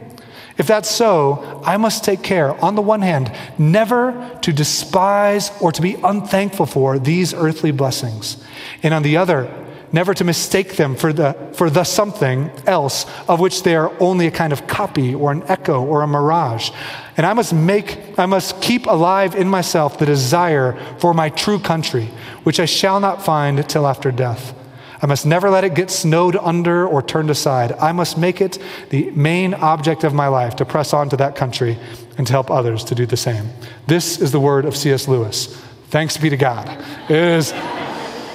If 0.61 0.67
that's 0.67 0.91
so, 0.91 1.59
I 1.65 1.77
must 1.77 2.03
take 2.03 2.21
care, 2.21 2.53
on 2.63 2.75
the 2.75 2.83
one 2.83 3.01
hand, 3.01 3.35
never 3.57 4.37
to 4.43 4.53
despise 4.53 5.51
or 5.59 5.71
to 5.71 5.81
be 5.81 5.95
unthankful 5.95 6.67
for 6.67 6.99
these 6.99 7.33
earthly 7.33 7.71
blessings, 7.71 8.37
and 8.83 8.93
on 8.93 9.01
the 9.01 9.17
other, 9.17 9.51
never 9.91 10.13
to 10.13 10.23
mistake 10.23 10.75
them 10.75 10.95
for 10.95 11.13
the, 11.13 11.35
for 11.53 11.71
the 11.71 11.83
something 11.83 12.51
else 12.67 13.07
of 13.27 13.39
which 13.39 13.63
they 13.63 13.75
are 13.75 13.91
only 13.99 14.27
a 14.27 14.31
kind 14.31 14.53
of 14.53 14.67
copy 14.67 15.15
or 15.15 15.31
an 15.31 15.41
echo 15.47 15.83
or 15.83 16.03
a 16.03 16.07
mirage. 16.07 16.69
And 17.17 17.25
I 17.25 17.33
must 17.33 17.53
make, 17.53 18.19
I 18.19 18.27
must 18.27 18.61
keep 18.61 18.85
alive 18.85 19.33
in 19.33 19.47
myself 19.47 19.97
the 19.97 20.05
desire 20.05 20.77
for 20.99 21.15
my 21.15 21.29
true 21.29 21.57
country, 21.57 22.11
which 22.43 22.59
I 22.59 22.65
shall 22.65 22.99
not 22.99 23.25
find 23.25 23.67
till 23.67 23.87
after 23.87 24.11
death. 24.11 24.53
I 25.01 25.07
must 25.07 25.25
never 25.25 25.49
let 25.49 25.63
it 25.63 25.73
get 25.73 25.89
snowed 25.89 26.35
under 26.35 26.85
or 26.85 27.01
turned 27.01 27.31
aside. 27.31 27.71
I 27.73 27.91
must 27.91 28.19
make 28.19 28.39
it 28.39 28.59
the 28.89 29.09
main 29.11 29.55
object 29.55 30.03
of 30.03 30.13
my 30.13 30.27
life 30.27 30.55
to 30.57 30.65
press 30.65 30.93
on 30.93 31.09
to 31.09 31.17
that 31.17 31.35
country 31.35 31.77
and 32.17 32.27
to 32.27 32.33
help 32.33 32.51
others 32.51 32.83
to 32.85 32.95
do 32.95 33.07
the 33.07 33.17
same. 33.17 33.49
This 33.87 34.21
is 34.21 34.31
the 34.31 34.39
word 34.39 34.65
of 34.65 34.77
C.S. 34.77 35.07
Lewis. 35.07 35.47
Thanks 35.87 36.17
be 36.17 36.29
to 36.29 36.37
God. 36.37 36.69
It 37.09 37.17
is, 37.17 37.51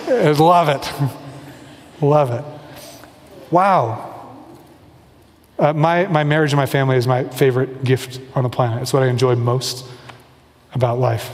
it 0.09 0.41
love 0.41 0.69
it. 0.69 0.93
love 2.05 2.33
it. 2.33 2.45
Wow. 3.53 4.13
Uh, 5.59 5.73
my, 5.73 6.07
my 6.07 6.25
marriage 6.25 6.53
and 6.53 6.59
my 6.59 6.67
family 6.67 6.97
is 6.97 7.07
my 7.07 7.25
favorite 7.25 7.85
gift 7.85 8.21
on 8.35 8.43
the 8.43 8.51
planet. 8.51 8.83
It's 8.83 8.93
what 8.93 9.05
I 9.05 9.07
enjoy 9.07 9.37
most 9.37 9.87
about 10.75 10.99
life. 10.99 11.31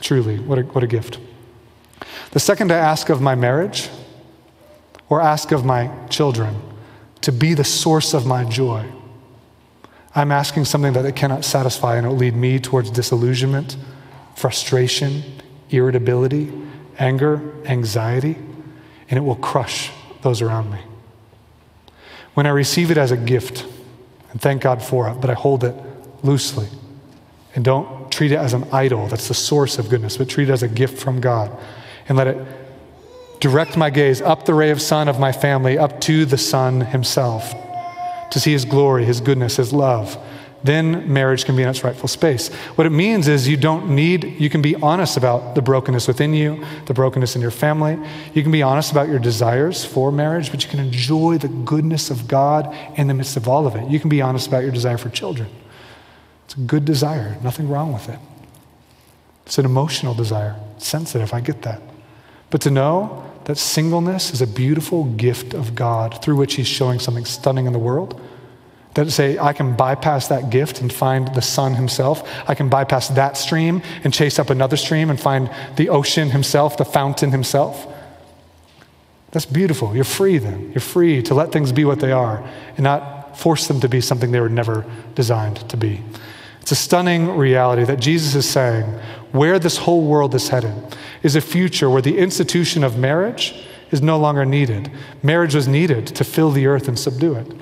Truly, 0.00 0.38
what 0.38 0.58
a, 0.58 0.62
what 0.62 0.84
a 0.84 0.86
gift. 0.86 1.18
The 2.32 2.40
second 2.40 2.70
I 2.70 2.76
ask 2.76 3.08
of 3.08 3.22
my 3.22 3.34
marriage 3.34 3.88
or 5.08 5.20
ask 5.20 5.52
of 5.52 5.64
my 5.64 5.90
children 6.08 6.60
to 7.20 7.32
be 7.32 7.54
the 7.54 7.64
source 7.64 8.14
of 8.14 8.26
my 8.26 8.44
joy. 8.44 8.84
I'm 10.14 10.32
asking 10.32 10.64
something 10.64 10.92
that 10.94 11.04
it 11.04 11.16
cannot 11.16 11.44
satisfy, 11.44 11.96
and 11.96 12.06
it 12.06 12.08
will 12.10 12.16
lead 12.16 12.34
me 12.34 12.58
towards 12.58 12.90
disillusionment, 12.90 13.76
frustration, 14.36 15.22
irritability, 15.70 16.52
anger, 16.98 17.54
anxiety, 17.66 18.36
and 19.10 19.18
it 19.18 19.22
will 19.22 19.36
crush 19.36 19.90
those 20.22 20.42
around 20.42 20.70
me. 20.70 20.80
When 22.34 22.46
I 22.46 22.50
receive 22.50 22.90
it 22.90 22.98
as 22.98 23.10
a 23.10 23.16
gift, 23.16 23.66
and 24.30 24.40
thank 24.40 24.62
God 24.62 24.82
for 24.82 25.08
it, 25.08 25.20
but 25.20 25.30
I 25.30 25.34
hold 25.34 25.64
it 25.64 25.74
loosely 26.22 26.68
and 27.54 27.64
don't 27.64 28.10
treat 28.10 28.32
it 28.32 28.36
as 28.36 28.52
an 28.52 28.64
idol 28.72 29.06
that's 29.06 29.28
the 29.28 29.34
source 29.34 29.78
of 29.78 29.88
goodness, 29.88 30.16
but 30.16 30.28
treat 30.28 30.48
it 30.48 30.52
as 30.52 30.62
a 30.62 30.68
gift 30.68 30.98
from 30.98 31.20
God 31.20 31.56
and 32.08 32.16
let 32.16 32.26
it 32.26 32.36
direct 33.40 33.76
my 33.76 33.90
gaze 33.90 34.20
up 34.20 34.46
the 34.46 34.54
ray 34.54 34.70
of 34.70 34.80
sun 34.80 35.08
of 35.08 35.18
my 35.18 35.32
family, 35.32 35.78
up 35.78 36.00
to 36.02 36.24
the 36.24 36.38
sun 36.38 36.80
himself, 36.80 37.54
to 38.30 38.40
see 38.40 38.52
his 38.52 38.64
glory, 38.64 39.04
his 39.04 39.20
goodness, 39.20 39.56
his 39.56 39.72
love. 39.72 40.18
Then 40.64 41.12
marriage 41.12 41.44
can 41.44 41.54
be 41.54 41.62
in 41.62 41.68
its 41.68 41.84
rightful 41.84 42.08
space. 42.08 42.48
What 42.74 42.86
it 42.86 42.90
means 42.90 43.28
is 43.28 43.46
you 43.46 43.56
don't 43.56 43.90
need, 43.94 44.24
you 44.40 44.50
can 44.50 44.60
be 44.60 44.74
honest 44.74 45.16
about 45.16 45.54
the 45.54 45.62
brokenness 45.62 46.08
within 46.08 46.34
you, 46.34 46.64
the 46.86 46.94
brokenness 46.94 47.36
in 47.36 47.42
your 47.42 47.52
family. 47.52 47.96
You 48.34 48.42
can 48.42 48.50
be 48.50 48.62
honest 48.62 48.90
about 48.90 49.08
your 49.08 49.20
desires 49.20 49.84
for 49.84 50.10
marriage, 50.10 50.50
but 50.50 50.64
you 50.64 50.68
can 50.68 50.80
enjoy 50.80 51.38
the 51.38 51.48
goodness 51.48 52.10
of 52.10 52.26
God 52.26 52.74
in 52.96 53.06
the 53.06 53.14
midst 53.14 53.36
of 53.36 53.46
all 53.46 53.68
of 53.68 53.76
it. 53.76 53.88
You 53.88 54.00
can 54.00 54.08
be 54.08 54.20
honest 54.20 54.48
about 54.48 54.64
your 54.64 54.72
desire 54.72 54.98
for 54.98 55.10
children. 55.10 55.48
It's 56.46 56.54
a 56.54 56.60
good 56.60 56.84
desire, 56.84 57.36
nothing 57.42 57.68
wrong 57.68 57.92
with 57.92 58.08
it. 58.08 58.18
It's 59.46 59.58
an 59.58 59.64
emotional 59.64 60.14
desire. 60.14 60.56
sensitive. 60.78 61.32
I 61.32 61.40
get 61.40 61.62
that. 61.62 61.80
But 62.50 62.60
to 62.62 62.70
know 62.70 63.27
that 63.48 63.56
singleness 63.56 64.30
is 64.30 64.42
a 64.42 64.46
beautiful 64.46 65.04
gift 65.04 65.54
of 65.54 65.74
God 65.74 66.22
through 66.22 66.36
which 66.36 66.56
He's 66.56 66.68
showing 66.68 66.98
something 66.98 67.24
stunning 67.24 67.66
in 67.66 67.72
the 67.72 67.78
world. 67.78 68.20
That 68.92 69.10
say, 69.10 69.38
I 69.38 69.54
can 69.54 69.74
bypass 69.74 70.28
that 70.28 70.50
gift 70.50 70.82
and 70.82 70.92
find 70.92 71.34
the 71.34 71.40
sun 71.40 71.74
himself. 71.74 72.28
I 72.46 72.54
can 72.54 72.68
bypass 72.68 73.08
that 73.08 73.38
stream 73.38 73.80
and 74.04 74.12
chase 74.12 74.38
up 74.38 74.50
another 74.50 74.76
stream 74.76 75.08
and 75.08 75.18
find 75.18 75.50
the 75.76 75.88
ocean 75.88 76.28
himself, 76.28 76.76
the 76.76 76.84
fountain 76.84 77.30
himself. 77.30 77.86
That's 79.30 79.46
beautiful. 79.46 79.94
You're 79.94 80.04
free 80.04 80.36
then. 80.36 80.70
You're 80.72 80.82
free 80.82 81.22
to 81.22 81.34
let 81.34 81.50
things 81.50 81.72
be 81.72 81.86
what 81.86 82.00
they 82.00 82.12
are 82.12 82.46
and 82.76 82.84
not 82.84 83.38
force 83.38 83.66
them 83.66 83.80
to 83.80 83.88
be 83.88 84.02
something 84.02 84.30
they 84.30 84.40
were 84.40 84.50
never 84.50 84.84
designed 85.14 85.66
to 85.70 85.76
be. 85.78 86.02
It's 86.68 86.78
a 86.78 86.84
stunning 86.84 87.34
reality 87.34 87.82
that 87.84 87.98
Jesus 87.98 88.34
is 88.34 88.44
saying 88.46 88.84
where 89.32 89.58
this 89.58 89.78
whole 89.78 90.04
world 90.04 90.34
is 90.34 90.50
headed 90.50 90.74
is 91.22 91.34
a 91.34 91.40
future 91.40 91.88
where 91.88 92.02
the 92.02 92.18
institution 92.18 92.84
of 92.84 92.98
marriage 92.98 93.54
is 93.90 94.02
no 94.02 94.18
longer 94.18 94.44
needed. 94.44 94.92
Marriage 95.22 95.54
was 95.54 95.66
needed 95.66 96.06
to 96.08 96.24
fill 96.24 96.50
the 96.50 96.66
earth 96.66 96.86
and 96.86 96.98
subdue 96.98 97.36
it. 97.36 97.48
It 97.48 97.56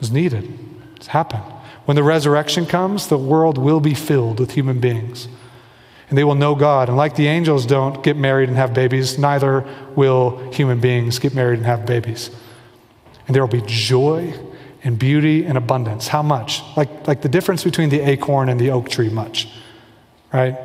was 0.00 0.10
needed. 0.10 0.58
It's 0.96 1.06
happened. 1.06 1.44
When 1.84 1.94
the 1.94 2.02
resurrection 2.02 2.66
comes, 2.66 3.06
the 3.06 3.16
world 3.16 3.58
will 3.58 3.78
be 3.78 3.94
filled 3.94 4.40
with 4.40 4.50
human 4.50 4.80
beings. 4.80 5.28
And 6.08 6.18
they 6.18 6.24
will 6.24 6.34
know 6.34 6.56
God. 6.56 6.88
And 6.88 6.96
like 6.96 7.14
the 7.14 7.28
angels 7.28 7.64
don't 7.64 8.02
get 8.02 8.16
married 8.16 8.48
and 8.48 8.58
have 8.58 8.74
babies, 8.74 9.20
neither 9.20 9.64
will 9.94 10.50
human 10.50 10.80
beings 10.80 11.20
get 11.20 11.32
married 11.32 11.58
and 11.58 11.66
have 11.66 11.86
babies. 11.86 12.32
And 13.28 13.36
there 13.36 13.46
will 13.46 13.60
be 13.60 13.62
joy 13.68 14.34
and 14.86 15.00
beauty 15.00 15.44
and 15.44 15.58
abundance. 15.58 16.06
How 16.06 16.22
much? 16.22 16.62
Like, 16.76 17.08
like 17.08 17.20
the 17.20 17.28
difference 17.28 17.64
between 17.64 17.88
the 17.88 18.00
acorn 18.08 18.48
and 18.48 18.58
the 18.58 18.70
oak 18.70 18.88
tree, 18.88 19.08
much. 19.08 19.48
Right? 20.32 20.56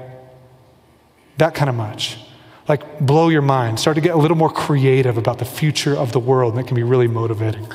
That 1.39 1.55
kind 1.55 1.71
of 1.71 1.75
much. 1.75 2.19
Like, 2.67 2.99
blow 2.99 3.29
your 3.29 3.41
mind. 3.41 3.79
Start 3.79 3.95
to 3.95 4.01
get 4.01 4.13
a 4.13 4.17
little 4.19 4.37
more 4.37 4.51
creative 4.51 5.17
about 5.17 5.39
the 5.39 5.45
future 5.45 5.97
of 5.97 6.11
the 6.11 6.19
world, 6.19 6.53
and 6.53 6.63
it 6.63 6.67
can 6.67 6.75
be 6.75 6.83
really 6.83 7.07
motivating. 7.07 7.67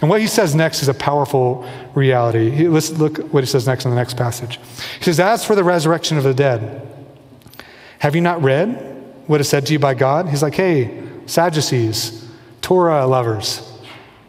And 0.00 0.08
what 0.08 0.22
he 0.22 0.26
says 0.26 0.54
next 0.54 0.80
is 0.80 0.88
a 0.88 0.94
powerful 0.94 1.68
reality. 1.94 2.48
He, 2.48 2.66
let's 2.66 2.90
look 2.92 3.18
what 3.30 3.44
he 3.44 3.46
says 3.46 3.66
next 3.66 3.84
in 3.84 3.90
the 3.90 3.96
next 3.96 4.16
passage. 4.16 4.58
He 4.98 5.04
says, 5.04 5.20
As 5.20 5.44
for 5.44 5.54
the 5.54 5.64
resurrection 5.64 6.16
of 6.16 6.24
the 6.24 6.32
dead, 6.32 6.88
have 7.98 8.14
you 8.14 8.22
not 8.22 8.42
read 8.42 8.86
what 9.26 9.42
is 9.42 9.50
said 9.50 9.66
to 9.66 9.74
you 9.74 9.78
by 9.78 9.92
God? 9.92 10.30
He's 10.30 10.42
like, 10.42 10.54
Hey, 10.54 11.06
Sadducees, 11.26 12.26
Torah 12.62 13.06
lovers, 13.06 13.70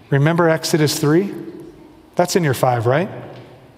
remember 0.10 0.50
Exodus 0.50 1.00
3? 1.00 1.51
That's 2.16 2.36
in 2.36 2.44
your 2.44 2.54
five, 2.54 2.86
right? 2.86 3.10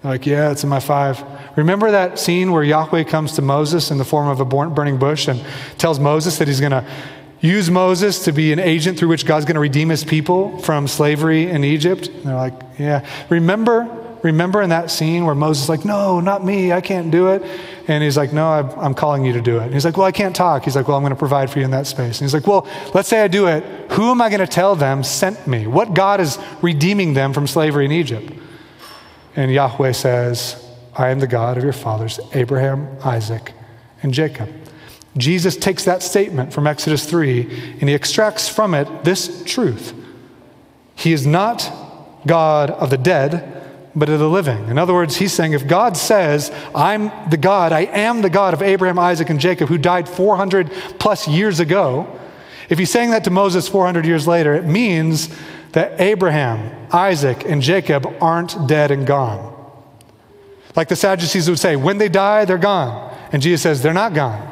Like, 0.02 0.26
yeah, 0.26 0.50
it's 0.50 0.62
in 0.62 0.68
my 0.68 0.80
five. 0.80 1.22
Remember 1.56 1.90
that 1.90 2.18
scene 2.18 2.52
where 2.52 2.62
Yahweh 2.62 3.04
comes 3.04 3.32
to 3.32 3.42
Moses 3.42 3.90
in 3.90 3.96
the 3.96 4.04
form 4.04 4.28
of 4.28 4.40
a 4.40 4.44
burning 4.44 4.98
bush 4.98 5.28
and 5.28 5.42
tells 5.78 5.98
Moses 5.98 6.38
that 6.38 6.48
he's 6.48 6.60
going 6.60 6.72
to 6.72 6.84
use 7.40 7.70
Moses 7.70 8.24
to 8.24 8.32
be 8.32 8.52
an 8.52 8.58
agent 8.58 8.98
through 8.98 9.08
which 9.08 9.24
God's 9.24 9.46
going 9.46 9.54
to 9.54 9.60
redeem 9.60 9.88
his 9.88 10.04
people 10.04 10.58
from 10.58 10.88
slavery 10.88 11.48
in 11.48 11.64
Egypt? 11.64 12.08
And 12.08 12.24
they're 12.24 12.34
like, 12.34 12.54
yeah. 12.78 13.06
Remember 13.30 14.03
Remember 14.24 14.62
in 14.62 14.70
that 14.70 14.90
scene 14.90 15.26
where 15.26 15.34
Moses 15.34 15.64
is 15.64 15.68
like, 15.68 15.84
No, 15.84 16.18
not 16.18 16.42
me, 16.42 16.72
I 16.72 16.80
can't 16.80 17.10
do 17.10 17.28
it. 17.28 17.42
And 17.86 18.02
he's 18.02 18.16
like, 18.16 18.32
No, 18.32 18.48
I'm 18.48 18.94
calling 18.94 19.22
you 19.22 19.34
to 19.34 19.42
do 19.42 19.58
it. 19.58 19.64
And 19.64 19.74
he's 19.74 19.84
like, 19.84 19.98
Well, 19.98 20.06
I 20.06 20.12
can't 20.12 20.34
talk. 20.34 20.64
He's 20.64 20.74
like, 20.74 20.88
Well, 20.88 20.96
I'm 20.96 21.02
going 21.02 21.10
to 21.10 21.16
provide 21.16 21.50
for 21.50 21.58
you 21.58 21.64
in 21.66 21.70
that 21.72 21.86
space. 21.86 22.20
And 22.20 22.24
he's 22.24 22.32
like, 22.32 22.46
Well, 22.46 22.66
let's 22.94 23.06
say 23.06 23.20
I 23.20 23.28
do 23.28 23.46
it. 23.48 23.62
Who 23.92 24.10
am 24.10 24.22
I 24.22 24.30
going 24.30 24.40
to 24.40 24.46
tell 24.46 24.76
them 24.76 25.04
sent 25.04 25.46
me? 25.46 25.66
What 25.66 25.92
God 25.92 26.22
is 26.22 26.38
redeeming 26.62 27.12
them 27.12 27.34
from 27.34 27.46
slavery 27.46 27.84
in 27.84 27.92
Egypt? 27.92 28.32
And 29.36 29.52
Yahweh 29.52 29.92
says, 29.92 30.58
I 30.96 31.10
am 31.10 31.20
the 31.20 31.26
God 31.26 31.58
of 31.58 31.62
your 31.62 31.74
fathers, 31.74 32.18
Abraham, 32.32 32.96
Isaac, 33.04 33.52
and 34.02 34.14
Jacob. 34.14 34.48
Jesus 35.18 35.54
takes 35.54 35.84
that 35.84 36.02
statement 36.02 36.50
from 36.52 36.66
Exodus 36.66 37.04
3 37.04 37.42
and 37.78 37.90
he 37.90 37.94
extracts 37.94 38.48
from 38.48 38.74
it 38.74 39.04
this 39.04 39.44
truth 39.44 39.92
He 40.94 41.12
is 41.12 41.26
not 41.26 41.70
God 42.26 42.70
of 42.70 42.88
the 42.88 42.96
dead, 42.96 43.63
but 43.96 44.08
of 44.08 44.18
the 44.18 44.28
living. 44.28 44.68
In 44.68 44.78
other 44.78 44.92
words, 44.92 45.16
he's 45.16 45.32
saying 45.32 45.52
if 45.52 45.66
God 45.66 45.96
says, 45.96 46.50
I'm 46.74 47.10
the 47.30 47.36
God, 47.36 47.72
I 47.72 47.82
am 47.82 48.22
the 48.22 48.30
God 48.30 48.54
of 48.54 48.62
Abraham, 48.62 48.98
Isaac, 48.98 49.30
and 49.30 49.38
Jacob, 49.38 49.68
who 49.68 49.78
died 49.78 50.08
400 50.08 50.70
plus 50.98 51.28
years 51.28 51.60
ago, 51.60 52.20
if 52.68 52.78
he's 52.78 52.90
saying 52.90 53.10
that 53.10 53.24
to 53.24 53.30
Moses 53.30 53.68
400 53.68 54.04
years 54.04 54.26
later, 54.26 54.54
it 54.54 54.64
means 54.64 55.28
that 55.72 56.00
Abraham, 56.00 56.88
Isaac, 56.92 57.44
and 57.44 57.62
Jacob 57.62 58.06
aren't 58.20 58.66
dead 58.66 58.90
and 58.90 59.06
gone. 59.06 59.52
Like 60.74 60.88
the 60.88 60.96
Sadducees 60.96 61.48
would 61.48 61.58
say, 61.58 61.76
when 61.76 61.98
they 61.98 62.08
die, 62.08 62.44
they're 62.46 62.58
gone. 62.58 63.14
And 63.32 63.42
Jesus 63.42 63.62
says, 63.62 63.82
they're 63.82 63.92
not 63.92 64.14
gone. 64.14 64.50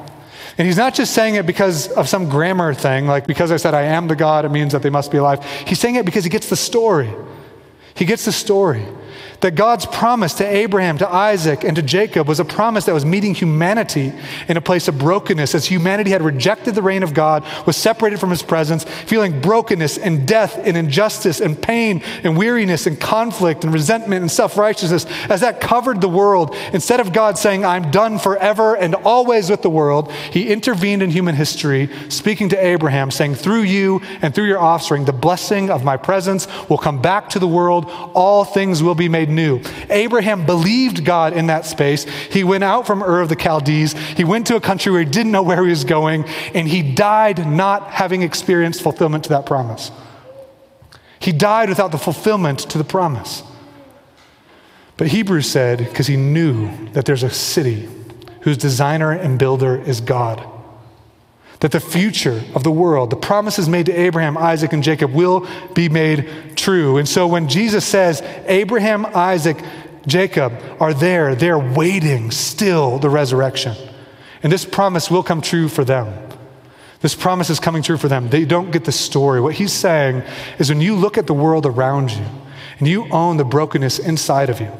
And 0.58 0.66
he's 0.66 0.76
not 0.76 0.94
just 0.94 1.14
saying 1.14 1.36
it 1.36 1.46
because 1.46 1.88
of 1.88 2.08
some 2.08 2.28
grammar 2.28 2.74
thing, 2.74 3.06
like 3.06 3.26
because 3.26 3.50
I 3.50 3.56
said 3.56 3.74
I 3.74 3.82
am 3.82 4.06
the 4.06 4.14
God, 4.14 4.44
it 4.44 4.50
means 4.50 4.72
that 4.72 4.82
they 4.82 4.90
must 4.90 5.10
be 5.10 5.16
alive. 5.16 5.42
He's 5.66 5.80
saying 5.80 5.94
it 5.96 6.04
because 6.04 6.24
he 6.24 6.30
gets 6.30 6.50
the 6.50 6.56
story. 6.56 7.10
He 7.94 8.04
gets 8.04 8.26
the 8.26 8.32
story 8.32 8.84
that 9.42 9.56
God's 9.56 9.86
promise 9.86 10.34
to 10.34 10.46
Abraham, 10.46 10.98
to 10.98 11.08
Isaac, 11.08 11.64
and 11.64 11.74
to 11.76 11.82
Jacob 11.82 12.28
was 12.28 12.40
a 12.40 12.44
promise 12.44 12.86
that 12.86 12.94
was 12.94 13.04
meeting 13.04 13.34
humanity 13.34 14.12
in 14.48 14.56
a 14.56 14.60
place 14.60 14.86
of 14.86 14.98
brokenness 14.98 15.54
as 15.54 15.66
humanity 15.66 16.10
had 16.10 16.22
rejected 16.22 16.74
the 16.76 16.82
reign 16.82 17.02
of 17.02 17.12
God, 17.12 17.44
was 17.66 17.76
separated 17.76 18.20
from 18.20 18.30
his 18.30 18.42
presence, 18.42 18.84
feeling 18.84 19.40
brokenness 19.40 19.98
and 19.98 20.26
death 20.26 20.58
and 20.58 20.76
injustice 20.76 21.40
and 21.40 21.60
pain 21.60 22.02
and 22.22 22.36
weariness 22.36 22.86
and 22.86 23.00
conflict 23.00 23.64
and 23.64 23.74
resentment 23.74 24.22
and 24.22 24.30
self 24.30 24.56
righteousness. 24.56 25.06
As 25.28 25.40
that 25.40 25.60
covered 25.60 26.00
the 26.00 26.08
world, 26.08 26.54
instead 26.72 27.00
of 27.00 27.12
God 27.12 27.36
saying, 27.36 27.64
I'm 27.64 27.90
done 27.90 28.20
forever 28.20 28.76
and 28.76 28.94
always 28.94 29.50
with 29.50 29.62
the 29.62 29.70
world, 29.70 30.12
he 30.12 30.52
intervened 30.52 31.02
in 31.02 31.10
human 31.10 31.34
history, 31.34 31.90
speaking 32.08 32.48
to 32.50 32.64
Abraham, 32.64 33.10
saying, 33.10 33.34
Through 33.34 33.62
you 33.62 34.02
and 34.22 34.32
through 34.32 34.46
your 34.46 34.60
offspring, 34.60 35.04
the 35.04 35.12
blessing 35.12 35.68
of 35.68 35.82
my 35.82 35.96
presence 35.96 36.46
will 36.68 36.78
come 36.78 37.02
back 37.02 37.28
to 37.30 37.40
the 37.40 37.48
world. 37.48 37.86
All 38.14 38.44
things 38.44 38.84
will 38.84 38.94
be 38.94 39.08
made 39.08 39.31
new. 39.34 39.60
Abraham 39.90 40.46
believed 40.46 41.04
God 41.04 41.32
in 41.32 41.46
that 41.46 41.66
space. 41.66 42.04
He 42.04 42.44
went 42.44 42.64
out 42.64 42.86
from 42.86 43.02
Ur 43.02 43.20
of 43.20 43.28
the 43.28 43.40
Chaldees. 43.40 43.92
He 43.92 44.24
went 44.24 44.46
to 44.48 44.56
a 44.56 44.60
country 44.60 44.92
where 44.92 45.02
he 45.02 45.10
didn't 45.10 45.32
know 45.32 45.42
where 45.42 45.62
he 45.62 45.70
was 45.70 45.84
going, 45.84 46.24
and 46.54 46.68
he 46.68 46.82
died 46.94 47.46
not 47.46 47.90
having 47.90 48.22
experienced 48.22 48.82
fulfillment 48.82 49.24
to 49.24 49.30
that 49.30 49.46
promise. 49.46 49.90
He 51.18 51.32
died 51.32 51.68
without 51.68 51.92
the 51.92 51.98
fulfillment 51.98 52.58
to 52.70 52.78
the 52.78 52.84
promise. 52.84 53.42
But 54.96 55.08
Hebrews 55.08 55.50
said, 55.50 55.78
because 55.78 56.06
he 56.06 56.16
knew 56.16 56.88
that 56.90 57.06
there's 57.06 57.22
a 57.22 57.30
city 57.30 57.88
whose 58.42 58.56
designer 58.56 59.12
and 59.12 59.38
builder 59.38 59.80
is 59.80 60.00
God 60.00 60.51
that 61.62 61.70
the 61.70 61.78
future 61.78 62.42
of 62.56 62.64
the 62.64 62.72
world, 62.72 63.10
the 63.10 63.16
promises 63.16 63.68
made 63.68 63.86
to 63.86 63.92
Abraham, 63.92 64.36
Isaac, 64.36 64.72
and 64.72 64.82
Jacob 64.82 65.12
will 65.12 65.46
be 65.74 65.88
made 65.88 66.28
true. 66.56 66.98
And 66.98 67.08
so 67.08 67.28
when 67.28 67.48
Jesus 67.48 67.84
says, 67.84 68.20
Abraham, 68.46 69.06
Isaac, 69.06 69.56
Jacob 70.04 70.52
are 70.80 70.92
there, 70.92 71.36
they're 71.36 71.60
waiting 71.60 72.32
still 72.32 72.98
the 72.98 73.08
resurrection. 73.08 73.76
And 74.42 74.52
this 74.52 74.64
promise 74.64 75.08
will 75.08 75.22
come 75.22 75.40
true 75.40 75.68
for 75.68 75.84
them. 75.84 76.12
This 77.00 77.14
promise 77.14 77.48
is 77.48 77.60
coming 77.60 77.84
true 77.84 77.96
for 77.96 78.08
them. 78.08 78.28
They 78.28 78.44
don't 78.44 78.72
get 78.72 78.84
the 78.84 78.90
story. 78.90 79.40
What 79.40 79.54
he's 79.54 79.72
saying 79.72 80.24
is 80.58 80.68
when 80.68 80.80
you 80.80 80.96
look 80.96 81.16
at 81.16 81.28
the 81.28 81.32
world 81.32 81.64
around 81.64 82.10
you 82.10 82.26
and 82.80 82.88
you 82.88 83.06
own 83.12 83.36
the 83.36 83.44
brokenness 83.44 84.00
inside 84.00 84.50
of 84.50 84.60
you, 84.60 84.72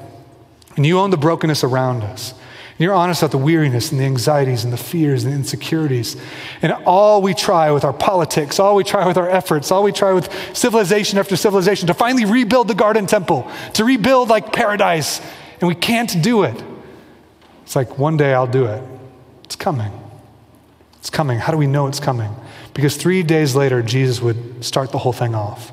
and 0.74 0.84
you 0.84 0.98
own 0.98 1.10
the 1.10 1.16
brokenness 1.16 1.62
around 1.62 2.02
us, 2.02 2.34
and 2.72 2.80
you're 2.80 2.94
honest 2.94 3.22
about 3.22 3.32
the 3.32 3.38
weariness 3.38 3.92
and 3.92 4.00
the 4.00 4.04
anxieties 4.04 4.64
and 4.64 4.72
the 4.72 4.78
fears 4.78 5.24
and 5.24 5.32
the 5.32 5.36
insecurities. 5.36 6.16
And 6.62 6.72
all 6.72 7.20
we 7.20 7.34
try 7.34 7.70
with 7.70 7.84
our 7.84 7.92
politics, 7.92 8.58
all 8.58 8.74
we 8.74 8.82
try 8.82 9.06
with 9.06 9.18
our 9.18 9.28
efforts, 9.28 9.70
all 9.70 9.82
we 9.82 9.92
try 9.92 10.12
with 10.12 10.32
civilization 10.56 11.18
after 11.18 11.36
civilization 11.36 11.86
to 11.88 11.94
finally 11.94 12.24
rebuild 12.24 12.68
the 12.68 12.74
garden 12.74 13.06
temple, 13.06 13.50
to 13.74 13.84
rebuild 13.84 14.30
like 14.30 14.52
paradise, 14.52 15.20
and 15.60 15.68
we 15.68 15.74
can't 15.74 16.22
do 16.22 16.44
it. 16.44 16.62
It's 17.62 17.76
like 17.76 17.98
one 17.98 18.16
day 18.16 18.32
I'll 18.32 18.46
do 18.46 18.64
it. 18.64 18.82
It's 19.44 19.56
coming. 19.56 19.92
It's 20.96 21.10
coming. 21.10 21.38
How 21.38 21.52
do 21.52 21.58
we 21.58 21.66
know 21.66 21.88
it's 21.88 22.00
coming? 22.00 22.34
Because 22.72 22.96
three 22.96 23.22
days 23.22 23.54
later, 23.54 23.82
Jesus 23.82 24.22
would 24.22 24.64
start 24.64 24.92
the 24.92 24.98
whole 24.98 25.12
thing 25.12 25.34
off. 25.34 25.72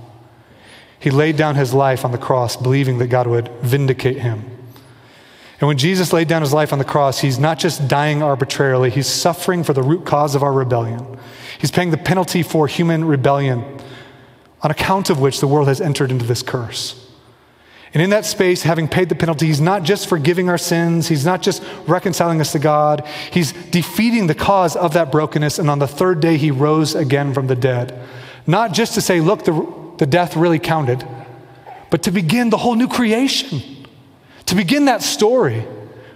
He 0.99 1.11
laid 1.11 1.37
down 1.37 1.55
his 1.55 1.73
life 1.73 2.03
on 2.03 2.11
the 2.11 2.17
cross, 2.17 2.57
believing 2.57 2.97
that 2.97 3.07
God 3.07 3.25
would 3.27 3.47
vindicate 3.61 4.17
him. 4.17 4.58
And 5.59 5.67
when 5.67 5.77
Jesus 5.77 6.13
laid 6.13 6.29
down 6.29 6.41
his 6.41 6.53
life 6.53 6.71
on 6.71 6.79
the 6.79 6.85
cross, 6.85 7.19
he's 7.19 7.37
not 7.37 7.59
just 7.59 7.87
dying 7.87 8.23
arbitrarily, 8.23 8.89
he's 8.89 9.07
suffering 9.07 9.63
for 9.63 9.73
the 9.73 9.83
root 9.83 10.05
cause 10.05 10.33
of 10.35 10.43
our 10.43 10.53
rebellion. 10.53 11.19
He's 11.59 11.71
paying 11.71 11.91
the 11.91 11.97
penalty 11.97 12.43
for 12.43 12.67
human 12.67 13.03
rebellion, 13.03 13.63
on 14.61 14.71
account 14.71 15.09
of 15.09 15.19
which 15.19 15.41
the 15.41 15.47
world 15.47 15.67
has 15.67 15.81
entered 15.81 16.11
into 16.11 16.25
this 16.25 16.41
curse. 16.41 17.05
And 17.93 18.03
in 18.03 18.11
that 18.11 18.25
space, 18.25 18.61
having 18.61 18.87
paid 18.87 19.09
the 19.09 19.15
penalty, 19.15 19.47
he's 19.47 19.59
not 19.59 19.83
just 19.83 20.07
forgiving 20.07 20.47
our 20.47 20.59
sins, 20.59 21.07
he's 21.07 21.25
not 21.25 21.41
just 21.41 21.63
reconciling 21.87 22.39
us 22.39 22.51
to 22.53 22.59
God, 22.59 23.05
he's 23.31 23.51
defeating 23.51 24.27
the 24.27 24.35
cause 24.35 24.75
of 24.75 24.93
that 24.93 25.11
brokenness. 25.11 25.59
And 25.59 25.69
on 25.69 25.79
the 25.79 25.87
third 25.87 26.19
day, 26.21 26.37
he 26.37 26.51
rose 26.51 26.95
again 26.95 27.33
from 27.33 27.47
the 27.47 27.55
dead. 27.55 27.99
Not 28.47 28.73
just 28.73 28.93
to 28.93 29.01
say, 29.01 29.19
look, 29.19 29.43
the, 29.43 29.67
the 29.97 30.05
death 30.05 30.37
really 30.37 30.59
counted, 30.59 31.05
but 31.89 32.03
to 32.03 32.11
begin 32.11 32.49
the 32.49 32.57
whole 32.57 32.75
new 32.75 32.87
creation 32.87 33.78
to 34.49 34.55
begin 34.55 34.85
that 34.85 35.01
story 35.01 35.65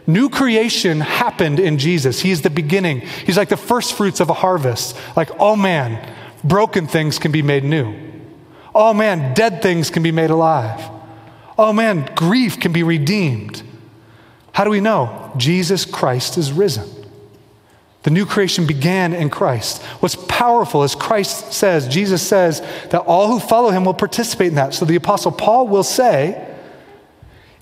New 0.06 0.30
creation 0.30 1.00
happened 1.00 1.60
in 1.60 1.78
Jesus. 1.78 2.20
He 2.20 2.32
is 2.32 2.42
the 2.42 2.50
beginning. 2.50 3.02
He's 3.02 3.38
like 3.38 3.50
the 3.50 3.58
first 3.58 3.96
fruits 3.96 4.20
of 4.20 4.30
a 4.30 4.34
harvest. 4.34 4.98
Like, 5.16 5.30
oh 5.40 5.56
man, 5.56 6.14
broken 6.44 6.88
things 6.88 7.20
can 7.20 7.32
be 7.32 7.42
made 7.42 7.64
new. 7.64 7.96
Oh 8.76 8.94
man, 8.94 9.34
dead 9.34 9.62
things 9.62 9.90
can 9.90 10.04
be 10.04 10.12
made 10.12 10.30
alive. 10.30 10.90
Oh 11.58 11.72
man, 11.72 12.10
grief 12.16 12.60
can 12.60 12.74
be 12.74 12.84
redeemed. 12.84 13.64
How 14.52 14.64
do 14.64 14.70
we 14.70 14.82
know? 14.82 15.32
Jesus 15.38 15.86
Christ 15.86 16.38
is 16.38 16.52
risen. 16.52 16.90
The 18.04 18.10
new 18.10 18.26
creation 18.26 18.68
began 18.68 19.14
in 19.14 19.30
Christ. 19.30 19.82
What's 20.02 20.18
powerful 20.28 20.84
is 20.84 20.94
Christ 20.94 21.54
says, 21.54 21.88
Jesus 21.88 22.22
says, 22.22 22.60
that 22.90 23.04
all 23.06 23.30
who 23.30 23.40
follow 23.40 23.70
him 23.70 23.86
will 23.86 23.94
participate 23.94 24.50
in 24.50 24.56
that. 24.56 24.74
So 24.74 24.84
the 24.84 24.98
Apostle 24.98 25.32
Paul 25.32 25.70
will 25.70 25.84
say, 25.84 26.53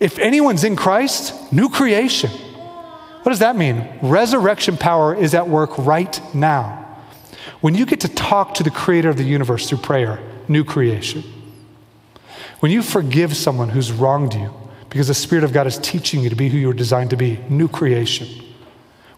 if 0.01 0.17
anyone's 0.17 0.63
in 0.63 0.75
Christ, 0.75 1.53
new 1.53 1.69
creation. 1.69 2.31
What 2.31 3.29
does 3.29 3.39
that 3.39 3.55
mean? 3.55 3.87
Resurrection 4.01 4.75
power 4.75 5.13
is 5.13 5.35
at 5.35 5.47
work 5.47 5.77
right 5.77 6.19
now. 6.33 6.79
When 7.61 7.75
you 7.75 7.85
get 7.85 7.99
to 7.99 8.07
talk 8.07 8.55
to 8.55 8.63
the 8.63 8.71
creator 8.71 9.09
of 9.09 9.17
the 9.17 9.23
universe 9.23 9.69
through 9.69 9.77
prayer, 9.77 10.19
new 10.47 10.63
creation. 10.63 11.23
When 12.61 12.71
you 12.71 12.81
forgive 12.81 13.37
someone 13.37 13.69
who's 13.69 13.91
wronged 13.91 14.33
you 14.33 14.51
because 14.89 15.07
the 15.07 15.13
Spirit 15.13 15.43
of 15.43 15.53
God 15.53 15.67
is 15.67 15.77
teaching 15.77 16.21
you 16.21 16.29
to 16.29 16.35
be 16.35 16.49
who 16.49 16.57
you 16.57 16.67
were 16.67 16.73
designed 16.73 17.11
to 17.11 17.15
be, 17.15 17.37
new 17.47 17.67
creation. 17.67 18.27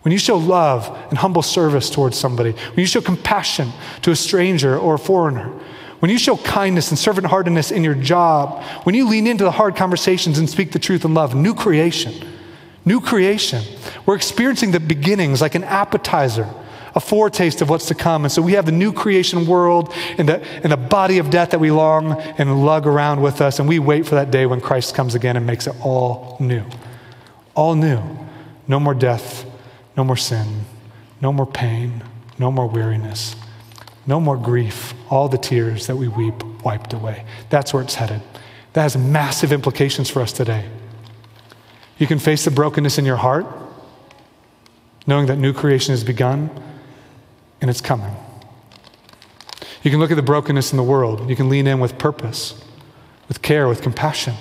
When 0.02 0.12
you 0.12 0.18
show 0.18 0.36
love 0.36 0.90
and 1.10 1.18
humble 1.18 1.42
service 1.42 1.90
towards 1.90 2.18
somebody, 2.18 2.52
when 2.52 2.80
you 2.80 2.86
show 2.86 3.00
compassion 3.00 3.72
to 4.02 4.12
a 4.12 4.18
stranger 4.18 4.78
or 4.78 4.96
a 4.96 5.00
foreigner, 5.00 5.50
when 6.04 6.10
you 6.10 6.18
show 6.18 6.36
kindness 6.36 6.90
and 6.90 7.00
servant 7.00 7.26
heartedness 7.28 7.72
in 7.72 7.82
your 7.82 7.96
job, 7.96 8.62
when 8.84 8.94
you 8.94 9.08
lean 9.08 9.26
into 9.26 9.46
the 9.46 9.52
hard 9.52 9.78
conversations 9.78 10.38
and 10.38 10.50
speak 10.50 10.74
the 10.74 10.78
truth 10.78 11.06
in 11.06 11.14
love, 11.14 11.34
new 11.34 11.56
creation. 11.56 12.14
New 12.84 13.00
creation. 13.00 13.64
We're 14.06 14.18
experiencing 14.18 14.72
the 14.72 14.82
beginnings 14.82 15.40
like 15.40 15.56
an 15.56 15.64
appetizer, 15.64 16.50
a 16.94 17.00
foretaste 17.00 17.62
of 17.62 17.70
what's 17.70 17.86
to 17.86 17.96
come. 17.96 18.26
And 18.26 18.32
so 18.34 18.42
we 18.42 18.52
have 18.52 18.66
the 18.66 18.74
new 18.74 18.92
creation 18.92 19.48
world 19.48 19.94
and 20.18 20.28
the, 20.28 20.46
and 20.62 20.74
the 20.74 20.76
body 20.76 21.20
of 21.20 21.30
death 21.30 21.52
that 21.52 21.62
we 21.62 21.72
long 21.72 22.20
and 22.38 22.66
lug 22.66 22.86
around 22.86 23.22
with 23.22 23.40
us. 23.40 23.60
And 23.60 23.70
we 23.70 23.80
wait 23.80 24.06
for 24.06 24.16
that 24.16 24.30
day 24.30 24.46
when 24.46 24.60
Christ 24.60 24.94
comes 24.96 25.16
again 25.16 25.38
and 25.38 25.48
makes 25.48 25.68
it 25.68 25.76
all 25.82 26.36
new. 26.38 26.66
All 27.56 27.76
new. 27.76 28.02
No 28.68 28.78
more 28.78 28.94
death, 28.94 29.46
no 29.96 30.04
more 30.04 30.18
sin, 30.18 30.66
no 31.22 31.32
more 31.32 31.46
pain, 31.46 32.04
no 32.38 32.52
more 32.52 32.68
weariness, 32.68 33.38
no 34.06 34.20
more 34.20 34.36
grief. 34.36 34.94
All 35.14 35.30
the 35.30 35.38
tears 35.38 35.86
that 35.86 35.96
we 35.96 36.08
weep 36.08 36.44
wiped 36.64 36.92
away. 36.92 37.24
That's 37.52 37.72
where 37.72 37.84
it's 37.84 37.94
headed. 37.94 38.24
That 38.74 38.82
has 38.82 38.98
massive 38.98 39.52
implications 39.52 40.10
for 40.10 40.24
us 40.24 40.34
today. 40.34 40.66
You 42.00 42.08
can 42.08 42.18
face 42.18 42.46
the 42.46 42.50
brokenness 42.50 42.98
in 42.98 43.06
your 43.06 43.18
heart, 43.18 43.46
knowing 45.06 45.28
that 45.28 45.36
new 45.36 45.54
creation 45.54 45.92
has 45.92 46.04
begun 46.04 46.50
and 47.62 47.70
it's 47.70 47.80
coming. 47.80 48.16
You 49.84 49.92
can 49.92 50.00
look 50.00 50.10
at 50.10 50.16
the 50.16 50.24
brokenness 50.24 50.72
in 50.72 50.78
the 50.78 50.84
world. 50.84 51.30
You 51.30 51.36
can 51.36 51.48
lean 51.48 51.68
in 51.68 51.80
with 51.80 52.00
purpose, 52.00 52.60
with 53.28 53.44
care, 53.44 53.68
with 53.68 53.84
compassion, 53.84 54.34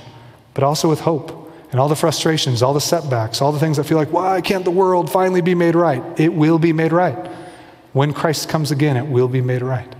but 0.54 0.64
also 0.64 0.88
with 0.88 1.00
hope 1.00 1.52
and 1.70 1.78
all 1.78 1.88
the 1.90 1.96
frustrations, 1.96 2.62
all 2.62 2.72
the 2.72 2.80
setbacks, 2.80 3.42
all 3.42 3.52
the 3.52 3.58
things 3.58 3.76
that 3.76 3.84
feel 3.84 3.98
like, 3.98 4.10
why 4.10 4.40
can't 4.40 4.64
the 4.64 4.70
world 4.70 5.12
finally 5.12 5.42
be 5.42 5.54
made 5.54 5.74
right? 5.74 6.02
It 6.18 6.32
will 6.32 6.58
be 6.58 6.72
made 6.72 6.92
right. 6.92 7.30
When 7.92 8.14
Christ 8.14 8.48
comes 8.48 8.70
again, 8.70 8.96
it 8.96 9.06
will 9.06 9.28
be 9.28 9.42
made 9.42 9.60
right. 9.60 9.94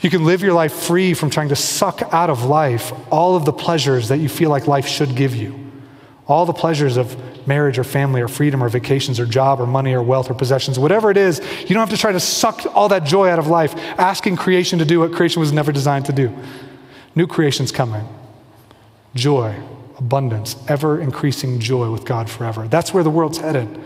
You 0.00 0.08
can 0.08 0.24
live 0.24 0.42
your 0.42 0.54
life 0.54 0.72
free 0.72 1.14
from 1.14 1.30
trying 1.30 1.50
to 1.50 1.56
suck 1.56 2.02
out 2.12 2.30
of 2.30 2.44
life 2.44 2.92
all 3.10 3.36
of 3.36 3.44
the 3.44 3.52
pleasures 3.52 4.08
that 4.08 4.18
you 4.18 4.28
feel 4.28 4.48
like 4.48 4.66
life 4.66 4.86
should 4.86 5.14
give 5.14 5.36
you. 5.36 5.58
All 6.26 6.46
the 6.46 6.52
pleasures 6.52 6.96
of 6.96 7.16
marriage 7.46 7.78
or 7.78 7.84
family 7.84 8.20
or 8.20 8.28
freedom 8.28 8.62
or 8.62 8.68
vacations 8.68 9.20
or 9.20 9.26
job 9.26 9.60
or 9.60 9.66
money 9.66 9.92
or 9.92 10.02
wealth 10.02 10.30
or 10.30 10.34
possessions, 10.34 10.78
whatever 10.78 11.10
it 11.10 11.16
is, 11.16 11.40
you 11.60 11.68
don't 11.68 11.80
have 11.80 11.90
to 11.90 11.98
try 11.98 12.12
to 12.12 12.20
suck 12.20 12.64
all 12.74 12.88
that 12.88 13.04
joy 13.04 13.28
out 13.28 13.38
of 13.38 13.48
life, 13.48 13.74
asking 13.98 14.36
creation 14.36 14.78
to 14.78 14.84
do 14.84 15.00
what 15.00 15.12
creation 15.12 15.40
was 15.40 15.52
never 15.52 15.72
designed 15.72 16.06
to 16.06 16.12
do. 16.12 16.34
New 17.14 17.26
creation's 17.26 17.72
coming. 17.72 18.06
Joy, 19.14 19.56
abundance, 19.98 20.56
ever 20.68 21.00
increasing 21.00 21.58
joy 21.58 21.90
with 21.90 22.04
God 22.04 22.30
forever. 22.30 22.68
That's 22.68 22.94
where 22.94 23.02
the 23.02 23.10
world's 23.10 23.38
headed. 23.38 23.80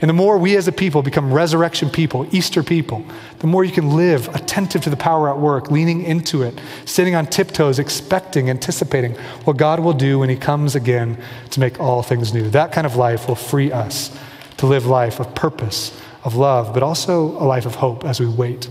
And 0.00 0.08
the 0.08 0.14
more 0.14 0.38
we 0.38 0.56
as 0.56 0.66
a 0.66 0.72
people 0.72 1.02
become 1.02 1.32
resurrection 1.32 1.88
people, 1.88 2.26
Easter 2.34 2.62
people, 2.62 3.04
the 3.38 3.46
more 3.46 3.64
you 3.64 3.72
can 3.72 3.96
live 3.96 4.28
attentive 4.34 4.82
to 4.82 4.90
the 4.90 4.96
power 4.96 5.30
at 5.30 5.38
work, 5.38 5.70
leaning 5.70 6.02
into 6.02 6.42
it, 6.42 6.58
sitting 6.84 7.14
on 7.14 7.26
tiptoes, 7.26 7.78
expecting, 7.78 8.50
anticipating 8.50 9.14
what 9.44 9.56
God 9.56 9.80
will 9.80 9.92
do 9.92 10.18
when 10.18 10.28
He 10.28 10.36
comes 10.36 10.74
again 10.74 11.16
to 11.50 11.60
make 11.60 11.80
all 11.80 12.02
things 12.02 12.34
new. 12.34 12.50
That 12.50 12.72
kind 12.72 12.86
of 12.86 12.96
life 12.96 13.28
will 13.28 13.36
free 13.36 13.70
us 13.70 14.16
to 14.56 14.66
live 14.66 14.86
life 14.86 15.20
of 15.20 15.34
purpose, 15.34 15.98
of 16.24 16.34
love, 16.34 16.74
but 16.74 16.82
also 16.82 17.26
a 17.40 17.44
life 17.44 17.66
of 17.66 17.76
hope 17.76 18.04
as 18.04 18.20
we 18.20 18.26
wait. 18.26 18.68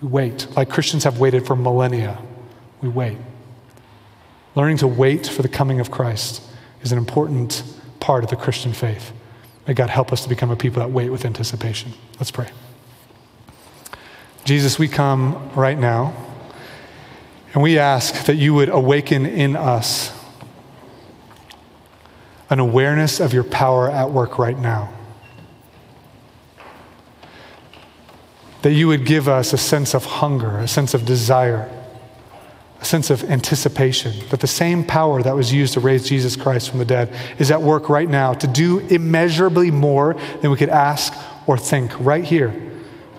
We 0.00 0.08
wait, 0.08 0.46
like 0.56 0.68
Christians 0.68 1.04
have 1.04 1.18
waited 1.18 1.46
for 1.46 1.56
millennia. 1.56 2.18
We 2.82 2.88
wait. 2.88 3.18
Learning 4.54 4.78
to 4.78 4.88
wait 4.88 5.26
for 5.26 5.42
the 5.42 5.48
coming 5.48 5.80
of 5.80 5.90
Christ 5.90 6.42
is 6.82 6.92
an 6.92 6.98
important 6.98 7.62
part 8.00 8.24
of 8.24 8.30
the 8.30 8.36
Christian 8.36 8.72
faith. 8.72 9.12
May 9.66 9.74
God 9.74 9.90
help 9.90 10.12
us 10.12 10.22
to 10.22 10.28
become 10.28 10.50
a 10.50 10.56
people 10.56 10.80
that 10.80 10.90
wait 10.90 11.10
with 11.10 11.24
anticipation. 11.24 11.92
Let's 12.18 12.30
pray. 12.30 12.48
Jesus, 14.44 14.78
we 14.78 14.88
come 14.88 15.50
right 15.54 15.78
now 15.78 16.14
and 17.52 17.62
we 17.62 17.78
ask 17.78 18.26
that 18.26 18.36
you 18.36 18.54
would 18.54 18.68
awaken 18.68 19.26
in 19.26 19.56
us 19.56 20.12
an 22.48 22.58
awareness 22.58 23.20
of 23.20 23.32
your 23.32 23.44
power 23.44 23.88
at 23.88 24.10
work 24.10 24.38
right 24.38 24.58
now. 24.58 24.92
That 28.62 28.72
you 28.72 28.88
would 28.88 29.06
give 29.06 29.28
us 29.28 29.52
a 29.52 29.58
sense 29.58 29.94
of 29.94 30.04
hunger, 30.04 30.58
a 30.58 30.68
sense 30.68 30.94
of 30.94 31.04
desire 31.04 31.70
a 32.80 32.84
sense 32.84 33.10
of 33.10 33.22
anticipation 33.24 34.14
that 34.30 34.40
the 34.40 34.46
same 34.46 34.82
power 34.82 35.22
that 35.22 35.36
was 35.36 35.52
used 35.52 35.74
to 35.74 35.80
raise 35.80 36.08
Jesus 36.08 36.34
Christ 36.34 36.70
from 36.70 36.78
the 36.78 36.84
dead 36.84 37.14
is 37.38 37.50
at 37.50 37.60
work 37.60 37.90
right 37.90 38.08
now 38.08 38.32
to 38.32 38.46
do 38.46 38.78
immeasurably 38.78 39.70
more 39.70 40.14
than 40.40 40.50
we 40.50 40.56
could 40.56 40.70
ask 40.70 41.12
or 41.46 41.58
think 41.58 41.92
right 42.00 42.24
here, 42.24 42.54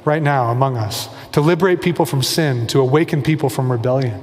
right 0.04 0.22
now 0.22 0.50
among 0.50 0.78
us, 0.78 1.10
to 1.34 1.42
liberate 1.42 1.82
people 1.82 2.06
from 2.06 2.24
sin, 2.24 2.66
to 2.68 2.80
awaken 2.80 3.22
people 3.22 3.50
from 3.50 3.72
rebellion, 3.72 4.20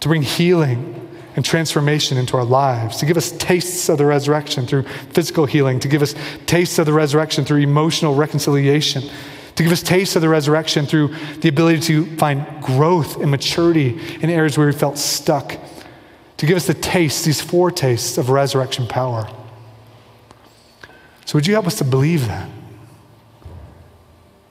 to 0.00 0.08
bring 0.08 0.22
healing 0.22 0.96
and 1.36 1.44
transformation 1.44 2.16
into 2.16 2.36
our 2.36 2.44
lives, 2.44 2.96
to 2.96 3.06
give 3.06 3.18
us 3.18 3.32
tastes 3.32 3.90
of 3.90 3.98
the 3.98 4.06
resurrection 4.06 4.66
through 4.66 4.82
physical 5.12 5.44
healing, 5.44 5.78
to 5.80 5.88
give 5.88 6.00
us 6.00 6.14
tastes 6.46 6.78
of 6.78 6.86
the 6.86 6.92
resurrection 6.94 7.44
through 7.44 7.58
emotional 7.58 8.14
reconciliation 8.14 9.02
to 9.60 9.64
give 9.64 9.72
us 9.72 9.82
taste 9.82 10.16
of 10.16 10.22
the 10.22 10.28
resurrection 10.30 10.86
through 10.86 11.14
the 11.42 11.48
ability 11.50 11.80
to 11.80 12.16
find 12.16 12.62
growth 12.62 13.20
and 13.20 13.30
maturity 13.30 14.00
in 14.22 14.30
areas 14.30 14.56
where 14.56 14.66
we 14.66 14.72
felt 14.72 14.96
stuck, 14.96 15.54
to 16.38 16.46
give 16.46 16.56
us 16.56 16.66
the 16.66 16.72
taste, 16.72 17.26
these 17.26 17.42
foretastes 17.42 18.16
of 18.16 18.30
resurrection 18.30 18.86
power. 18.86 19.28
So, 21.26 21.36
would 21.36 21.46
you 21.46 21.52
help 21.52 21.66
us 21.66 21.76
to 21.76 21.84
believe 21.84 22.26
that? 22.26 22.48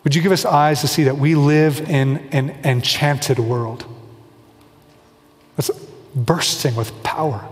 Would 0.04 0.14
you 0.14 0.22
give 0.22 0.32
us 0.32 0.46
eyes 0.46 0.82
to 0.82 0.88
see 0.88 1.06
that 1.06 1.18
we 1.18 1.34
live 1.34 1.90
in 1.90 2.18
an 2.32 2.52
enchanted 2.64 3.40
world 3.40 3.86
that's 5.56 5.72
bursting 6.14 6.76
with 6.76 7.02
power? 7.02 7.50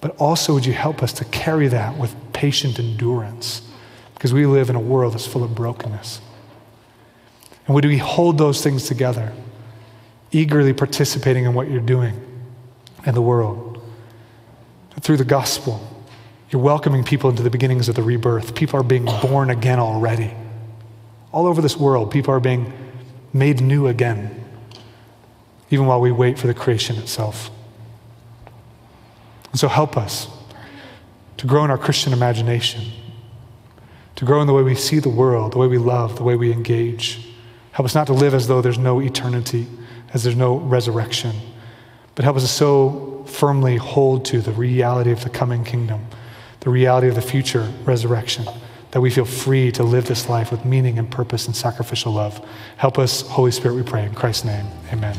But 0.00 0.16
also, 0.16 0.54
would 0.54 0.64
you 0.64 0.72
help 0.72 1.02
us 1.02 1.12
to 1.12 1.26
carry 1.26 1.68
that 1.68 1.98
with 1.98 2.16
patient 2.32 2.78
endurance? 2.78 3.60
Because 4.14 4.32
we 4.32 4.46
live 4.46 4.70
in 4.70 4.76
a 4.76 4.80
world 4.80 5.14
that's 5.14 5.26
full 5.26 5.44
of 5.44 5.54
brokenness. 5.54 6.20
And 7.66 7.74
would 7.74 7.84
we 7.84 7.98
hold 7.98 8.38
those 8.38 8.62
things 8.62 8.86
together, 8.86 9.32
eagerly 10.32 10.72
participating 10.72 11.44
in 11.44 11.54
what 11.54 11.70
you're 11.70 11.80
doing 11.80 12.20
in 13.06 13.14
the 13.14 13.22
world? 13.22 13.82
Through 15.00 15.16
the 15.18 15.24
gospel, 15.24 15.80
you're 16.50 16.62
welcoming 16.62 17.04
people 17.04 17.30
into 17.30 17.42
the 17.42 17.50
beginnings 17.50 17.88
of 17.88 17.94
the 17.94 18.02
rebirth. 18.02 18.54
People 18.54 18.80
are 18.80 18.84
being 18.84 19.04
born 19.04 19.50
again 19.50 19.78
already. 19.78 20.32
All 21.32 21.46
over 21.46 21.60
this 21.60 21.76
world, 21.76 22.10
people 22.10 22.32
are 22.32 22.40
being 22.40 22.72
made 23.32 23.60
new 23.60 23.88
again, 23.88 24.44
even 25.70 25.86
while 25.86 26.00
we 26.00 26.12
wait 26.12 26.38
for 26.38 26.46
the 26.46 26.54
creation 26.54 26.96
itself. 26.96 27.50
And 29.50 29.58
so 29.58 29.68
help 29.68 29.96
us 29.96 30.28
to 31.38 31.46
grow 31.46 31.64
in 31.64 31.70
our 31.70 31.78
Christian 31.78 32.12
imagination 32.12 32.84
to 34.16 34.24
grow 34.24 34.40
in 34.40 34.46
the 34.46 34.52
way 34.52 34.62
we 34.62 34.74
see 34.74 34.98
the 34.98 35.08
world, 35.08 35.52
the 35.52 35.58
way 35.58 35.66
we 35.66 35.78
love, 35.78 36.16
the 36.16 36.22
way 36.22 36.36
we 36.36 36.52
engage. 36.52 37.26
Help 37.72 37.86
us 37.86 37.94
not 37.94 38.06
to 38.06 38.12
live 38.12 38.34
as 38.34 38.46
though 38.46 38.62
there's 38.62 38.78
no 38.78 39.00
eternity, 39.00 39.66
as 40.12 40.22
there's 40.22 40.36
no 40.36 40.56
resurrection, 40.56 41.34
but 42.14 42.24
help 42.24 42.36
us 42.36 42.42
to 42.42 42.48
so 42.48 43.24
firmly 43.26 43.76
hold 43.76 44.24
to 44.26 44.40
the 44.40 44.52
reality 44.52 45.10
of 45.10 45.24
the 45.24 45.30
coming 45.30 45.64
kingdom, 45.64 46.06
the 46.60 46.70
reality 46.70 47.08
of 47.08 47.16
the 47.16 47.22
future 47.22 47.72
resurrection, 47.84 48.44
that 48.92 49.00
we 49.00 49.10
feel 49.10 49.24
free 49.24 49.72
to 49.72 49.82
live 49.82 50.06
this 50.06 50.28
life 50.28 50.52
with 50.52 50.64
meaning 50.64 50.98
and 50.98 51.10
purpose 51.10 51.46
and 51.46 51.56
sacrificial 51.56 52.12
love. 52.12 52.46
Help 52.76 52.98
us, 52.98 53.22
Holy 53.22 53.50
Spirit, 53.50 53.74
we 53.74 53.82
pray. 53.82 54.04
In 54.04 54.14
Christ's 54.14 54.44
name, 54.44 54.66
amen. 54.92 55.16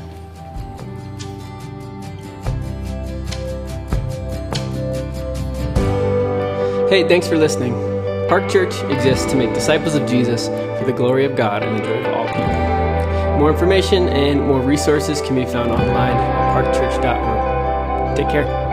Hey, 6.87 7.05
thanks 7.05 7.27
for 7.27 7.37
listening. 7.37 7.94
Park 8.27 8.49
Church 8.49 8.73
exists 8.91 9.25
to 9.31 9.37
make 9.37 9.53
disciples 9.53 9.93
of 9.93 10.07
Jesus 10.07 10.47
for 10.47 10.85
the 10.85 10.93
glory 10.93 11.25
of 11.25 11.35
God 11.35 11.61
and 11.61 11.77
the 11.77 11.83
joy 11.83 12.03
of 12.03 12.13
all 12.13 12.25
people. 12.27 13.39
More 13.39 13.51
information 13.51 14.07
and 14.09 14.41
more 14.41 14.61
resources 14.61 15.21
can 15.21 15.35
be 15.35 15.45
found 15.45 15.71
online 15.71 16.17
at 16.17 16.73
parkchurch.org. 16.73 18.17
Take 18.17 18.29
care. 18.29 18.64